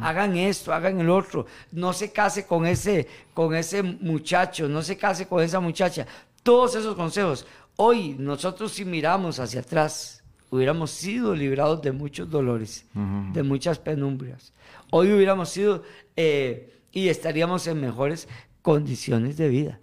hagan 0.01 0.37
esto, 0.37 0.73
hagan 0.73 1.01
el 1.01 1.11
otro, 1.11 1.47
no 1.73 1.93
se 1.93 2.13
case 2.13 2.47
con 2.47 2.65
ese, 2.65 3.09
con 3.35 3.53
ese 3.57 3.83
muchacho, 3.83 4.69
no 4.69 4.83
se 4.83 4.97
case 4.97 5.27
con 5.27 5.43
esa 5.43 5.59
muchacha. 5.59 6.07
Todos 6.45 6.77
esos 6.77 6.95
consejos, 6.95 7.45
hoy 7.75 8.15
nosotros 8.17 8.71
si 8.71 8.85
miramos 8.85 9.41
hacia 9.41 9.63
atrás, 9.63 10.23
hubiéramos 10.49 10.93
sido 10.93 11.35
librados 11.35 11.83
de 11.83 11.91
muchos 11.91 12.31
dolores, 12.31 12.87
de 13.33 13.43
muchas 13.43 13.81
penumbrias. 13.81 14.53
Hoy 14.91 15.13
hubiéramos 15.13 15.49
sido 15.49 15.83
eh, 16.15 16.81
y 16.93 17.09
estaríamos 17.09 17.67
en 17.67 17.81
mejores 17.81 18.29
condiciones 18.63 19.37
de 19.37 19.49
vida. 19.49 19.81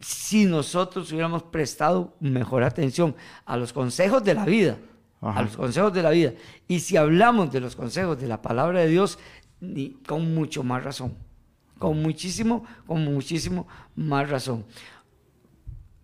Si 0.00 0.44
nosotros 0.44 1.12
hubiéramos 1.12 1.44
prestado 1.44 2.16
mejor 2.18 2.64
atención 2.64 3.14
a 3.46 3.56
los 3.56 3.72
consejos 3.72 4.24
de 4.24 4.34
la 4.34 4.44
vida, 4.44 4.76
a 5.20 5.42
los 5.42 5.56
consejos 5.56 5.92
de 5.92 6.02
la 6.02 6.10
vida. 6.10 6.32
Y 6.66 6.80
si 6.80 6.96
hablamos 6.96 7.52
de 7.52 7.60
los 7.60 7.76
consejos 7.76 8.20
de 8.20 8.28
la 8.28 8.40
palabra 8.40 8.80
de 8.80 8.88
Dios, 8.88 9.18
con 10.06 10.34
mucho 10.34 10.62
más 10.62 10.84
razón. 10.84 11.14
Con 11.78 12.02
muchísimo, 12.02 12.64
con 12.86 13.04
muchísimo 13.04 13.66
más 13.94 14.28
razón. 14.28 14.64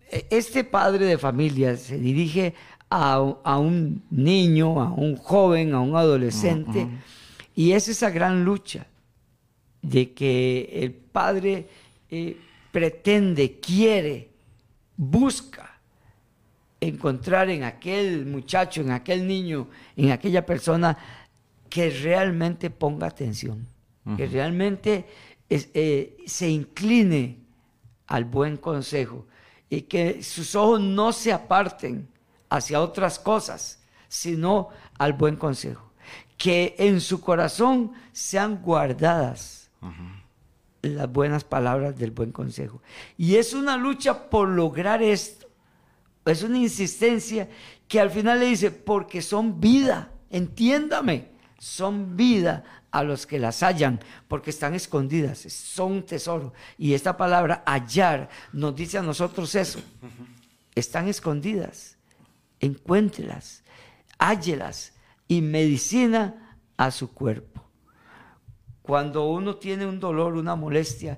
E, 0.09 0.27
este 0.29 0.63
padre 0.63 1.05
de 1.05 1.17
familia 1.17 1.75
se 1.75 1.97
dirige 1.97 2.53
a, 2.89 3.19
un 3.19 4.03
niño, 4.09 4.81
a 4.81 4.91
un 4.91 5.17
joven, 5.17 5.73
a 5.73 5.81
un 5.81 5.95
adolescente, 5.95 6.87
y 7.53 7.71
es 7.71 7.87
esa 7.89 8.09
gran 8.09 8.45
lucha 8.45 8.87
de 9.81 10.13
que 10.13 10.69
el 10.71 10.93
padre 10.93 11.67
eh, 12.09 12.37
pretende, 12.71 13.59
quiere, 13.59 14.29
busca 14.95 15.74
encontrar 16.87 17.49
en 17.49 17.63
aquel 17.63 18.25
muchacho, 18.25 18.81
en 18.81 18.91
aquel 18.91 19.27
niño, 19.27 19.67
en 19.95 20.11
aquella 20.11 20.45
persona 20.45 20.97
que 21.69 21.89
realmente 21.89 22.69
ponga 22.69 23.07
atención, 23.07 23.67
que 24.15 24.27
realmente 24.27 25.05
eh, 25.49 26.17
se 26.25 26.49
incline 26.49 27.39
al 28.07 28.25
buen 28.25 28.57
consejo 28.57 29.25
y 29.69 29.81
que 29.81 30.21
sus 30.23 30.55
ojos 30.55 30.79
no 30.79 31.11
se 31.11 31.33
aparten 31.33 32.07
hacia 32.49 32.81
otras 32.81 33.19
cosas, 33.19 33.83
sino 34.07 34.69
al 34.97 35.13
buen 35.13 35.35
consejo. 35.35 35.91
Que 36.37 36.75
en 36.77 37.01
su 37.01 37.21
corazón 37.21 37.93
sean 38.11 38.61
guardadas 38.61 39.71
las 40.81 41.11
buenas 41.11 41.43
palabras 41.43 41.97
del 41.97 42.11
buen 42.11 42.31
consejo. 42.31 42.81
Y 43.17 43.35
es 43.35 43.53
una 43.53 43.77
lucha 43.77 44.29
por 44.29 44.47
lograr 44.47 45.01
esto. 45.01 45.44
Es 46.25 46.43
una 46.43 46.57
insistencia 46.57 47.47
que 47.87 47.99
al 47.99 48.09
final 48.09 48.39
le 48.39 48.47
dice, 48.47 48.71
porque 48.71 49.21
son 49.21 49.59
vida, 49.59 50.11
entiéndame, 50.29 51.29
son 51.59 52.17
vida 52.17 52.63
a 52.91 53.03
los 53.03 53.27
que 53.27 53.39
las 53.39 53.61
hallan, 53.61 53.99
porque 54.27 54.49
están 54.49 54.73
escondidas, 54.73 55.39
son 55.39 55.91
un 55.91 56.03
tesoro. 56.03 56.53
Y 56.77 56.93
esta 56.93 57.17
palabra 57.17 57.63
hallar 57.65 58.29
nos 58.53 58.75
dice 58.75 58.97
a 58.97 59.01
nosotros 59.01 59.53
eso. 59.55 59.79
Están 60.73 61.07
escondidas, 61.07 61.97
encuéntrelas, 62.59 63.63
hállelas 64.17 64.93
y 65.27 65.41
medicina 65.41 66.57
a 66.77 66.91
su 66.91 67.13
cuerpo. 67.13 67.63
Cuando 68.81 69.29
uno 69.29 69.55
tiene 69.55 69.85
un 69.85 69.99
dolor, 69.99 70.35
una 70.35 70.55
molestia, 70.55 71.17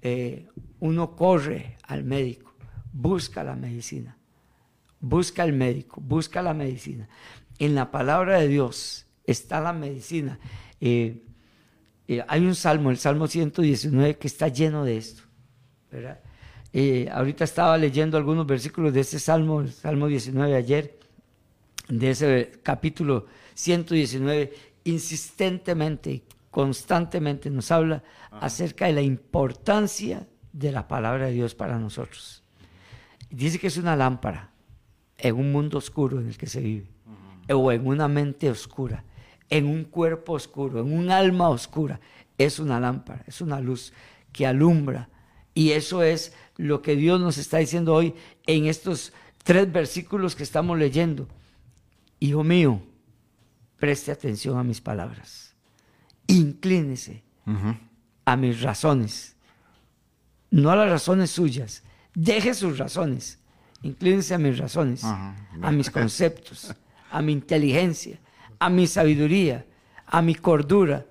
eh, 0.00 0.48
uno 0.78 1.16
corre 1.16 1.76
al 1.82 2.04
médico, 2.04 2.54
busca 2.92 3.42
la 3.42 3.56
medicina, 3.56 4.16
busca 5.00 5.44
el 5.44 5.52
médico, 5.52 6.00
busca 6.00 6.42
la 6.42 6.54
medicina. 6.54 7.08
En 7.58 7.74
la 7.74 7.90
palabra 7.90 8.38
de 8.38 8.48
Dios 8.48 9.06
está 9.24 9.60
la 9.60 9.72
medicina. 9.72 10.38
Eh, 10.80 11.22
eh, 12.06 12.24
hay 12.28 12.44
un 12.44 12.54
salmo, 12.54 12.90
el 12.90 12.98
Salmo 12.98 13.26
119, 13.26 14.16
que 14.16 14.28
está 14.28 14.48
lleno 14.48 14.84
de 14.84 14.96
esto. 14.98 15.22
ahorita 17.12 17.44
estaba 17.44 17.76
leyendo 17.76 18.16
algunos 18.16 18.46
versículos 18.46 18.92
de 18.92 19.00
ese 19.00 19.18
Salmo, 19.18 19.60
el 19.60 19.72
Salmo 19.72 20.06
19 20.06 20.54
ayer, 20.54 20.98
de 21.88 22.10
ese 22.10 22.52
capítulo 22.62 23.26
119, 23.54 24.52
insistentemente, 24.84 26.22
constantemente 26.50 27.50
nos 27.50 27.70
habla 27.70 28.02
acerca 28.30 28.86
de 28.86 28.92
la 28.92 29.02
importancia 29.02 30.26
de 30.52 30.72
la 30.72 30.86
palabra 30.88 31.26
de 31.26 31.32
Dios 31.32 31.54
para 31.54 31.78
nosotros. 31.78 32.42
Dice 33.30 33.58
que 33.58 33.68
es 33.68 33.76
una 33.76 33.94
lámpara 33.94 34.50
en 35.22 35.36
un 35.36 35.52
mundo 35.52 35.78
oscuro 35.78 36.20
en 36.20 36.28
el 36.28 36.36
que 36.36 36.46
se 36.46 36.60
vive, 36.60 36.88
o 37.48 37.72
en 37.72 37.86
una 37.86 38.08
mente 38.08 38.50
oscura, 38.50 39.04
en 39.48 39.66
un 39.66 39.84
cuerpo 39.84 40.34
oscuro, 40.34 40.80
en 40.80 40.92
un 40.92 41.10
alma 41.10 41.48
oscura. 41.48 42.00
Es 42.38 42.58
una 42.58 42.80
lámpara, 42.80 43.24
es 43.26 43.40
una 43.40 43.60
luz 43.60 43.92
que 44.32 44.46
alumbra. 44.46 45.08
Y 45.52 45.70
eso 45.70 46.02
es 46.02 46.32
lo 46.56 46.80
que 46.80 46.96
Dios 46.96 47.20
nos 47.20 47.36
está 47.38 47.58
diciendo 47.58 47.94
hoy 47.94 48.14
en 48.46 48.66
estos 48.66 49.12
tres 49.42 49.70
versículos 49.70 50.36
que 50.36 50.42
estamos 50.42 50.78
leyendo. 50.78 51.28
Hijo 52.18 52.44
mío, 52.44 52.80
preste 53.78 54.12
atención 54.12 54.58
a 54.58 54.64
mis 54.64 54.80
palabras 54.80 55.50
inclínese 56.30 57.22
a 58.24 58.36
mis 58.36 58.60
razones, 58.60 59.34
no 60.50 60.70
a 60.70 60.76
las 60.76 60.88
razones 60.88 61.30
suyas. 61.30 61.82
Deje 62.14 62.54
sus 62.54 62.78
razones, 62.78 63.40
inclínese 63.82 64.34
a 64.34 64.38
mis 64.38 64.58
razones, 64.58 65.04
a 65.04 65.70
mis 65.72 65.90
conceptos, 65.98 66.74
a 67.10 67.22
mi 67.22 67.32
inteligencia, 67.32 68.18
a 68.58 68.68
mi 68.68 68.86
sabiduría, 68.86 69.66
a 70.06 70.22
mi 70.22 70.34
cordura, 70.34 71.06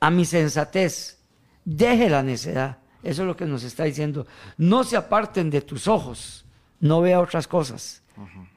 a 0.00 0.10
mi 0.10 0.24
sensatez. 0.24 1.18
Deje 1.64 2.08
la 2.08 2.22
necedad. 2.22 2.78
Eso 3.02 3.22
es 3.22 3.26
lo 3.26 3.36
que 3.36 3.46
nos 3.46 3.62
está 3.62 3.84
diciendo. 3.84 4.26
No 4.56 4.84
se 4.84 4.96
aparten 4.96 5.50
de 5.50 5.62
tus 5.62 5.88
ojos, 5.88 6.44
no 6.80 7.00
vea 7.00 7.20
otras 7.20 7.46
cosas. 7.46 8.02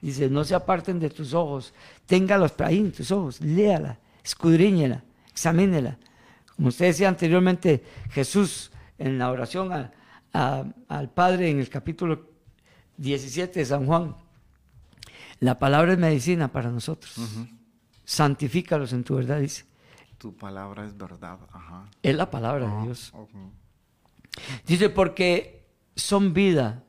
Dice, 0.02 0.30
no 0.30 0.44
se 0.44 0.56
aparten 0.56 1.00
de 1.00 1.10
tus 1.10 1.34
ojos, 1.34 1.74
téngalos 2.06 2.54
ahí 2.60 2.80
en 2.80 2.92
tus 2.92 3.12
ojos, 3.12 3.40
léala, 3.40 3.98
escudriñela 4.22 5.04
examínela. 5.34 5.98
Como 6.56 6.70
usted 6.70 6.86
decía 6.86 7.10
anteriormente, 7.10 7.84
Jesús 8.12 8.72
en 8.98 9.18
la 9.18 9.32
oración 9.32 9.92
al 10.32 11.10
Padre 11.14 11.50
en 11.50 11.60
el 11.60 11.70
capítulo 11.70 12.33
17 12.98 13.60
de 13.60 13.66
San 13.66 13.86
Juan, 13.86 14.16
la 15.40 15.60
palabra 15.60 15.94
es 15.94 16.00
medicina 16.00 16.52
para 16.52 16.70
nosotros. 16.70 17.16
Santifícalos 18.06 18.94
en 18.94 19.04
tu 19.04 19.16
verdad, 19.16 19.40
dice. 19.40 19.66
Tu 20.18 20.34
palabra 20.36 20.86
es 20.86 20.98
verdad. 20.98 21.38
Es 22.02 22.16
la 22.16 22.30
palabra 22.32 22.68
de 22.68 22.84
Dios. 22.84 23.14
Dice, 24.66 24.90
porque 24.90 25.68
son 25.96 26.34
vida 26.34 26.84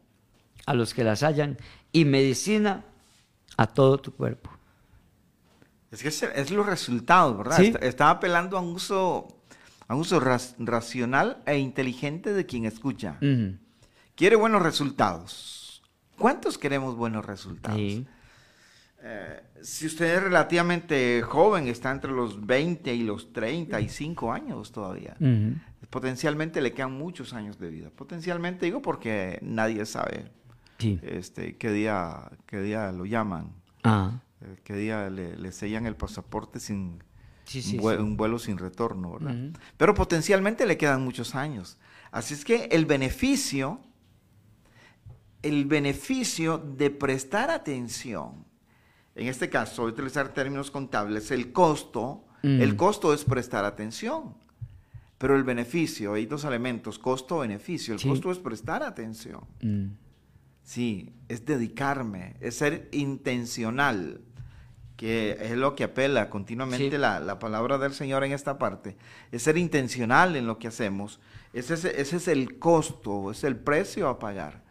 a 0.67 0.75
los 0.75 0.95
que 0.95 1.05
las 1.05 1.23
hallan 1.23 1.59
y 1.93 2.05
medicina 2.05 2.85
a 3.57 3.67
todo 3.67 3.99
tu 3.99 4.15
cuerpo. 4.15 4.51
Es 5.91 6.03
que 6.03 6.09
es, 6.09 6.51
los 6.51 6.67
resultados, 6.67 7.37
¿verdad? 7.37 7.61
Está, 7.83 8.11
apelando 8.11 8.57
a 8.57 8.61
un 8.61 8.75
uso, 8.75 9.29
a 9.87 9.95
uso 9.95 10.21
racional 10.21 11.43
e 11.47 11.59
inteligente 11.59 12.33
de 12.33 12.47
quien 12.47 12.65
escucha. 12.65 13.19
Quiere 14.15 14.37
buenos 14.37 14.63
resultados. 14.63 15.64
¿Cuántos 16.19 16.59
queremos 16.59 16.97
buenos 16.97 17.25
resultados? 17.25 17.81
Eh, 19.07 19.43
si 19.61 19.87
usted 19.87 20.17
es 20.17 20.23
relativamente 20.23 21.21
joven, 21.23 21.69
está 21.69 21.91
entre 21.91 22.11
los 22.11 22.47
20 22.47 22.95
y 22.95 23.03
los 23.03 23.33
35 23.33 24.33
años 24.33 24.73
todavía, 24.73 25.17
potencialmente 25.91 26.63
le 26.63 26.73
quedan 26.73 26.93
muchos 26.93 27.35
años 27.35 27.59
de 27.59 27.69
vida. 27.69 27.91
Potencialmente 27.91 28.65
digo 28.65 28.81
porque 28.81 29.39
nadie 29.43 29.85
sabe 29.85 30.31
este, 30.79 31.57
qué, 31.57 31.71
día, 31.71 32.31
qué 32.47 32.61
día 32.61 32.93
lo 32.93 33.05
llaman. 33.05 33.53
Ah. 33.83 34.21
Eh, 34.41 34.57
que 34.65 34.75
día 34.75 35.11
le, 35.11 35.53
sellan 35.53 35.87
el 35.87 35.97
pasaporte 35.97 36.61
sin 36.61 37.03
un, 37.99 38.17
vuelo, 38.17 38.39
sin 38.39 38.59
retorno, 38.59 39.19
¿verdad? 39.19 39.37
Pero 39.77 39.95
potencialmente 39.95 40.67
le 40.67 40.77
quedan 40.77 41.03
muchos 41.03 41.35
años. 41.35 41.79
Así 42.11 42.35
es 42.35 42.45
que 42.45 42.69
el 42.73 42.87
beneficio, 42.87 43.81
el 45.45 45.67
beneficio 45.67 46.59
de 46.59 46.91
prestar 46.91 47.51
atención, 47.51 48.45
en 49.15 49.29
este 49.29 49.49
caso, 49.49 49.83
voy 49.83 49.91
a 49.91 49.95
utilizar 49.95 50.35
términos 50.35 50.71
contables, 50.71 51.31
el 51.31 51.53
costo, 51.53 52.25
el 52.43 52.77
costo 52.77 53.15
es 53.15 53.25
prestar 53.25 53.65
atención. 53.65 54.35
Pero 55.17 55.37
el 55.37 55.45
beneficio, 55.45 56.15
hay 56.15 56.27
dos 56.27 56.45
elementos, 56.45 56.99
costo-beneficio. 56.99 57.95
El 57.95 58.03
costo 58.03 58.31
es 58.31 58.39
prestar 58.39 58.83
atención. 58.83 59.41
Mm. 59.63 59.93
Sí, 60.63 61.15
es 61.29 61.47
dedicarme, 61.47 62.37
es 62.41 62.57
ser 62.57 62.89
intencional 62.93 64.21
que 64.97 65.37
es 65.41 65.53
lo 65.53 65.75
que 65.75 65.85
apela 65.85 66.31
continuamente 66.31 66.99
la, 66.99 67.39
palabra 67.39 67.79
del 67.79 67.93
Señor 67.93 68.25
en 68.25 68.33
esta 68.33 68.59
parte, 68.59 68.97
es 69.33 69.43
ser 69.43 69.59
intencional 69.59 70.37
en 70.37 70.47
lo 70.47 70.59
que 70.59 70.69
hacemos. 70.69 71.21
Ese 71.53 71.75
es, 71.75 71.85
ese 71.85 72.17
es 72.17 72.29
el 72.29 72.59
costo, 72.59 73.31
es 73.31 73.45
el 73.45 73.57
precio 73.57 74.09
a 74.09 74.19
pagar. 74.19 74.64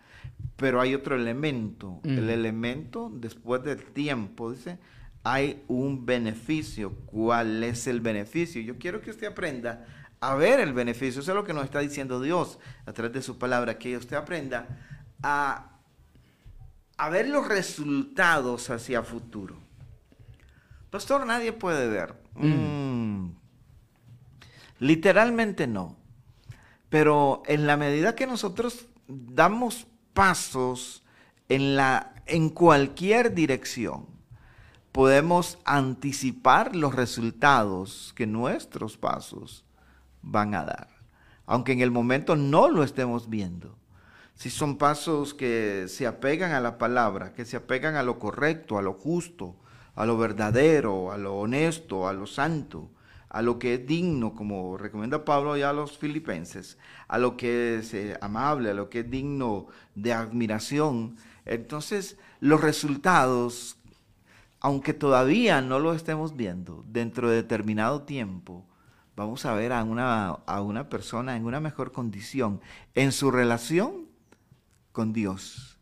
Pero 0.56 0.80
hay 0.80 0.94
otro 0.94 1.16
elemento, 1.16 2.00
el 2.04 2.30
elemento 2.30 3.12
después 3.14 3.64
del 3.64 3.84
tiempo, 3.84 4.52
dice, 4.52 4.78
hay 5.24 5.64
un 5.68 6.06
beneficio. 6.06 6.94
¿Cuál 7.06 7.64
es 7.64 7.88
el 7.88 8.02
beneficio? 8.02 8.62
Yo 8.62 8.78
quiero 8.78 9.02
que 9.02 9.10
usted 9.10 9.28
aprenda 9.28 9.86
a 10.20 10.36
ver 10.36 10.60
el 10.60 10.74
beneficio. 10.74 11.22
Eso 11.22 11.32
es 11.32 11.36
lo 11.36 11.44
que 11.44 11.54
nos 11.54 11.66
está 11.66 11.80
diciendo 11.80 12.22
Dios 12.22 12.60
a 12.86 12.94
través 12.94 13.14
de 13.14 13.22
su 13.22 13.38
palabra, 13.38 13.78
que 13.78 13.98
usted 13.98 14.16
aprenda 14.16 14.68
a, 15.22 15.80
a 16.98 17.10
ver 17.10 17.28
los 17.30 17.48
resultados 17.48 18.70
hacia 18.70 19.02
futuro. 19.04 19.58
Pastor, 20.90 21.26
nadie 21.26 21.52
puede 21.52 21.88
ver. 21.90 22.14
Mm. 22.36 23.32
Literalmente 24.80 25.66
no. 25.66 25.98
Pero 26.90 27.42
en 27.48 27.66
la 27.66 27.78
medida 27.78 28.16
que 28.16 28.28
nosotros 28.28 28.88
damos 29.08 29.88
pasos 30.14 31.04
en, 31.50 31.76
la, 31.76 32.14
en 32.26 32.50
cualquier 32.50 33.34
dirección, 33.34 34.08
podemos 34.92 35.58
anticipar 35.66 36.76
los 36.76 36.96
resultados 36.96 38.14
que 38.16 38.28
nuestros 38.28 38.98
pasos 38.98 39.66
van 40.22 40.56
a 40.56 40.64
dar, 40.64 40.88
aunque 41.46 41.74
en 41.74 41.82
el 41.82 41.92
momento 41.92 42.36
no 42.36 42.70
lo 42.70 42.84
estemos 42.84 43.30
viendo. 43.30 43.76
Si 44.36 44.50
son 44.50 44.78
pasos 44.78 45.34
que 45.34 45.86
se 45.88 46.08
apegan 46.08 46.52
a 46.52 46.60
la 46.60 46.78
palabra, 46.78 47.34
que 47.34 47.46
se 47.46 47.58
apegan 47.58 47.96
a 47.96 48.04
lo 48.04 48.20
correcto, 48.20 48.78
a 48.78 48.82
lo 48.82 48.94
justo, 48.94 49.56
a 49.96 50.06
lo 50.06 50.18
verdadero, 50.18 51.12
a 51.12 51.18
lo 51.18 51.36
honesto, 51.36 52.08
a 52.08 52.14
lo 52.14 52.26
santo, 52.26 52.90
a 53.34 53.42
lo 53.42 53.58
que 53.58 53.74
es 53.74 53.88
digno, 53.88 54.36
como 54.36 54.78
recomienda 54.78 55.26
Pablo 55.26 55.58
ya 55.58 55.72
a 55.72 55.74
los 55.74 55.98
filipenses, 55.98 56.78
a 57.08 57.18
lo 57.18 57.36
que 57.36 57.80
es 57.80 57.94
eh, 57.96 58.16
amable, 58.22 58.70
a 58.70 58.74
lo 58.76 58.92
que 58.92 59.00
es 59.00 59.10
digno 59.10 59.68
de 59.96 60.14
admiración. 60.14 61.18
Entonces, 61.44 62.18
los 62.40 62.62
resultados, 62.62 63.78
aunque 64.60 64.94
todavía 64.94 65.62
no 65.62 65.80
lo 65.80 65.96
estemos 65.96 66.38
viendo, 66.38 66.86
dentro 66.88 67.28
de 67.28 67.38
determinado 67.38 68.04
tiempo, 68.04 68.68
vamos 69.16 69.48
a 69.48 69.56
ver 69.56 69.74
a 69.74 69.84
una, 69.84 70.28
a 70.28 70.62
una 70.62 70.88
persona 70.88 71.36
en 71.36 71.46
una 71.46 71.60
mejor 71.60 71.92
condición 71.92 72.62
en 72.94 73.12
su 73.12 73.32
relación 73.32 74.10
con 74.92 75.12
Dios, 75.12 75.80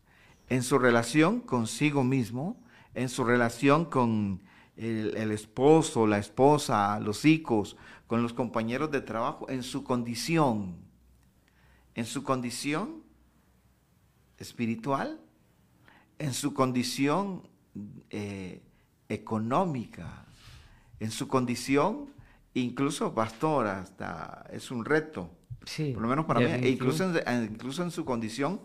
en 0.48 0.62
su 0.62 0.78
relación 0.78 1.40
consigo 1.40 2.02
mismo, 2.02 2.64
en 2.94 3.10
su 3.10 3.24
relación 3.24 3.84
con 3.84 4.42
el, 4.76 5.30
esposo, 5.32 6.06
la 6.06 6.18
esposa, 6.18 6.98
los 7.00 7.24
hijos, 7.24 7.76
con 8.06 8.22
los 8.22 8.32
compañeros 8.32 8.90
de 8.90 9.00
trabajo, 9.00 9.48
en 9.48 9.62
su 9.62 9.84
condición, 9.84 10.76
en 11.94 12.06
su 12.06 12.22
condición 12.22 13.02
espiritual, 14.38 15.20
en 16.18 16.32
su 16.32 16.54
condición 16.54 17.48
eh, 18.10 18.62
económica, 19.08 20.26
en 21.00 21.10
su 21.10 21.28
condición, 21.28 22.10
incluso 22.54 23.14
pastora, 23.14 23.80
hasta 23.80 24.46
es 24.52 24.70
un 24.70 24.84
reto, 24.84 25.30
por 25.94 26.02
lo 26.02 26.08
menos 26.08 26.26
para 26.26 26.40
mí, 26.40 26.46
e 26.46 26.70
incluso 26.70 27.10
incluso 27.44 27.82
en 27.82 27.90
su 27.90 28.04
condición 28.04 28.60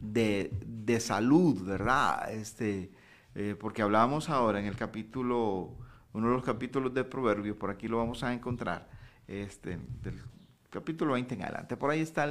de, 0.00 0.52
de 0.66 1.00
salud, 1.00 1.62
¿verdad? 1.64 2.32
Este, 2.32 2.90
eh, 3.34 3.56
porque 3.58 3.82
hablábamos 3.82 4.28
ahora 4.28 4.60
en 4.60 4.66
el 4.66 4.76
capítulo, 4.76 5.76
uno 6.12 6.28
de 6.28 6.34
los 6.34 6.44
capítulos 6.44 6.92
de 6.94 7.04
Proverbios, 7.04 7.56
por 7.56 7.70
aquí 7.70 7.88
lo 7.88 7.98
vamos 7.98 8.22
a 8.24 8.32
encontrar, 8.32 8.88
este, 9.28 9.78
del 10.02 10.20
capítulo 10.70 11.12
20 11.14 11.34
en 11.34 11.42
adelante. 11.42 11.76
Por 11.76 11.90
ahí 11.90 12.00
está 12.00 12.24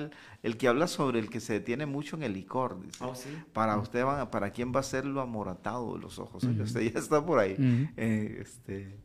el, 0.44 0.58
que 0.58 0.68
habla 0.68 0.88
sobre 0.88 1.20
el 1.20 1.30
que 1.30 1.40
se 1.40 1.54
detiene 1.54 1.86
mucho 1.86 2.16
en 2.16 2.24
el 2.24 2.34
licor. 2.34 2.82
Dice, 2.82 3.04
oh, 3.04 3.14
Para 3.54 3.78
usted, 3.78 4.04
para 4.30 4.52
quién 4.52 4.74
va 4.76 4.82
a 4.82 4.84
ser 4.84 5.06
lo 5.06 5.22
amoratado 5.22 5.94
de 5.96 6.00
los 6.02 6.20
ojos. 6.20 6.44
Usted 6.44 6.92
ya 6.94 7.00
está 7.00 7.26
por 7.26 7.40
ahí. 7.40 7.56
Eh, 7.96 8.40
este, 8.42 8.98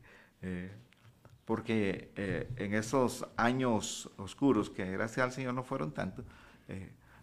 eh, 0.43 0.73
porque 1.45 2.11
en 2.57 2.75
esos 2.75 3.27
años 3.37 4.11
oscuros, 4.17 4.71
que 4.71 4.91
gracias 4.91 5.25
al 5.25 5.33
Señor 5.33 5.55
no 5.55 5.63
fueron 5.63 5.93
tantos, 5.93 6.25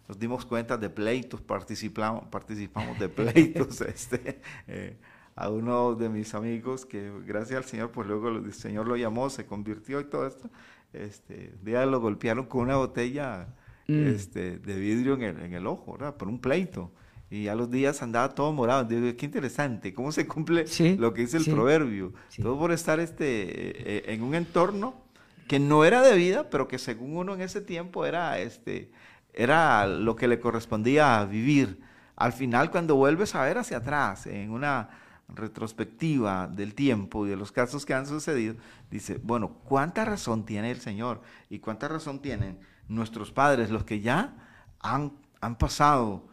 nos 0.08 0.18
dimos 0.18 0.44
cuenta 0.44 0.76
de 0.76 0.90
pleitos, 0.90 1.40
participamos, 1.40 2.26
participamos 2.28 2.98
de 2.98 3.08
pleitos. 3.08 3.80
este, 3.82 4.40
eh, 4.66 4.96
a 5.34 5.48
uno 5.48 5.94
de 5.94 6.08
mis 6.08 6.34
amigos 6.34 6.84
que 6.84 7.10
gracias 7.24 7.56
al 7.56 7.64
Señor, 7.64 7.90
pues 7.90 8.06
luego 8.06 8.28
el 8.28 8.52
Señor 8.52 8.86
lo 8.86 8.96
llamó, 8.96 9.30
se 9.30 9.46
convirtió 9.46 10.00
y 10.00 10.04
todo 10.04 10.26
esto. 10.26 10.50
Este, 10.92 11.54
día 11.62 11.86
lo 11.86 12.00
golpearon 12.00 12.46
con 12.46 12.62
una 12.62 12.76
botella 12.76 13.48
mm. 13.88 14.06
este, 14.08 14.58
de 14.58 14.74
vidrio 14.78 15.14
en 15.14 15.22
el, 15.22 15.40
en 15.40 15.54
el 15.54 15.66
ojo, 15.66 15.92
¿verdad? 15.92 16.16
Por 16.16 16.28
un 16.28 16.38
pleito. 16.38 16.92
Y 17.30 17.48
a 17.48 17.54
los 17.54 17.70
días 17.70 18.02
andaba 18.02 18.34
todo 18.34 18.52
morado. 18.52 18.84
Digo, 18.84 19.16
qué 19.16 19.24
interesante, 19.24 19.94
cómo 19.94 20.12
se 20.12 20.26
cumple 20.26 20.66
lo 20.98 21.14
que 21.14 21.22
dice 21.22 21.38
el 21.38 21.46
proverbio. 21.46 22.12
Todo 22.36 22.58
por 22.58 22.72
estar 22.72 23.00
este, 23.00 23.96
eh, 23.96 24.12
en 24.12 24.22
un 24.22 24.34
entorno 24.34 25.02
que 25.48 25.58
no 25.58 25.86
era 25.86 26.02
de 26.02 26.14
vida, 26.14 26.50
pero 26.50 26.68
que 26.68 26.78
según 26.78 27.16
uno 27.16 27.34
en 27.34 27.40
ese 27.40 27.62
tiempo 27.62 28.04
era 28.04 28.38
este, 28.38 28.90
era 29.32 29.86
lo 29.86 30.16
que 30.16 30.28
le 30.28 30.40
correspondía 30.40 31.24
vivir. 31.24 31.80
Al 32.16 32.32
final, 32.32 32.70
cuando 32.70 32.96
vuelves 32.96 33.34
a 33.34 33.42
ver 33.42 33.58
hacia 33.58 33.78
atrás, 33.78 34.26
en 34.26 34.50
una 34.50 34.88
retrospectiva 35.28 36.46
del 36.46 36.74
tiempo 36.74 37.26
y 37.26 37.30
de 37.30 37.36
los 37.36 37.52
casos 37.52 37.86
que 37.86 37.94
han 37.94 38.06
sucedido, 38.06 38.56
dice, 38.90 39.18
bueno, 39.22 39.56
¿cuánta 39.64 40.04
razón 40.04 40.44
tiene 40.44 40.70
el 40.70 40.80
Señor? 40.80 41.22
¿Y 41.48 41.58
cuánta 41.58 41.88
razón 41.88 42.20
tienen 42.20 42.58
nuestros 42.88 43.32
padres, 43.32 43.70
los 43.70 43.84
que 43.84 44.00
ya 44.00 44.34
han, 44.80 45.12
han 45.40 45.56
pasado 45.56 46.28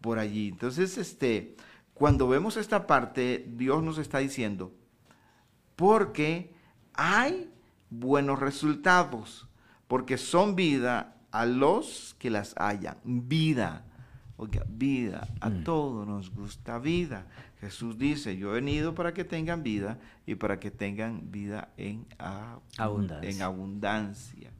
por 0.00 0.18
allí? 0.18 0.48
Entonces, 0.48 0.98
este, 0.98 1.56
cuando 1.94 2.28
vemos 2.28 2.58
esta 2.58 2.86
parte, 2.86 3.46
Dios 3.48 3.82
nos 3.82 3.96
está 3.98 4.18
diciendo, 4.18 4.74
porque 5.74 6.54
hay 6.92 7.50
buenos 7.88 8.38
resultados, 8.38 9.48
porque 9.88 10.18
son 10.18 10.56
vida 10.56 11.15
a 11.36 11.44
los 11.44 12.16
que 12.18 12.30
las 12.30 12.54
hayan. 12.56 12.96
Vida. 13.04 13.84
Oiga, 14.38 14.64
vida. 14.66 15.28
A 15.40 15.50
mm. 15.50 15.64
todos 15.64 16.06
nos 16.06 16.30
gusta 16.30 16.78
vida. 16.78 17.26
Jesús 17.60 17.98
dice, 17.98 18.38
yo 18.38 18.52
he 18.52 18.54
venido 18.54 18.94
para 18.94 19.12
que 19.12 19.24
tengan 19.24 19.62
vida 19.62 19.98
y 20.26 20.36
para 20.36 20.58
que 20.58 20.70
tengan 20.70 21.30
vida 21.30 21.68
en, 21.76 22.06
abundancia. 22.78 23.30
en 23.30 23.42
abundancia. 23.42 24.50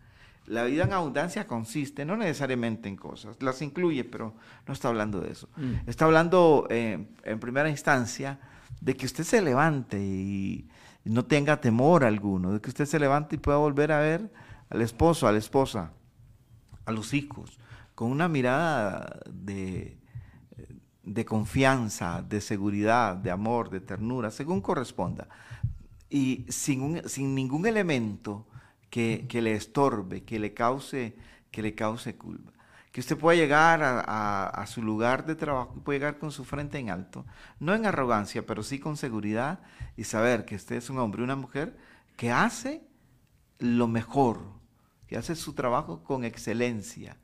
La 0.46 0.64
vida 0.64 0.84
en 0.84 0.92
abundancia 0.92 1.46
consiste 1.46 2.04
no 2.04 2.16
necesariamente 2.16 2.88
en 2.88 2.96
cosas, 2.96 3.42
las 3.42 3.62
incluye, 3.62 4.04
pero 4.04 4.34
no 4.66 4.74
está 4.74 4.88
hablando 4.88 5.20
de 5.20 5.32
eso. 5.32 5.48
Mm. 5.56 5.88
Está 5.88 6.04
hablando 6.04 6.66
eh, 6.68 7.06
en 7.24 7.40
primera 7.40 7.70
instancia 7.70 8.38
de 8.82 8.94
que 8.94 9.06
usted 9.06 9.24
se 9.24 9.40
levante 9.40 9.98
y 9.98 10.68
no 11.04 11.24
tenga 11.24 11.58
temor 11.58 12.04
alguno, 12.04 12.52
de 12.52 12.60
que 12.60 12.68
usted 12.68 12.84
se 12.84 12.98
levante 12.98 13.36
y 13.36 13.38
pueda 13.38 13.56
volver 13.56 13.92
a 13.92 13.98
ver 13.98 14.30
al 14.68 14.82
esposo, 14.82 15.26
a 15.26 15.32
la 15.32 15.38
esposa, 15.38 15.92
a 16.86 16.92
los 16.92 17.12
hijos 17.12 17.58
con 17.94 18.10
una 18.10 18.28
mirada 18.28 19.20
de, 19.30 19.98
de 21.02 21.24
confianza, 21.24 22.22
de 22.22 22.40
seguridad, 22.40 23.16
de 23.16 23.30
amor, 23.30 23.70
de 23.70 23.80
ternura, 23.80 24.30
según 24.30 24.60
corresponda, 24.60 25.28
y 26.10 26.44
sin, 26.48 27.08
sin 27.08 27.34
ningún 27.34 27.66
elemento 27.66 28.46
que, 28.90 29.40
le 29.42 29.52
estorbe, 29.52 30.24
que 30.24 30.38
le 30.38 30.54
cause, 30.54 31.16
que 31.50 31.62
le 31.62 31.74
cause 31.74 32.16
culpa. 32.16 32.52
Que 32.90 33.00
usted 33.00 33.18
pueda 33.18 33.36
llegar 33.36 33.80
a, 33.82 34.64
su 34.66 34.82
lugar 34.82 35.26
de 35.26 35.34
trabajo, 35.34 35.74
puede 35.84 35.98
llegar 35.98 36.18
con 36.18 36.32
su 36.32 36.44
frente 36.44 36.78
en 36.78 36.88
alto, 36.88 37.26
no 37.60 37.74
en 37.74 37.84
arrogancia, 37.84 38.46
pero 38.46 38.62
sí 38.62 38.78
con 38.78 38.96
seguridad 38.96 39.60
y 39.96 40.04
saber 40.04 40.46
que 40.46 40.56
usted 40.56 40.76
es 40.76 40.88
un 40.88 40.98
hombre, 40.98 41.22
una 41.22 41.36
mujer 41.36 41.76
que 42.16 42.32
hace 42.32 42.88
lo 43.58 43.86
mejor, 43.86 44.40
que 45.06 45.16
hace 45.16 45.34
su 45.36 45.52
trabajo 45.54 46.02
con 46.02 46.24
excelencia. 46.24 47.16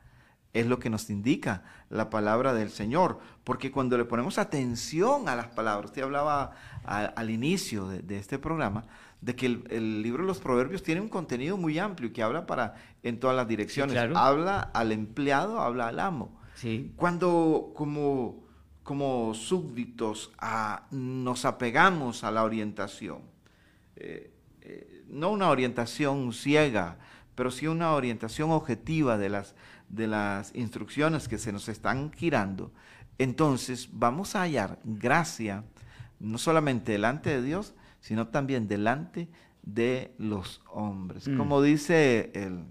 Es 0.52 0.66
lo 0.66 0.78
que 0.78 0.90
nos 0.90 1.08
indica 1.08 1.62
la 1.88 2.10
palabra 2.10 2.52
del 2.52 2.70
Señor, 2.70 3.20
porque 3.42 3.72
cuando 3.72 3.96
le 3.96 4.04
ponemos 4.04 4.36
atención 4.36 5.28
a 5.28 5.34
las 5.34 5.46
palabras, 5.48 5.86
usted 5.86 6.02
hablaba 6.02 6.52
al 6.84 7.30
inicio 7.30 7.88
de, 7.88 8.18
este 8.18 8.38
programa, 8.38 8.84
de 9.22 9.34
que 9.34 9.46
el, 9.46 10.02
libro 10.02 10.24
de 10.24 10.26
los 10.26 10.40
Proverbios 10.40 10.82
tiene 10.82 11.00
un 11.00 11.08
contenido 11.08 11.56
muy 11.56 11.78
amplio 11.78 12.10
y 12.10 12.12
que 12.12 12.22
habla 12.22 12.44
para 12.44 12.74
en 13.02 13.18
todas 13.18 13.34
las 13.34 13.48
direcciones. 13.48 13.96
Habla 14.14 14.60
al 14.60 14.92
empleado, 14.92 15.60
habla 15.60 15.88
al 15.88 15.98
amo. 16.00 16.38
Sí. 16.54 16.92
Cuando 16.96 17.72
como, 17.74 18.44
como 18.82 19.32
súbditos 19.32 20.32
nos 20.90 21.46
apegamos 21.46 22.24
a 22.24 22.30
la 22.30 22.44
orientación, 22.44 23.22
eh, 23.96 24.30
eh, 24.60 25.04
no 25.08 25.30
una 25.30 25.48
orientación 25.48 26.32
ciega, 26.34 26.98
pero 27.34 27.50
sí 27.50 27.66
una 27.66 27.92
orientación 27.92 28.50
objetiva 28.50 29.18
de 29.18 29.28
las, 29.28 29.54
de 29.88 30.06
las 30.06 30.54
instrucciones 30.54 31.28
que 31.28 31.38
se 31.38 31.52
nos 31.52 31.68
están 31.68 32.12
girando, 32.12 32.72
entonces 33.18 33.88
vamos 33.92 34.34
a 34.34 34.42
hallar 34.42 34.78
gracia 34.84 35.64
no 36.18 36.38
solamente 36.38 36.92
delante 36.92 37.30
de 37.30 37.42
Dios, 37.42 37.74
sino 38.00 38.28
también 38.28 38.68
delante 38.68 39.28
de 39.62 40.14
los 40.18 40.62
hombres. 40.70 41.28
Mm. 41.28 41.36
Como 41.36 41.62
dice 41.62 42.30
el 42.34 42.64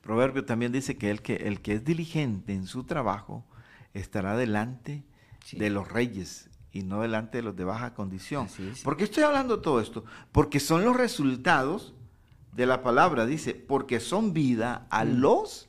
proverbio, 0.00 0.44
también 0.44 0.72
dice 0.72 0.96
que 0.96 1.10
el 1.10 1.22
que, 1.22 1.36
el 1.36 1.60
que 1.60 1.74
es 1.74 1.84
diligente 1.84 2.52
en 2.52 2.66
su 2.66 2.84
trabajo 2.84 3.44
estará 3.94 4.36
delante 4.36 5.04
de 5.52 5.70
los 5.70 5.90
reyes 5.90 6.50
y 6.72 6.82
no 6.82 7.00
delante 7.00 7.38
de 7.38 7.42
los 7.42 7.56
de 7.56 7.64
baja 7.64 7.94
condición. 7.94 8.48
¿Por 8.82 8.96
qué 8.96 9.04
estoy 9.04 9.22
hablando 9.22 9.60
todo 9.60 9.80
esto? 9.80 10.04
Porque 10.32 10.60
son 10.60 10.84
los 10.84 10.96
resultados 10.96 11.94
de 12.54 12.66
la 12.66 12.82
palabra, 12.82 13.26
dice, 13.26 13.54
porque 13.54 14.00
son 14.00 14.32
vida 14.32 14.86
a 14.90 15.04
mm. 15.04 15.08
los, 15.18 15.68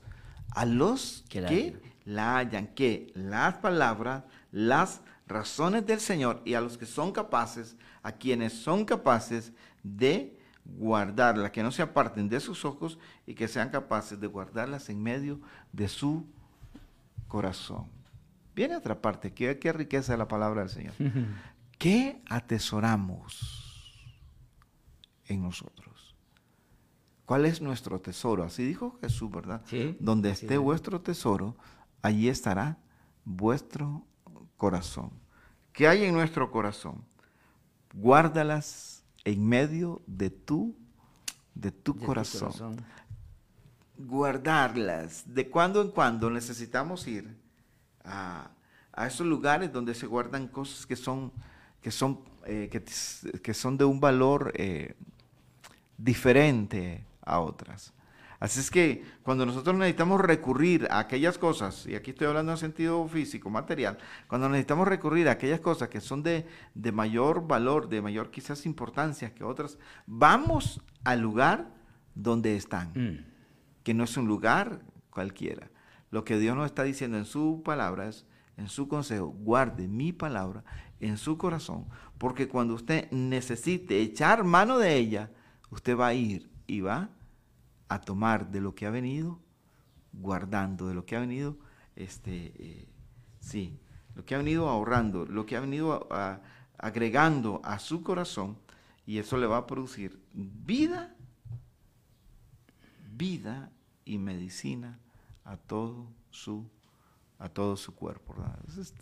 a 0.51 0.65
los 0.65 1.23
que, 1.29 1.79
la, 2.05 2.37
hayan, 2.37 2.67
que 2.67 3.11
las 3.15 3.55
palabras, 3.55 4.23
las 4.51 5.01
razones 5.27 5.85
del 5.85 5.99
Señor 5.99 6.41
y 6.45 6.53
a 6.53 6.61
los 6.61 6.77
que 6.77 6.85
son 6.85 7.11
capaces, 7.11 7.75
a 8.03 8.11
quienes 8.11 8.53
son 8.53 8.85
capaces 8.85 9.51
de 9.83 10.37
guardarlas, 10.63 11.51
que 11.51 11.63
no 11.63 11.71
se 11.71 11.81
aparten 11.81 12.29
de 12.29 12.39
sus 12.39 12.65
ojos 12.65 12.99
y 13.25 13.33
que 13.33 13.47
sean 13.47 13.69
capaces 13.69 14.19
de 14.19 14.27
guardarlas 14.27 14.89
en 14.89 15.01
medio 15.01 15.39
de 15.71 15.87
su 15.87 16.25
corazón. 17.27 17.87
Viene 18.55 18.75
otra 18.75 19.01
parte, 19.01 19.33
qué, 19.33 19.59
qué 19.59 19.73
riqueza 19.73 20.13
de 20.13 20.17
la 20.17 20.27
palabra 20.27 20.61
del 20.61 20.69
Señor. 20.69 20.93
¿Qué 21.77 22.21
atesoramos 22.29 23.83
en 25.27 25.41
nosotros? 25.41 25.94
¿Cuál 27.25 27.45
es 27.45 27.61
nuestro 27.61 27.99
tesoro? 27.99 28.43
Así 28.43 28.63
dijo 28.63 28.97
Jesús, 29.01 29.31
¿verdad? 29.31 29.61
Sí, 29.65 29.97
Donde 29.99 30.29
esté 30.29 30.55
es. 30.55 30.59
vuestro 30.59 31.01
tesoro, 31.01 31.55
allí 32.01 32.29
estará 32.29 32.77
vuestro 33.23 34.05
corazón. 34.57 35.11
¿Qué 35.73 35.87
hay 35.87 36.05
en 36.05 36.13
nuestro 36.13 36.51
corazón? 36.51 37.03
Guárdalas 37.93 39.03
en 39.23 39.47
medio 39.47 40.01
de 40.05 40.29
tu, 40.29 40.75
de 41.55 41.71
tu 41.71 41.93
de 41.93 41.99
tu 41.99 42.05
corazón 42.05 42.77
guardarlas. 43.97 45.23
De 45.25 45.49
cuando 45.49 45.81
en 45.81 45.89
cuando 45.89 46.29
necesitamos 46.29 47.07
ir 47.07 47.35
a, 48.03 48.51
a 48.93 49.07
esos 49.07 49.25
lugares 49.25 49.71
donde 49.71 49.93
se 49.93 50.05
guardan 50.07 50.47
cosas 50.47 50.85
que 50.85 50.95
son, 50.95 51.31
que 51.81 51.91
son, 51.91 52.19
eh, 52.45 52.69
que 53.41 53.53
son 53.53 53.77
de 53.77 53.85
un 53.85 53.99
valor 53.99 54.51
eh, 54.55 54.95
diferente 55.97 57.05
a 57.25 57.39
otras. 57.39 57.93
Así 58.39 58.59
es 58.59 58.69
que 58.69 59.03
cuando 59.23 59.45
nosotros 59.45 59.75
necesitamos 59.77 60.19
recurrir 60.21 60.87
a 60.91 60.99
aquellas 60.99 61.37
cosas, 61.37 61.85
y 61.87 61.95
aquí 61.95 62.11
estoy 62.11 62.27
hablando 62.27 62.51
en 62.51 62.57
sentido 62.57 63.07
físico, 63.07 63.49
material, 63.49 63.97
cuando 64.27 64.49
necesitamos 64.49 64.87
recurrir 64.87 65.29
a 65.29 65.31
aquellas 65.31 65.61
cosas 65.61 65.87
que 65.89 66.01
son 66.01 66.21
de, 66.21 66.45
de 66.73 66.91
mayor 66.91 67.47
valor, 67.47 67.87
de 67.87 68.01
mayor 68.01 68.31
quizás 68.31 68.65
importancia 68.65 69.33
que 69.33 69.43
otras, 69.43 69.77
vamos 70.05 70.81
al 71.03 71.21
lugar 71.21 71.69
donde 72.13 72.55
están 72.55 72.91
Mm. 72.93 73.25
que 73.83 73.93
no 73.93 74.03
es 74.03 74.17
un 74.17 74.27
lugar 74.27 74.81
cualquiera. 75.09 75.69
Lo 76.11 76.23
que 76.25 76.37
Dios 76.37 76.55
nos 76.55 76.65
está 76.65 76.83
diciendo 76.83 77.17
en 77.17 77.25
su 77.25 77.61
palabra 77.63 78.07
es, 78.07 78.25
en 78.57 78.67
su 78.67 78.87
consejo, 78.87 79.27
guarde 79.27 79.87
mi 79.87 80.11
palabra 80.13 80.63
en 80.99 81.17
su 81.17 81.37
corazón, 81.37 81.85
porque 82.17 82.47
cuando 82.47 82.73
usted 82.73 83.09
necesite 83.11 84.01
echar 84.01 84.43
mano 84.43 84.77
de 84.77 84.95
ella, 84.95 85.31
usted 85.71 85.97
va 85.97 86.07
a 86.07 86.13
ir 86.13 86.49
y 86.67 86.81
va 86.81 87.09
a 87.87 88.01
tomar 88.01 88.51
de 88.51 88.61
lo 88.61 88.73
que 88.75 88.85
ha 88.85 88.89
venido, 88.91 89.39
guardando 90.13 90.87
de 90.87 90.93
lo 90.95 91.05
que 91.05 91.15
ha 91.15 91.19
venido, 91.19 91.57
este, 91.95 92.53
eh, 92.57 92.87
sí, 93.39 93.79
lo 94.15 94.25
que 94.25 94.35
ha 94.35 94.37
venido 94.39 94.69
ahorrando, 94.69 95.25
lo 95.25 95.45
que 95.45 95.55
ha 95.55 95.59
venido 95.59 96.07
a- 96.11 96.41
agregando 96.77 97.61
a 97.63 97.79
su 97.79 98.01
corazón, 98.03 98.57
y 99.05 99.17
eso 99.19 99.37
le 99.37 99.45
va 99.47 99.57
a 99.57 99.67
producir 99.67 100.19
vida 100.33 101.15
vida 103.15 103.71
y 104.03 104.17
medicina 104.17 104.99
a 105.43 105.57
todo 105.57 106.07
su 106.31 106.65
a 107.39 107.49
todo 107.49 107.75
su 107.77 107.93
cuerpo. 107.93 108.35
Es, 108.67 108.77
es 108.77 108.93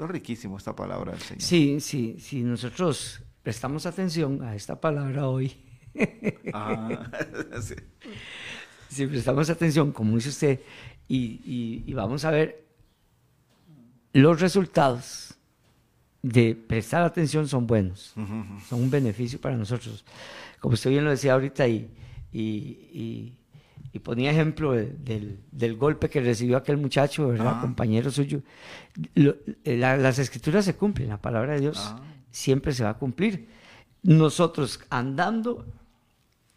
riquísimo 0.00 0.56
esta 0.56 0.74
palabra 0.74 1.12
del 1.12 1.20
Señor. 1.20 1.42
Sí, 1.42 1.80
sí, 1.80 2.16
si 2.20 2.42
nosotros 2.42 3.22
prestamos 3.42 3.86
atención 3.86 4.42
a 4.42 4.54
esta 4.56 4.80
palabra 4.80 5.26
hoy, 5.28 5.56
Sí. 7.62 7.74
si 8.88 9.06
prestamos 9.06 9.50
atención, 9.50 9.92
como 9.92 10.16
dice 10.16 10.28
usted, 10.30 10.60
y, 11.08 11.40
y- 11.44 11.84
y 11.86 11.94
vamos 11.94 12.24
a 12.24 12.30
ver 12.30 12.64
los 14.12 14.40
resultados 14.40 15.34
de 16.22 16.54
prestar 16.54 17.02
atención 17.02 17.48
son 17.48 17.66
buenos, 17.66 18.12
son 18.68 18.80
un 18.82 18.90
beneficio 18.90 19.40
para 19.40 19.56
nosotros. 19.56 20.04
Como 20.60 20.74
usted 20.74 20.90
bien 20.90 21.04
lo 21.04 21.10
decía 21.10 21.32
ahorita 21.34 21.66
y, 21.68 21.88
y, 22.32 22.40
y- 22.92 23.36
y 23.92 23.98
ponía 24.00 24.30
ejemplo 24.30 24.72
de- 24.72 24.86
del, 24.92 25.40
del 25.50 25.76
golpe 25.76 26.08
que 26.10 26.20
recibió 26.20 26.56
aquel 26.56 26.76
muchacho, 26.76 27.28
¿verdad? 27.28 27.54
Ah. 27.56 27.60
Compañero 27.62 28.10
suyo. 28.10 28.42
Lo- 29.14 29.36
la- 29.64 29.96
las 29.96 30.18
escrituras 30.18 30.64
se 30.64 30.74
cumplen, 30.76 31.08
la 31.08 31.20
palabra 31.20 31.54
de 31.54 31.60
Dios 31.60 31.78
Ah. 31.80 32.00
siempre 32.30 32.72
se 32.72 32.84
va 32.84 32.90
a 32.90 32.98
cumplir. 32.98 33.48
Nosotros 34.02 34.80
andando 34.90 35.66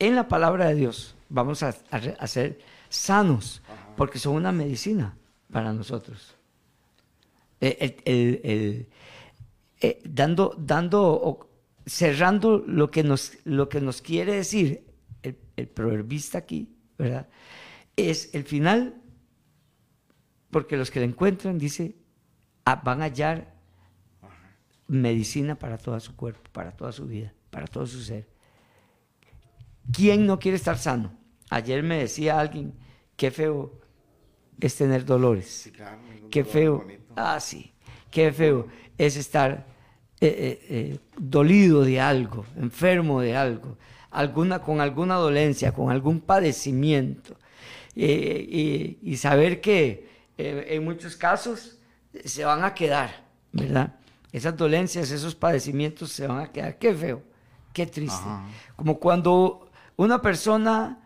en 0.08 0.16
la 0.16 0.28
palabra 0.28 0.68
de 0.68 0.76
Dios 0.76 1.16
vamos 1.30 1.64
a, 1.64 1.76
a 1.92 2.28
ser 2.28 2.60
sanos, 2.90 3.62
porque 3.96 4.20
son 4.20 4.36
una 4.36 4.52
medicina 4.52 5.18
para 5.52 5.74
nosotros. 5.74 6.36
Eh, 7.62 7.78
el- 8.06 8.14
el- 8.14 8.42
el- 8.44 8.88
eh, 9.82 10.02
dando, 10.06 10.56
dando, 10.58 11.50
cerrando 11.86 12.60
lo 12.66 12.90
que 12.92 13.04
nos, 13.04 13.34
lo 13.46 13.70
que 13.70 13.82
nos 13.82 14.02
quiere 14.02 14.34
decir 14.36 14.86
el, 15.22 15.38
el 15.56 15.68
proverbista 15.68 16.38
aquí, 16.40 16.70
¿verdad? 16.98 17.28
Es 17.96 18.34
el 18.34 18.44
final, 18.44 18.96
porque 20.52 20.78
los 20.78 20.90
que 20.92 21.00
le 21.00 21.06
encuentran, 21.06 21.58
dice, 21.58 21.96
van 22.66 23.02
a 23.02 23.06
hallar 23.06 23.54
medicina 24.88 25.56
para 25.56 25.78
todo 25.78 26.00
su 26.00 26.16
cuerpo, 26.16 26.50
para 26.52 26.72
toda 26.72 26.92
su 26.92 27.06
vida, 27.06 27.34
para 27.50 27.68
todo 27.68 27.86
su 27.86 28.02
ser. 28.02 28.28
¿Quién 29.92 30.26
no 30.26 30.40
quiere 30.40 30.58
estar 30.58 30.78
sano? 30.78 31.12
Ayer 31.50 31.84
me 31.84 32.00
decía 32.00 32.40
alguien, 32.40 32.74
qué 33.16 33.32
feo 33.32 33.80
es 34.60 34.76
tener 34.76 35.06
dolores. 35.06 35.72
Qué 36.32 36.44
feo. 36.44 36.86
Ah, 37.16 37.40
sí. 37.40 37.74
Qué 38.10 38.32
feo 38.32 38.68
es 38.98 39.18
estar 39.18 39.66
eh, 40.22 40.28
eh, 40.28 40.66
eh, 40.70 41.00
dolido 41.18 41.84
de 41.84 42.00
algo, 42.00 42.46
enfermo 42.56 43.22
de 43.22 43.36
algo, 43.36 43.78
alguna, 44.10 44.60
con 44.60 44.80
alguna 44.80 45.16
dolencia, 45.16 45.72
con 45.74 45.92
algún 45.92 46.22
padecimiento. 46.22 47.36
Y, 47.96 48.98
y 49.02 49.18
saber 49.18 49.62
que 49.62 50.08
en 50.38 50.84
muchos 50.84 51.16
casos 51.16 51.78
se 52.26 52.44
van 52.44 52.64
a 52.64 52.74
quedar, 52.74 53.26
¿verdad? 53.52 53.96
Esas 54.32 54.58
dolencias, 54.58 55.12
esos 55.12 55.36
padecimientos 55.36 56.12
se 56.12 56.26
van 56.26 56.40
a 56.40 56.52
quedar. 56.52 56.80
Qué 56.80 56.96
feo, 56.96 57.22
qué 57.72 57.86
triste. 57.86 58.18
Ajá. 58.24 58.48
Como 58.76 59.00
cuando 59.00 59.63
una 59.96 60.22
persona 60.22 61.00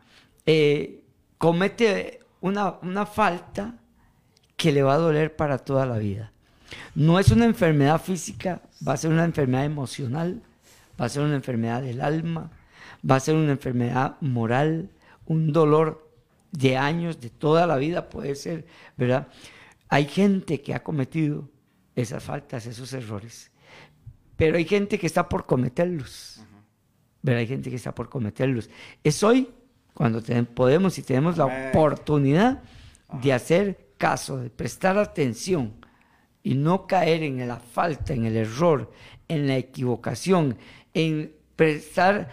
eh, 0.45 1.03
comete 1.37 2.19
una, 2.41 2.77
una 2.81 3.05
falta 3.05 3.75
que 4.55 4.71
le 4.71 4.83
va 4.83 4.95
a 4.95 4.97
doler 4.97 5.35
para 5.35 5.59
toda 5.59 5.85
la 5.85 5.97
vida. 5.97 6.31
No 6.95 7.19
es 7.19 7.31
una 7.31 7.45
enfermedad 7.45 8.01
física, 8.01 8.61
va 8.85 8.93
a 8.93 8.97
ser 8.97 9.11
una 9.11 9.23
enfermedad 9.23 9.65
emocional, 9.65 10.41
va 10.99 11.05
a 11.05 11.09
ser 11.09 11.23
una 11.23 11.35
enfermedad 11.35 11.81
del 11.81 12.01
alma, 12.01 12.51
va 13.09 13.15
a 13.15 13.19
ser 13.19 13.35
una 13.35 13.51
enfermedad 13.51 14.17
moral, 14.21 14.89
un 15.25 15.53
dolor 15.53 16.09
de 16.51 16.77
años, 16.77 17.21
de 17.21 17.29
toda 17.29 17.67
la 17.67 17.77
vida 17.77 18.09
puede 18.09 18.35
ser, 18.35 18.65
¿verdad? 18.97 19.27
Hay 19.89 20.05
gente 20.05 20.61
que 20.61 20.73
ha 20.73 20.83
cometido 20.83 21.49
esas 21.95 22.23
faltas, 22.23 22.65
esos 22.65 22.91
errores, 22.93 23.51
pero 24.35 24.57
hay 24.57 24.65
gente 24.65 24.99
que 24.99 25.07
está 25.07 25.29
por 25.29 25.45
cometerlos. 25.45 26.41
¿Verdad? 27.21 27.41
Hay 27.41 27.47
gente 27.47 27.69
que 27.69 27.75
está 27.75 27.93
por 27.93 28.09
cometerlos. 28.09 28.69
Es 29.03 29.23
hoy 29.23 29.49
cuando 29.93 30.21
podemos 30.53 30.97
y 30.97 31.01
tenemos 31.01 31.37
la 31.37 31.45
oportunidad 31.45 32.61
de 33.21 33.33
hacer 33.33 33.87
caso, 33.97 34.37
de 34.37 34.49
prestar 34.49 34.97
atención 34.97 35.73
y 36.43 36.55
no 36.55 36.87
caer 36.87 37.23
en 37.23 37.47
la 37.47 37.57
falta, 37.57 38.13
en 38.13 38.25
el 38.25 38.37
error, 38.37 38.91
en 39.27 39.47
la 39.47 39.57
equivocación, 39.57 40.57
en 40.93 41.33
prestar 41.55 42.29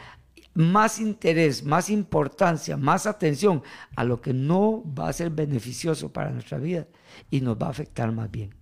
más 0.55 1.01
interés, 1.01 1.65
más 1.65 1.91
importancia, 1.91 2.77
más 2.77 3.07
atención 3.07 3.63
a 3.97 4.05
lo 4.05 4.21
que 4.21 4.33
no 4.33 4.85
va 4.95 5.09
a 5.09 5.13
ser 5.13 5.31
beneficioso 5.31 6.13
para 6.13 6.31
nuestra 6.31 6.59
vida 6.59 6.87
y 7.31 7.41
nos 7.41 7.57
va 7.57 7.67
a 7.67 7.71
afectar 7.71 8.13
más 8.13 8.31
bien. 8.31 8.55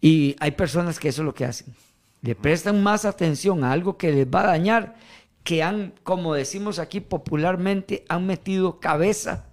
Y 0.00 0.36
hay 0.40 0.52
personas 0.52 0.98
que 0.98 1.08
eso 1.08 1.22
es 1.22 1.26
lo 1.26 1.34
que 1.34 1.44
hacen. 1.44 1.74
Le 2.26 2.34
prestan 2.34 2.82
más 2.82 3.04
atención 3.04 3.62
a 3.62 3.70
algo 3.70 3.96
que 3.96 4.10
les 4.10 4.26
va 4.26 4.40
a 4.40 4.46
dañar, 4.48 4.96
que 5.44 5.62
han, 5.62 5.94
como 6.02 6.34
decimos 6.34 6.80
aquí 6.80 6.98
popularmente, 6.98 8.04
han 8.08 8.26
metido 8.26 8.80
cabeza, 8.80 9.44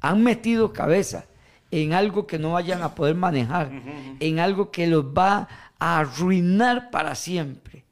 han 0.00 0.22
metido 0.22 0.72
cabeza 0.72 1.24
en 1.72 1.92
algo 1.92 2.28
que 2.28 2.38
no 2.38 2.52
vayan 2.52 2.82
a 2.82 2.94
poder 2.94 3.16
manejar, 3.16 3.72
en 4.20 4.38
algo 4.38 4.70
que 4.70 4.86
los 4.86 5.04
va 5.04 5.48
a 5.80 5.98
arruinar 5.98 6.92
para 6.92 7.16
siempre, 7.16 7.82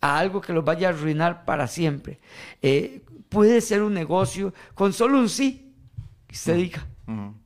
a 0.00 0.16
algo 0.16 0.40
que 0.40 0.54
los 0.54 0.64
vaya 0.64 0.88
a 0.88 0.92
arruinar 0.92 1.44
para 1.44 1.66
siempre. 1.66 2.20
Eh, 2.62 3.02
puede 3.28 3.60
ser 3.60 3.82
un 3.82 3.92
negocio 3.92 4.54
con 4.74 4.94
solo 4.94 5.18
un 5.18 5.28
sí, 5.28 5.70
que 6.26 6.34
usted 6.34 6.56
diga. 6.56 6.86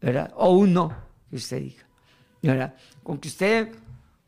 ¿verdad? 0.00 0.32
O 0.36 0.50
un 0.50 0.72
no, 0.72 0.94
que 1.28 1.34
usted 1.34 1.60
diga. 1.60 1.82
¿verdad? 2.40 2.76
Con 3.02 3.18
que 3.18 3.26
usted 3.26 3.74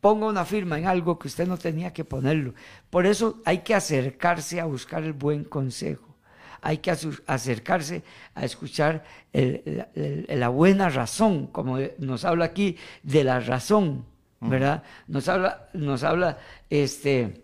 ponga 0.00 0.26
una 0.26 0.44
firma 0.44 0.78
en 0.78 0.86
algo 0.86 1.18
que 1.18 1.28
usted 1.28 1.46
no 1.46 1.56
tenía 1.58 1.92
que 1.92 2.04
ponerlo. 2.04 2.54
Por 2.88 3.06
eso 3.06 3.40
hay 3.44 3.58
que 3.58 3.74
acercarse 3.74 4.60
a 4.60 4.64
buscar 4.64 5.02
el 5.02 5.12
buen 5.12 5.44
consejo. 5.44 6.16
Hay 6.62 6.78
que 6.78 6.90
acercarse 6.90 8.02
a 8.34 8.44
escuchar 8.44 9.02
el- 9.32 9.62
la, 9.64 9.88
el- 9.94 10.26
la 10.40 10.48
buena 10.48 10.88
razón, 10.90 11.46
como 11.46 11.78
nos 11.98 12.24
habla 12.24 12.44
aquí 12.46 12.76
de 13.02 13.24
la 13.24 13.40
razón, 13.40 14.04
¿verdad? 14.40 14.82
Nos 15.06 15.28
habla, 15.28 15.68
nos 15.74 16.02
habla, 16.02 16.38
este, 16.70 17.42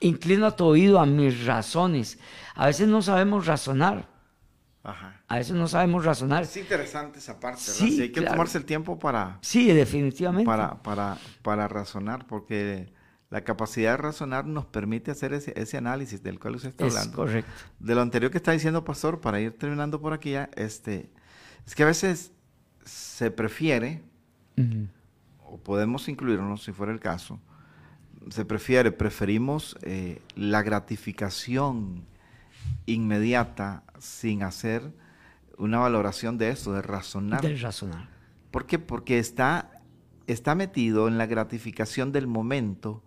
inclina 0.00 0.50
tu 0.52 0.64
oído 0.66 0.98
a 1.00 1.06
mis 1.06 1.44
razones. 1.46 2.18
A 2.54 2.66
veces 2.66 2.88
no 2.88 3.02
sabemos 3.02 3.46
razonar, 3.46 4.08
Ajá. 4.82 5.20
A 5.34 5.38
veces 5.38 5.54
no 5.54 5.66
sabemos 5.68 6.04
razonar. 6.04 6.42
Es 6.44 6.56
interesante 6.56 7.18
esa 7.18 7.38
parte, 7.40 7.60
¿verdad? 7.66 7.74
Sí, 7.74 7.90
Sí, 7.96 8.02
hay 8.02 8.08
que 8.08 8.20
claro. 8.20 8.32
tomarse 8.32 8.58
el 8.58 8.64
tiempo 8.64 8.98
para, 8.98 9.38
Sí, 9.42 9.72
definitivamente. 9.72 10.46
para, 10.46 10.82
para, 10.82 11.18
para 11.42 11.68
razonar, 11.68 12.26
porque 12.26 12.92
La 13.30 13.42
capacidad 13.42 13.92
de 13.92 13.96
razonar 13.96 14.46
nos 14.46 14.64
permite 14.66 15.10
hacer 15.10 15.32
ese, 15.32 15.52
ese 15.60 15.76
análisis 15.76 16.22
del 16.22 16.38
cual 16.38 16.54
usted 16.54 16.68
está 16.68 16.86
Es 16.86 16.94
hablando. 16.94 17.16
correcto. 17.16 17.50
De 17.80 17.94
lo 17.96 18.00
anterior 18.02 18.30
que 18.30 18.36
está 18.38 18.52
diciendo, 18.52 18.84
Pastor, 18.84 19.20
para 19.20 19.40
ir 19.40 19.58
terminando 19.58 20.00
por 20.00 20.12
aquí 20.12 20.30
ya, 20.32 20.50
este, 20.54 21.10
es 21.66 21.74
que 21.74 21.82
a 21.82 21.86
veces 21.86 22.30
se 22.84 23.30
prefiere, 23.32 24.02
o 25.42 25.58
podemos 25.58 26.08
incluirnos 26.08 26.62
si 26.62 26.70
fuera 26.70 26.92
el 26.92 27.00
caso, 27.00 27.40
se 28.30 28.44
prefiere, 28.44 28.92
preferimos 28.92 29.76
eh, 29.82 30.20
la 30.36 30.62
gratificación 30.62 32.04
inmediata 32.86 33.82
sin 33.98 34.42
hacer 34.44 34.92
una 35.58 35.78
valoración 35.78 36.38
de 36.38 36.50
eso, 36.50 36.72
de 36.72 36.82
razonar. 36.82 37.40
Del 37.40 37.60
razonar. 37.60 38.08
¿Por 38.50 38.66
qué? 38.66 38.78
Porque 38.78 39.18
está, 39.18 39.80
está 40.26 40.54
metido 40.54 41.08
en 41.08 41.18
la 41.18 41.26
gratificación 41.26 42.12
del 42.12 42.26
momento 42.26 43.02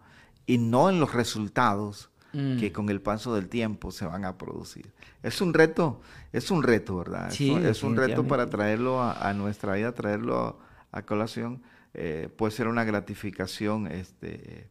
y 0.45 0.57
no 0.57 0.89
en 0.89 0.99
los 0.99 1.13
resultados 1.13 2.09
Mm. 2.33 2.57
que 2.59 2.73
con 2.73 2.89
el 2.89 3.01
paso 3.01 3.33
del 3.33 3.47
tiempo 3.47 3.89
se 3.89 4.05
van 4.05 4.25
a 4.25 4.37
producir. 4.37 4.91
Es 5.23 5.39
un 5.39 5.53
reto, 5.53 6.01
es 6.33 6.51
un 6.51 6.61
reto, 6.61 6.97
¿verdad? 6.97 7.29
Sí, 7.31 7.49
es, 7.51 7.55
un- 7.55 7.65
es 7.65 7.83
un 7.83 7.95
reto 7.95 8.27
para 8.27 8.49
traerlo 8.49 9.01
a, 9.01 9.29
a 9.29 9.33
nuestra 9.33 9.75
vida, 9.75 9.93
traerlo 9.93 10.59
a, 10.91 10.97
a 10.97 11.01
colación. 11.03 11.63
Eh, 11.93 12.27
puede 12.37 12.51
ser 12.51 12.67
una 12.67 12.83
gratificación 12.83 13.87
este, 13.87 14.69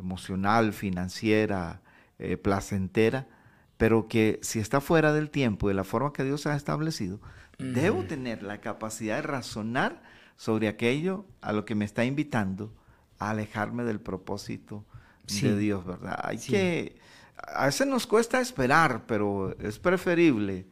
emocional, 0.00 0.72
financiera, 0.72 1.80
eh, 2.18 2.36
placentera, 2.36 3.28
pero 3.76 4.08
que 4.08 4.38
si 4.42 4.58
está 4.58 4.80
fuera 4.80 5.12
del 5.12 5.30
tiempo 5.30 5.66
y 5.68 5.70
de 5.70 5.74
la 5.74 5.84
forma 5.84 6.12
que 6.12 6.24
Dios 6.24 6.46
ha 6.46 6.56
establecido, 6.56 7.20
debo 7.58 8.04
tener 8.04 8.42
la 8.42 8.60
capacidad 8.60 9.16
de 9.16 9.22
razonar 9.22 10.02
sobre 10.36 10.68
aquello 10.68 11.24
a 11.40 11.52
lo 11.52 11.64
que 11.64 11.74
me 11.74 11.84
está 11.84 12.04
invitando 12.04 12.72
a 13.18 13.30
alejarme 13.30 13.84
del 13.84 14.00
propósito 14.00 14.84
Sí. 15.26 15.48
de 15.48 15.58
Dios, 15.58 15.84
¿verdad? 15.84 16.20
Hay 16.22 16.38
Sí. 16.38 16.52
que, 16.52 16.98
a 17.36 17.66
veces 17.66 17.86
nos 17.86 18.06
cuesta 18.06 18.40
esperar, 18.40 19.04
pero 19.06 19.56
es 19.58 19.78
preferible 19.78 20.66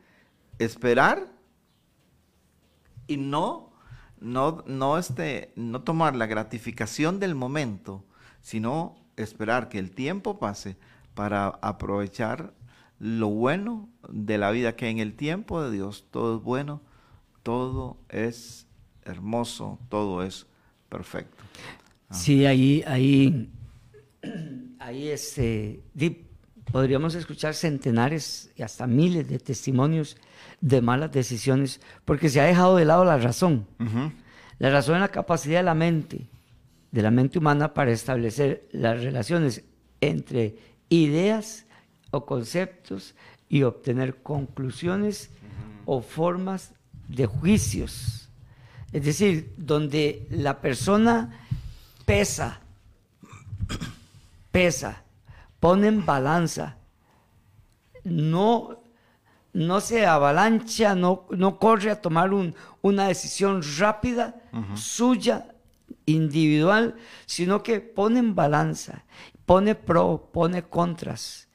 esperar 0.59 1.27
y 3.07 3.17
no, 3.17 3.73
no, 4.21 4.63
no, 4.67 4.97
este, 4.99 5.53
no 5.57 5.83
tomar 5.83 6.15
la 6.17 6.27
gratificación 6.27 7.21
del 7.21 7.35
momento, 7.35 8.05
sino 8.41 8.97
esperar 9.17 9.69
que 9.69 9.79
el 9.79 9.91
tiempo 9.91 10.39
pase 10.39 10.77
para 11.15 11.49
aprovechar 11.63 12.53
lo 12.99 13.29
bueno 13.29 13.89
de 14.09 14.39
la 14.39 14.51
vida, 14.51 14.77
que 14.77 14.89
en 14.89 14.99
el 14.99 15.15
tiempo 15.15 15.63
de 15.63 15.71
Dios 15.71 16.07
todo 16.11 16.39
es 16.39 16.43
bueno, 16.43 16.81
todo 17.43 17.97
es 18.09 18.67
hermoso, 19.05 19.79
todo 19.89 20.23
es 20.23 20.47
perfecto. 20.89 21.43
Sí, 22.11 22.47
ahí, 22.47 22.83
ahí, 22.87 23.51
ahí 24.79 25.09
este, 25.09 25.81
podríamos 26.71 27.15
escuchar 27.15 27.55
centenares 27.55 28.51
y 28.57 28.63
hasta 28.63 28.87
miles 28.87 29.29
de 29.29 29.39
testimonios 29.39 30.17
de 30.61 30.81
malas 30.81 31.13
decisiones, 31.13 31.81
porque 32.05 32.29
se 32.29 32.41
ha 32.41 32.45
dejado 32.45 32.77
de 32.77 32.85
lado 32.85 33.05
la 33.05 33.19
razón. 33.19 33.67
Ujú. 33.81 34.13
La 34.59 34.71
razón 34.71 34.95
es 34.97 35.01
la 35.01 35.09
capacidad 35.09 35.59
de 35.59 35.65
la 35.65 35.75
mente, 35.75 36.27
de 36.91 37.03
la 37.03 37.11
mente 37.11 37.39
humana 37.39 37.75
para 37.75 37.91
establecer 37.91 38.69
las 38.73 39.03
relaciones 39.03 39.65
entre 40.01 40.57
ideas 40.89 41.64
o 42.15 42.25
conceptos 42.27 43.15
y 43.49 43.63
obtener 43.63 44.23
conclusiones 44.23 45.31
o 45.87 46.01
formas 46.01 46.73
de 47.09 47.27
juicios. 47.27 48.29
Es 48.93 49.05
decir, 49.05 49.53
donde 49.57 50.27
la 50.31 50.61
persona 50.61 51.41
pesa, 52.07 52.61
pesa, 54.51 55.03
pone 55.61 55.89
en 55.89 56.07
balanza, 56.07 56.77
no, 58.05 58.79
no 59.53 59.81
se 59.81 60.07
avalancha, 60.07 60.95
no, 60.95 61.27
no 61.31 61.59
corre 61.59 61.91
a 61.91 62.01
tomar 62.01 62.33
un- 62.33 62.55
una 62.83 63.09
decisión 63.09 63.63
rápida, 63.79 64.37
suya, 64.77 65.49
individual, 66.07 66.95
sino 67.27 67.63
que 67.63 67.81
pone 67.81 68.21
en 68.21 68.35
balanza, 68.35 69.05
pone 69.47 69.75
pro, 69.75 70.29
pone 70.33 70.63
contras, 70.63 71.49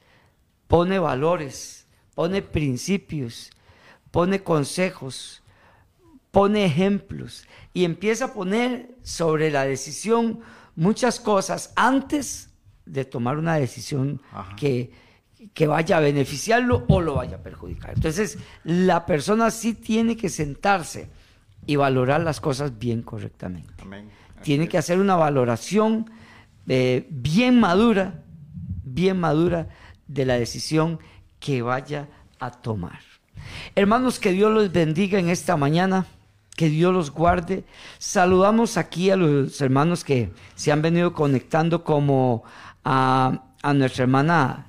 pone 0.70 1.00
valores, 1.00 1.84
pone 2.14 2.42
principios, 2.42 3.50
pone 4.12 4.44
consejos, 4.44 5.42
pone 6.30 6.64
ejemplos 6.64 7.44
y 7.74 7.84
empieza 7.84 8.26
a 8.26 8.32
poner 8.32 8.94
sobre 9.02 9.50
la 9.50 9.64
decisión 9.64 10.38
muchas 10.76 11.18
cosas 11.18 11.72
antes 11.74 12.50
de 12.86 13.04
tomar 13.04 13.36
una 13.36 13.56
decisión 13.56 14.22
Ajá. 14.32 14.54
que, 14.54 14.92
que 15.54 15.66
vaya 15.66 15.96
a 15.96 16.00
beneficiarlo 16.00 16.84
o 16.86 17.00
lo 17.00 17.16
vaya 17.16 17.38
a 17.38 17.42
perjudicar. 17.42 17.94
Entonces, 17.96 18.38
la 18.62 19.06
persona 19.06 19.50
sí 19.50 19.74
tiene 19.74 20.16
que 20.16 20.28
sentarse 20.28 21.10
y 21.66 21.74
valorar 21.74 22.20
las 22.20 22.40
cosas 22.40 22.78
bien 22.78 23.02
correctamente. 23.02 23.82
Amén. 23.82 24.08
Tiene 24.44 24.68
que 24.68 24.78
hacer 24.78 25.00
una 25.00 25.16
valoración 25.16 26.08
eh, 26.68 27.08
bien 27.10 27.58
madura, 27.58 28.22
bien 28.84 29.18
madura 29.18 29.68
de 30.10 30.26
la 30.26 30.34
decisión 30.34 30.98
que 31.38 31.62
vaya 31.62 32.08
a 32.40 32.50
tomar. 32.50 33.00
Hermanos, 33.74 34.18
que 34.18 34.32
Dios 34.32 34.52
los 34.52 34.72
bendiga 34.72 35.18
en 35.18 35.28
esta 35.28 35.56
mañana, 35.56 36.06
que 36.56 36.68
Dios 36.68 36.92
los 36.92 37.10
guarde. 37.10 37.64
Saludamos 37.98 38.76
aquí 38.76 39.10
a 39.10 39.16
los 39.16 39.60
hermanos 39.60 40.04
que 40.04 40.32
se 40.56 40.72
han 40.72 40.82
venido 40.82 41.14
conectando 41.14 41.84
como 41.84 42.42
a, 42.84 43.44
a 43.62 43.72
nuestra 43.72 44.02
hermana 44.02 44.66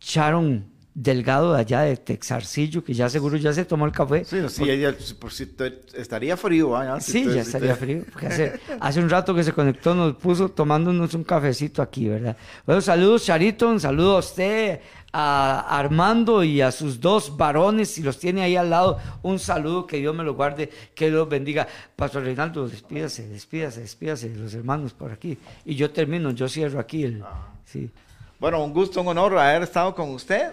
Sharon 0.00 0.71
Delgado 0.94 1.54
de 1.54 1.60
allá 1.60 1.80
de 1.82 1.96
Texarcillo, 1.96 2.84
que 2.84 2.92
ya 2.92 3.08
seguro 3.08 3.38
ya 3.38 3.52
se 3.54 3.64
tomó 3.64 3.86
el 3.86 3.92
café. 3.92 4.26
Sí, 4.26 4.36
sí, 4.50 4.68
ella, 4.68 4.94
por 5.18 5.32
si 5.32 5.46
te- 5.46 5.80
estaría 5.94 6.36
frío. 6.36 6.76
¿ah? 6.76 7.00
Si 7.00 7.12
Sí, 7.12 7.18
te- 7.24 7.28
ya 7.36 7.44
si 7.44 7.48
estaría 7.48 7.74
te- 7.74 7.80
frío. 7.80 8.04
porque 8.12 8.26
hace, 8.26 8.60
hace 8.80 9.00
un 9.00 9.08
rato 9.08 9.34
que 9.34 9.42
se 9.42 9.52
conectó, 9.54 9.94
nos 9.94 10.16
puso 10.16 10.50
tomándonos 10.50 11.14
un 11.14 11.24
cafecito 11.24 11.80
aquí, 11.80 12.08
¿verdad? 12.08 12.36
Bueno, 12.66 12.82
saludos, 12.82 13.24
Charito, 13.24 13.70
un 13.70 13.80
saludo 13.80 14.16
a 14.16 14.18
usted, 14.18 14.80
a 15.14 15.78
Armando 15.78 16.44
y 16.44 16.60
a 16.60 16.70
sus 16.70 17.00
dos 17.00 17.38
varones, 17.38 17.88
si 17.90 18.02
los 18.02 18.18
tiene 18.18 18.42
ahí 18.42 18.56
al 18.56 18.68
lado, 18.68 18.98
un 19.22 19.38
saludo, 19.38 19.86
que 19.86 19.96
Dios 19.96 20.14
me 20.14 20.24
lo 20.24 20.34
guarde, 20.34 20.68
que 20.94 21.08
Dios 21.08 21.26
bendiga. 21.26 21.66
Pastor 21.96 22.22
Reinaldo, 22.24 22.68
despídase, 22.68 23.26
despídase, 23.28 23.80
despídase 23.80 24.28
de 24.28 24.36
los 24.36 24.52
hermanos 24.52 24.92
por 24.92 25.10
aquí. 25.10 25.38
Y 25.64 25.74
yo 25.74 25.90
termino, 25.90 26.32
yo 26.32 26.48
cierro 26.48 26.78
aquí 26.80 27.04
el... 27.04 27.24
Sí. 27.64 27.90
Bueno, 28.38 28.62
un 28.62 28.74
gusto, 28.74 29.00
un 29.00 29.08
honor 29.08 29.38
haber 29.38 29.62
estado 29.62 29.94
con 29.94 30.10
usted. 30.10 30.52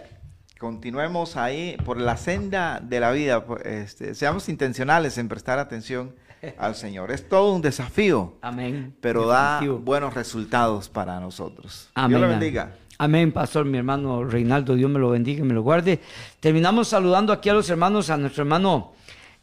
Continuemos 0.60 1.38
ahí 1.38 1.78
por 1.86 2.02
la 2.02 2.18
senda 2.18 2.82
de 2.84 3.00
la 3.00 3.12
vida. 3.12 3.46
pues, 3.46 3.66
este, 3.66 4.14
seamos 4.14 4.50
intencionales 4.50 5.18
en 5.18 5.30
prestar 5.30 5.58
atención 5.58 6.14
al 6.58 6.76
Señor. 6.76 7.12
Es 7.12 7.30
todo 7.30 7.54
un 7.54 7.62
desafío, 7.62 8.34
Amén. 8.42 8.94
pero 9.00 9.26
da 9.26 9.62
buenos 9.62 10.14
resultados 10.14 10.90
para 10.90 11.18
nosotros. 11.22 11.90
Amén. 11.96 12.18
Dios 12.18 12.22
le 12.22 12.28
bendiga. 12.28 12.76
Amén, 12.98 13.32
pastor, 13.32 13.66
mi 13.66 13.78
hermano 13.78 14.26
Reinaldo, 14.26 14.76
Dios 14.76 14.92
me 14.92 15.00
lo 15.00 15.12
bendiga 15.12 15.40
y 15.40 15.48
me 15.48 15.54
lo 15.54 15.62
guarde. 15.62 16.02
Terminamos 16.42 16.90
saludando 16.90 17.32
aquí 17.32 17.48
a 17.48 17.54
los 17.54 17.70
hermanos, 17.70 18.10
a 18.10 18.18
nuestro 18.18 18.44
hermano 18.44 18.92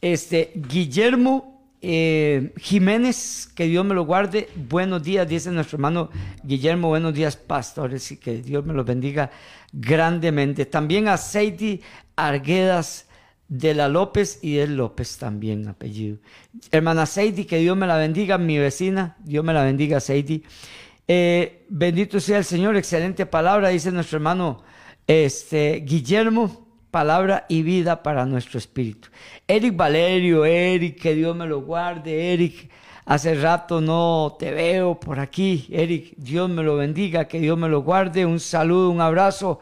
este, 0.02 0.52
Guillermo 0.54 1.55
eh, 1.88 2.52
Jiménez, 2.56 3.48
que 3.54 3.66
Dios 3.66 3.84
me 3.84 3.94
lo 3.94 4.04
guarde. 4.04 4.48
Buenos 4.56 5.04
días, 5.04 5.28
dice 5.28 5.52
nuestro 5.52 5.76
hermano 5.76 6.10
Guillermo, 6.42 6.88
buenos 6.88 7.14
días, 7.14 7.36
pastores, 7.36 8.10
y 8.10 8.16
que 8.16 8.42
Dios 8.42 8.66
me 8.66 8.74
los 8.74 8.84
bendiga 8.84 9.30
grandemente. 9.72 10.66
También 10.66 11.06
a 11.06 11.16
Seidi 11.16 11.82
Arguedas 12.16 13.06
de 13.46 13.72
la 13.72 13.88
López 13.88 14.40
y 14.42 14.56
del 14.56 14.76
López 14.76 15.16
también, 15.16 15.68
apellido. 15.68 16.18
Hermana 16.72 17.06
Seidi, 17.06 17.44
que 17.44 17.58
Dios 17.58 17.76
me 17.76 17.86
la 17.86 17.98
bendiga, 17.98 18.36
mi 18.36 18.58
vecina, 18.58 19.16
Dios 19.20 19.44
me 19.44 19.52
la 19.52 19.62
bendiga, 19.62 20.00
Seidi. 20.00 20.42
Eh, 21.06 21.66
bendito 21.68 22.18
sea 22.18 22.38
el 22.38 22.44
Señor, 22.44 22.76
excelente 22.76 23.26
palabra, 23.26 23.68
dice 23.68 23.92
nuestro 23.92 24.16
hermano 24.16 24.64
este, 25.06 25.84
Guillermo, 25.86 26.65
palabra 26.96 27.44
y 27.46 27.60
vida 27.60 28.02
para 28.02 28.24
nuestro 28.24 28.56
espíritu. 28.56 29.10
Eric 29.46 29.76
Valerio, 29.76 30.46
Eric, 30.46 30.98
que 30.98 31.14
Dios 31.14 31.36
me 31.36 31.44
lo 31.44 31.60
guarde, 31.60 32.32
Eric, 32.32 32.70
hace 33.04 33.34
rato 33.34 33.82
no 33.82 34.34
te 34.38 34.50
veo 34.50 34.98
por 34.98 35.20
aquí, 35.20 35.66
Eric, 35.70 36.14
Dios 36.16 36.48
me 36.48 36.62
lo 36.62 36.76
bendiga, 36.76 37.28
que 37.28 37.38
Dios 37.38 37.58
me 37.58 37.68
lo 37.68 37.82
guarde, 37.82 38.24
un 38.24 38.40
saludo, 38.40 38.88
un 38.88 39.02
abrazo 39.02 39.60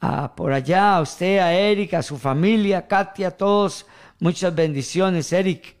a 0.00 0.36
por 0.36 0.52
allá, 0.52 0.94
a 0.94 1.00
usted, 1.00 1.40
a 1.40 1.52
Eric, 1.52 1.94
a 1.94 2.02
su 2.04 2.16
familia, 2.16 2.86
Katia, 2.86 3.26
a 3.26 3.30
todos, 3.32 3.84
muchas 4.20 4.54
bendiciones, 4.54 5.32
Eric 5.32 5.74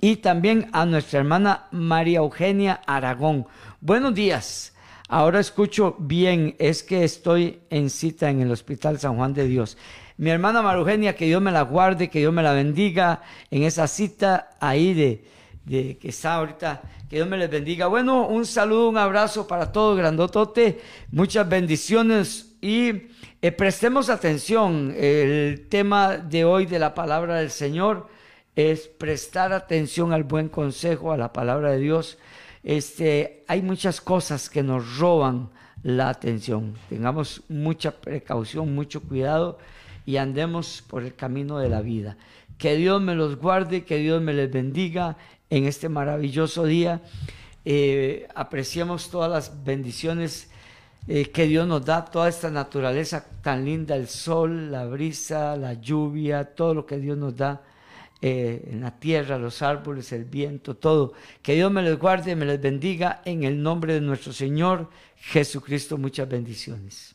y 0.00 0.16
también 0.16 0.70
a 0.72 0.86
nuestra 0.86 1.20
hermana 1.20 1.66
María 1.70 2.20
Eugenia 2.20 2.80
Aragón. 2.86 3.46
Buenos 3.82 4.14
días. 4.14 4.72
Ahora 5.06 5.38
escucho 5.38 5.96
bien, 5.98 6.56
es 6.58 6.82
que 6.82 7.04
estoy 7.04 7.60
en 7.68 7.90
cita 7.90 8.30
en 8.30 8.40
el 8.40 8.50
Hospital 8.50 8.98
San 8.98 9.16
Juan 9.16 9.34
de 9.34 9.46
Dios. 9.46 9.76
Mi 10.16 10.30
hermana 10.30 10.62
María 10.62 10.78
Eugenia, 10.78 11.16
que 11.16 11.24
Dios 11.24 11.42
me 11.42 11.50
la 11.50 11.62
guarde, 11.62 12.08
que 12.08 12.20
Dios 12.20 12.32
me 12.32 12.42
la 12.42 12.52
bendiga 12.52 13.22
en 13.50 13.64
esa 13.64 13.88
cita 13.88 14.50
ahí 14.60 14.94
de, 14.94 15.24
de 15.64 15.98
que 15.98 16.08
está 16.08 16.34
ahorita. 16.34 16.82
Que 17.10 17.16
Dios 17.16 17.28
me 17.28 17.36
les 17.36 17.50
bendiga. 17.50 17.88
Bueno, 17.88 18.28
un 18.28 18.46
saludo, 18.46 18.90
un 18.90 18.96
abrazo 18.96 19.48
para 19.48 19.72
todos, 19.72 19.98
grandotote. 19.98 20.80
Muchas 21.10 21.48
bendiciones 21.48 22.54
y 22.60 23.08
eh, 23.42 23.50
prestemos 23.50 24.08
atención. 24.08 24.94
El 24.96 25.66
tema 25.68 26.16
de 26.16 26.44
hoy 26.44 26.66
de 26.66 26.78
la 26.78 26.94
palabra 26.94 27.40
del 27.40 27.50
Señor 27.50 28.06
es 28.54 28.86
prestar 28.86 29.52
atención 29.52 30.12
al 30.12 30.22
buen 30.22 30.48
consejo, 30.48 31.10
a 31.10 31.16
la 31.16 31.32
palabra 31.32 31.72
de 31.72 31.80
Dios. 31.80 32.18
Este, 32.62 33.42
hay 33.48 33.62
muchas 33.62 34.00
cosas 34.00 34.48
que 34.48 34.62
nos 34.62 34.96
roban 34.96 35.50
la 35.82 36.08
atención. 36.08 36.74
Tengamos 36.88 37.42
mucha 37.48 37.90
precaución, 37.90 38.72
mucho 38.76 39.02
cuidado 39.02 39.58
y 40.06 40.16
andemos 40.16 40.82
por 40.86 41.02
el 41.02 41.14
camino 41.14 41.58
de 41.58 41.68
la 41.68 41.80
vida. 41.80 42.16
Que 42.58 42.76
Dios 42.76 43.02
me 43.02 43.14
los 43.14 43.36
guarde, 43.36 43.84
que 43.84 43.98
Dios 43.98 44.22
me 44.22 44.32
les 44.32 44.50
bendiga 44.50 45.16
en 45.50 45.64
este 45.64 45.88
maravilloso 45.88 46.64
día. 46.64 47.02
Eh, 47.64 48.28
apreciemos 48.34 49.10
todas 49.10 49.30
las 49.30 49.64
bendiciones 49.64 50.50
eh, 51.06 51.30
que 51.30 51.46
Dios 51.46 51.66
nos 51.66 51.84
da, 51.84 52.04
toda 52.04 52.28
esta 52.28 52.50
naturaleza 52.50 53.26
tan 53.42 53.64
linda, 53.64 53.94
el 53.96 54.08
sol, 54.08 54.70
la 54.70 54.86
brisa, 54.86 55.56
la 55.56 55.74
lluvia, 55.74 56.54
todo 56.54 56.74
lo 56.74 56.86
que 56.86 56.98
Dios 56.98 57.18
nos 57.18 57.36
da 57.36 57.62
eh, 58.22 58.70
en 58.70 58.80
la 58.80 58.98
tierra, 58.98 59.36
los 59.38 59.60
árboles, 59.60 60.12
el 60.12 60.24
viento, 60.24 60.76
todo. 60.76 61.12
Que 61.42 61.54
Dios 61.54 61.70
me 61.70 61.82
les 61.82 61.98
guarde, 61.98 62.34
me 62.36 62.46
les 62.46 62.60
bendiga 62.60 63.20
en 63.26 63.44
el 63.44 63.62
nombre 63.62 63.94
de 63.94 64.00
nuestro 64.00 64.32
Señor 64.32 64.88
Jesucristo. 65.16 65.98
Muchas 65.98 66.26
bendiciones. 66.26 67.14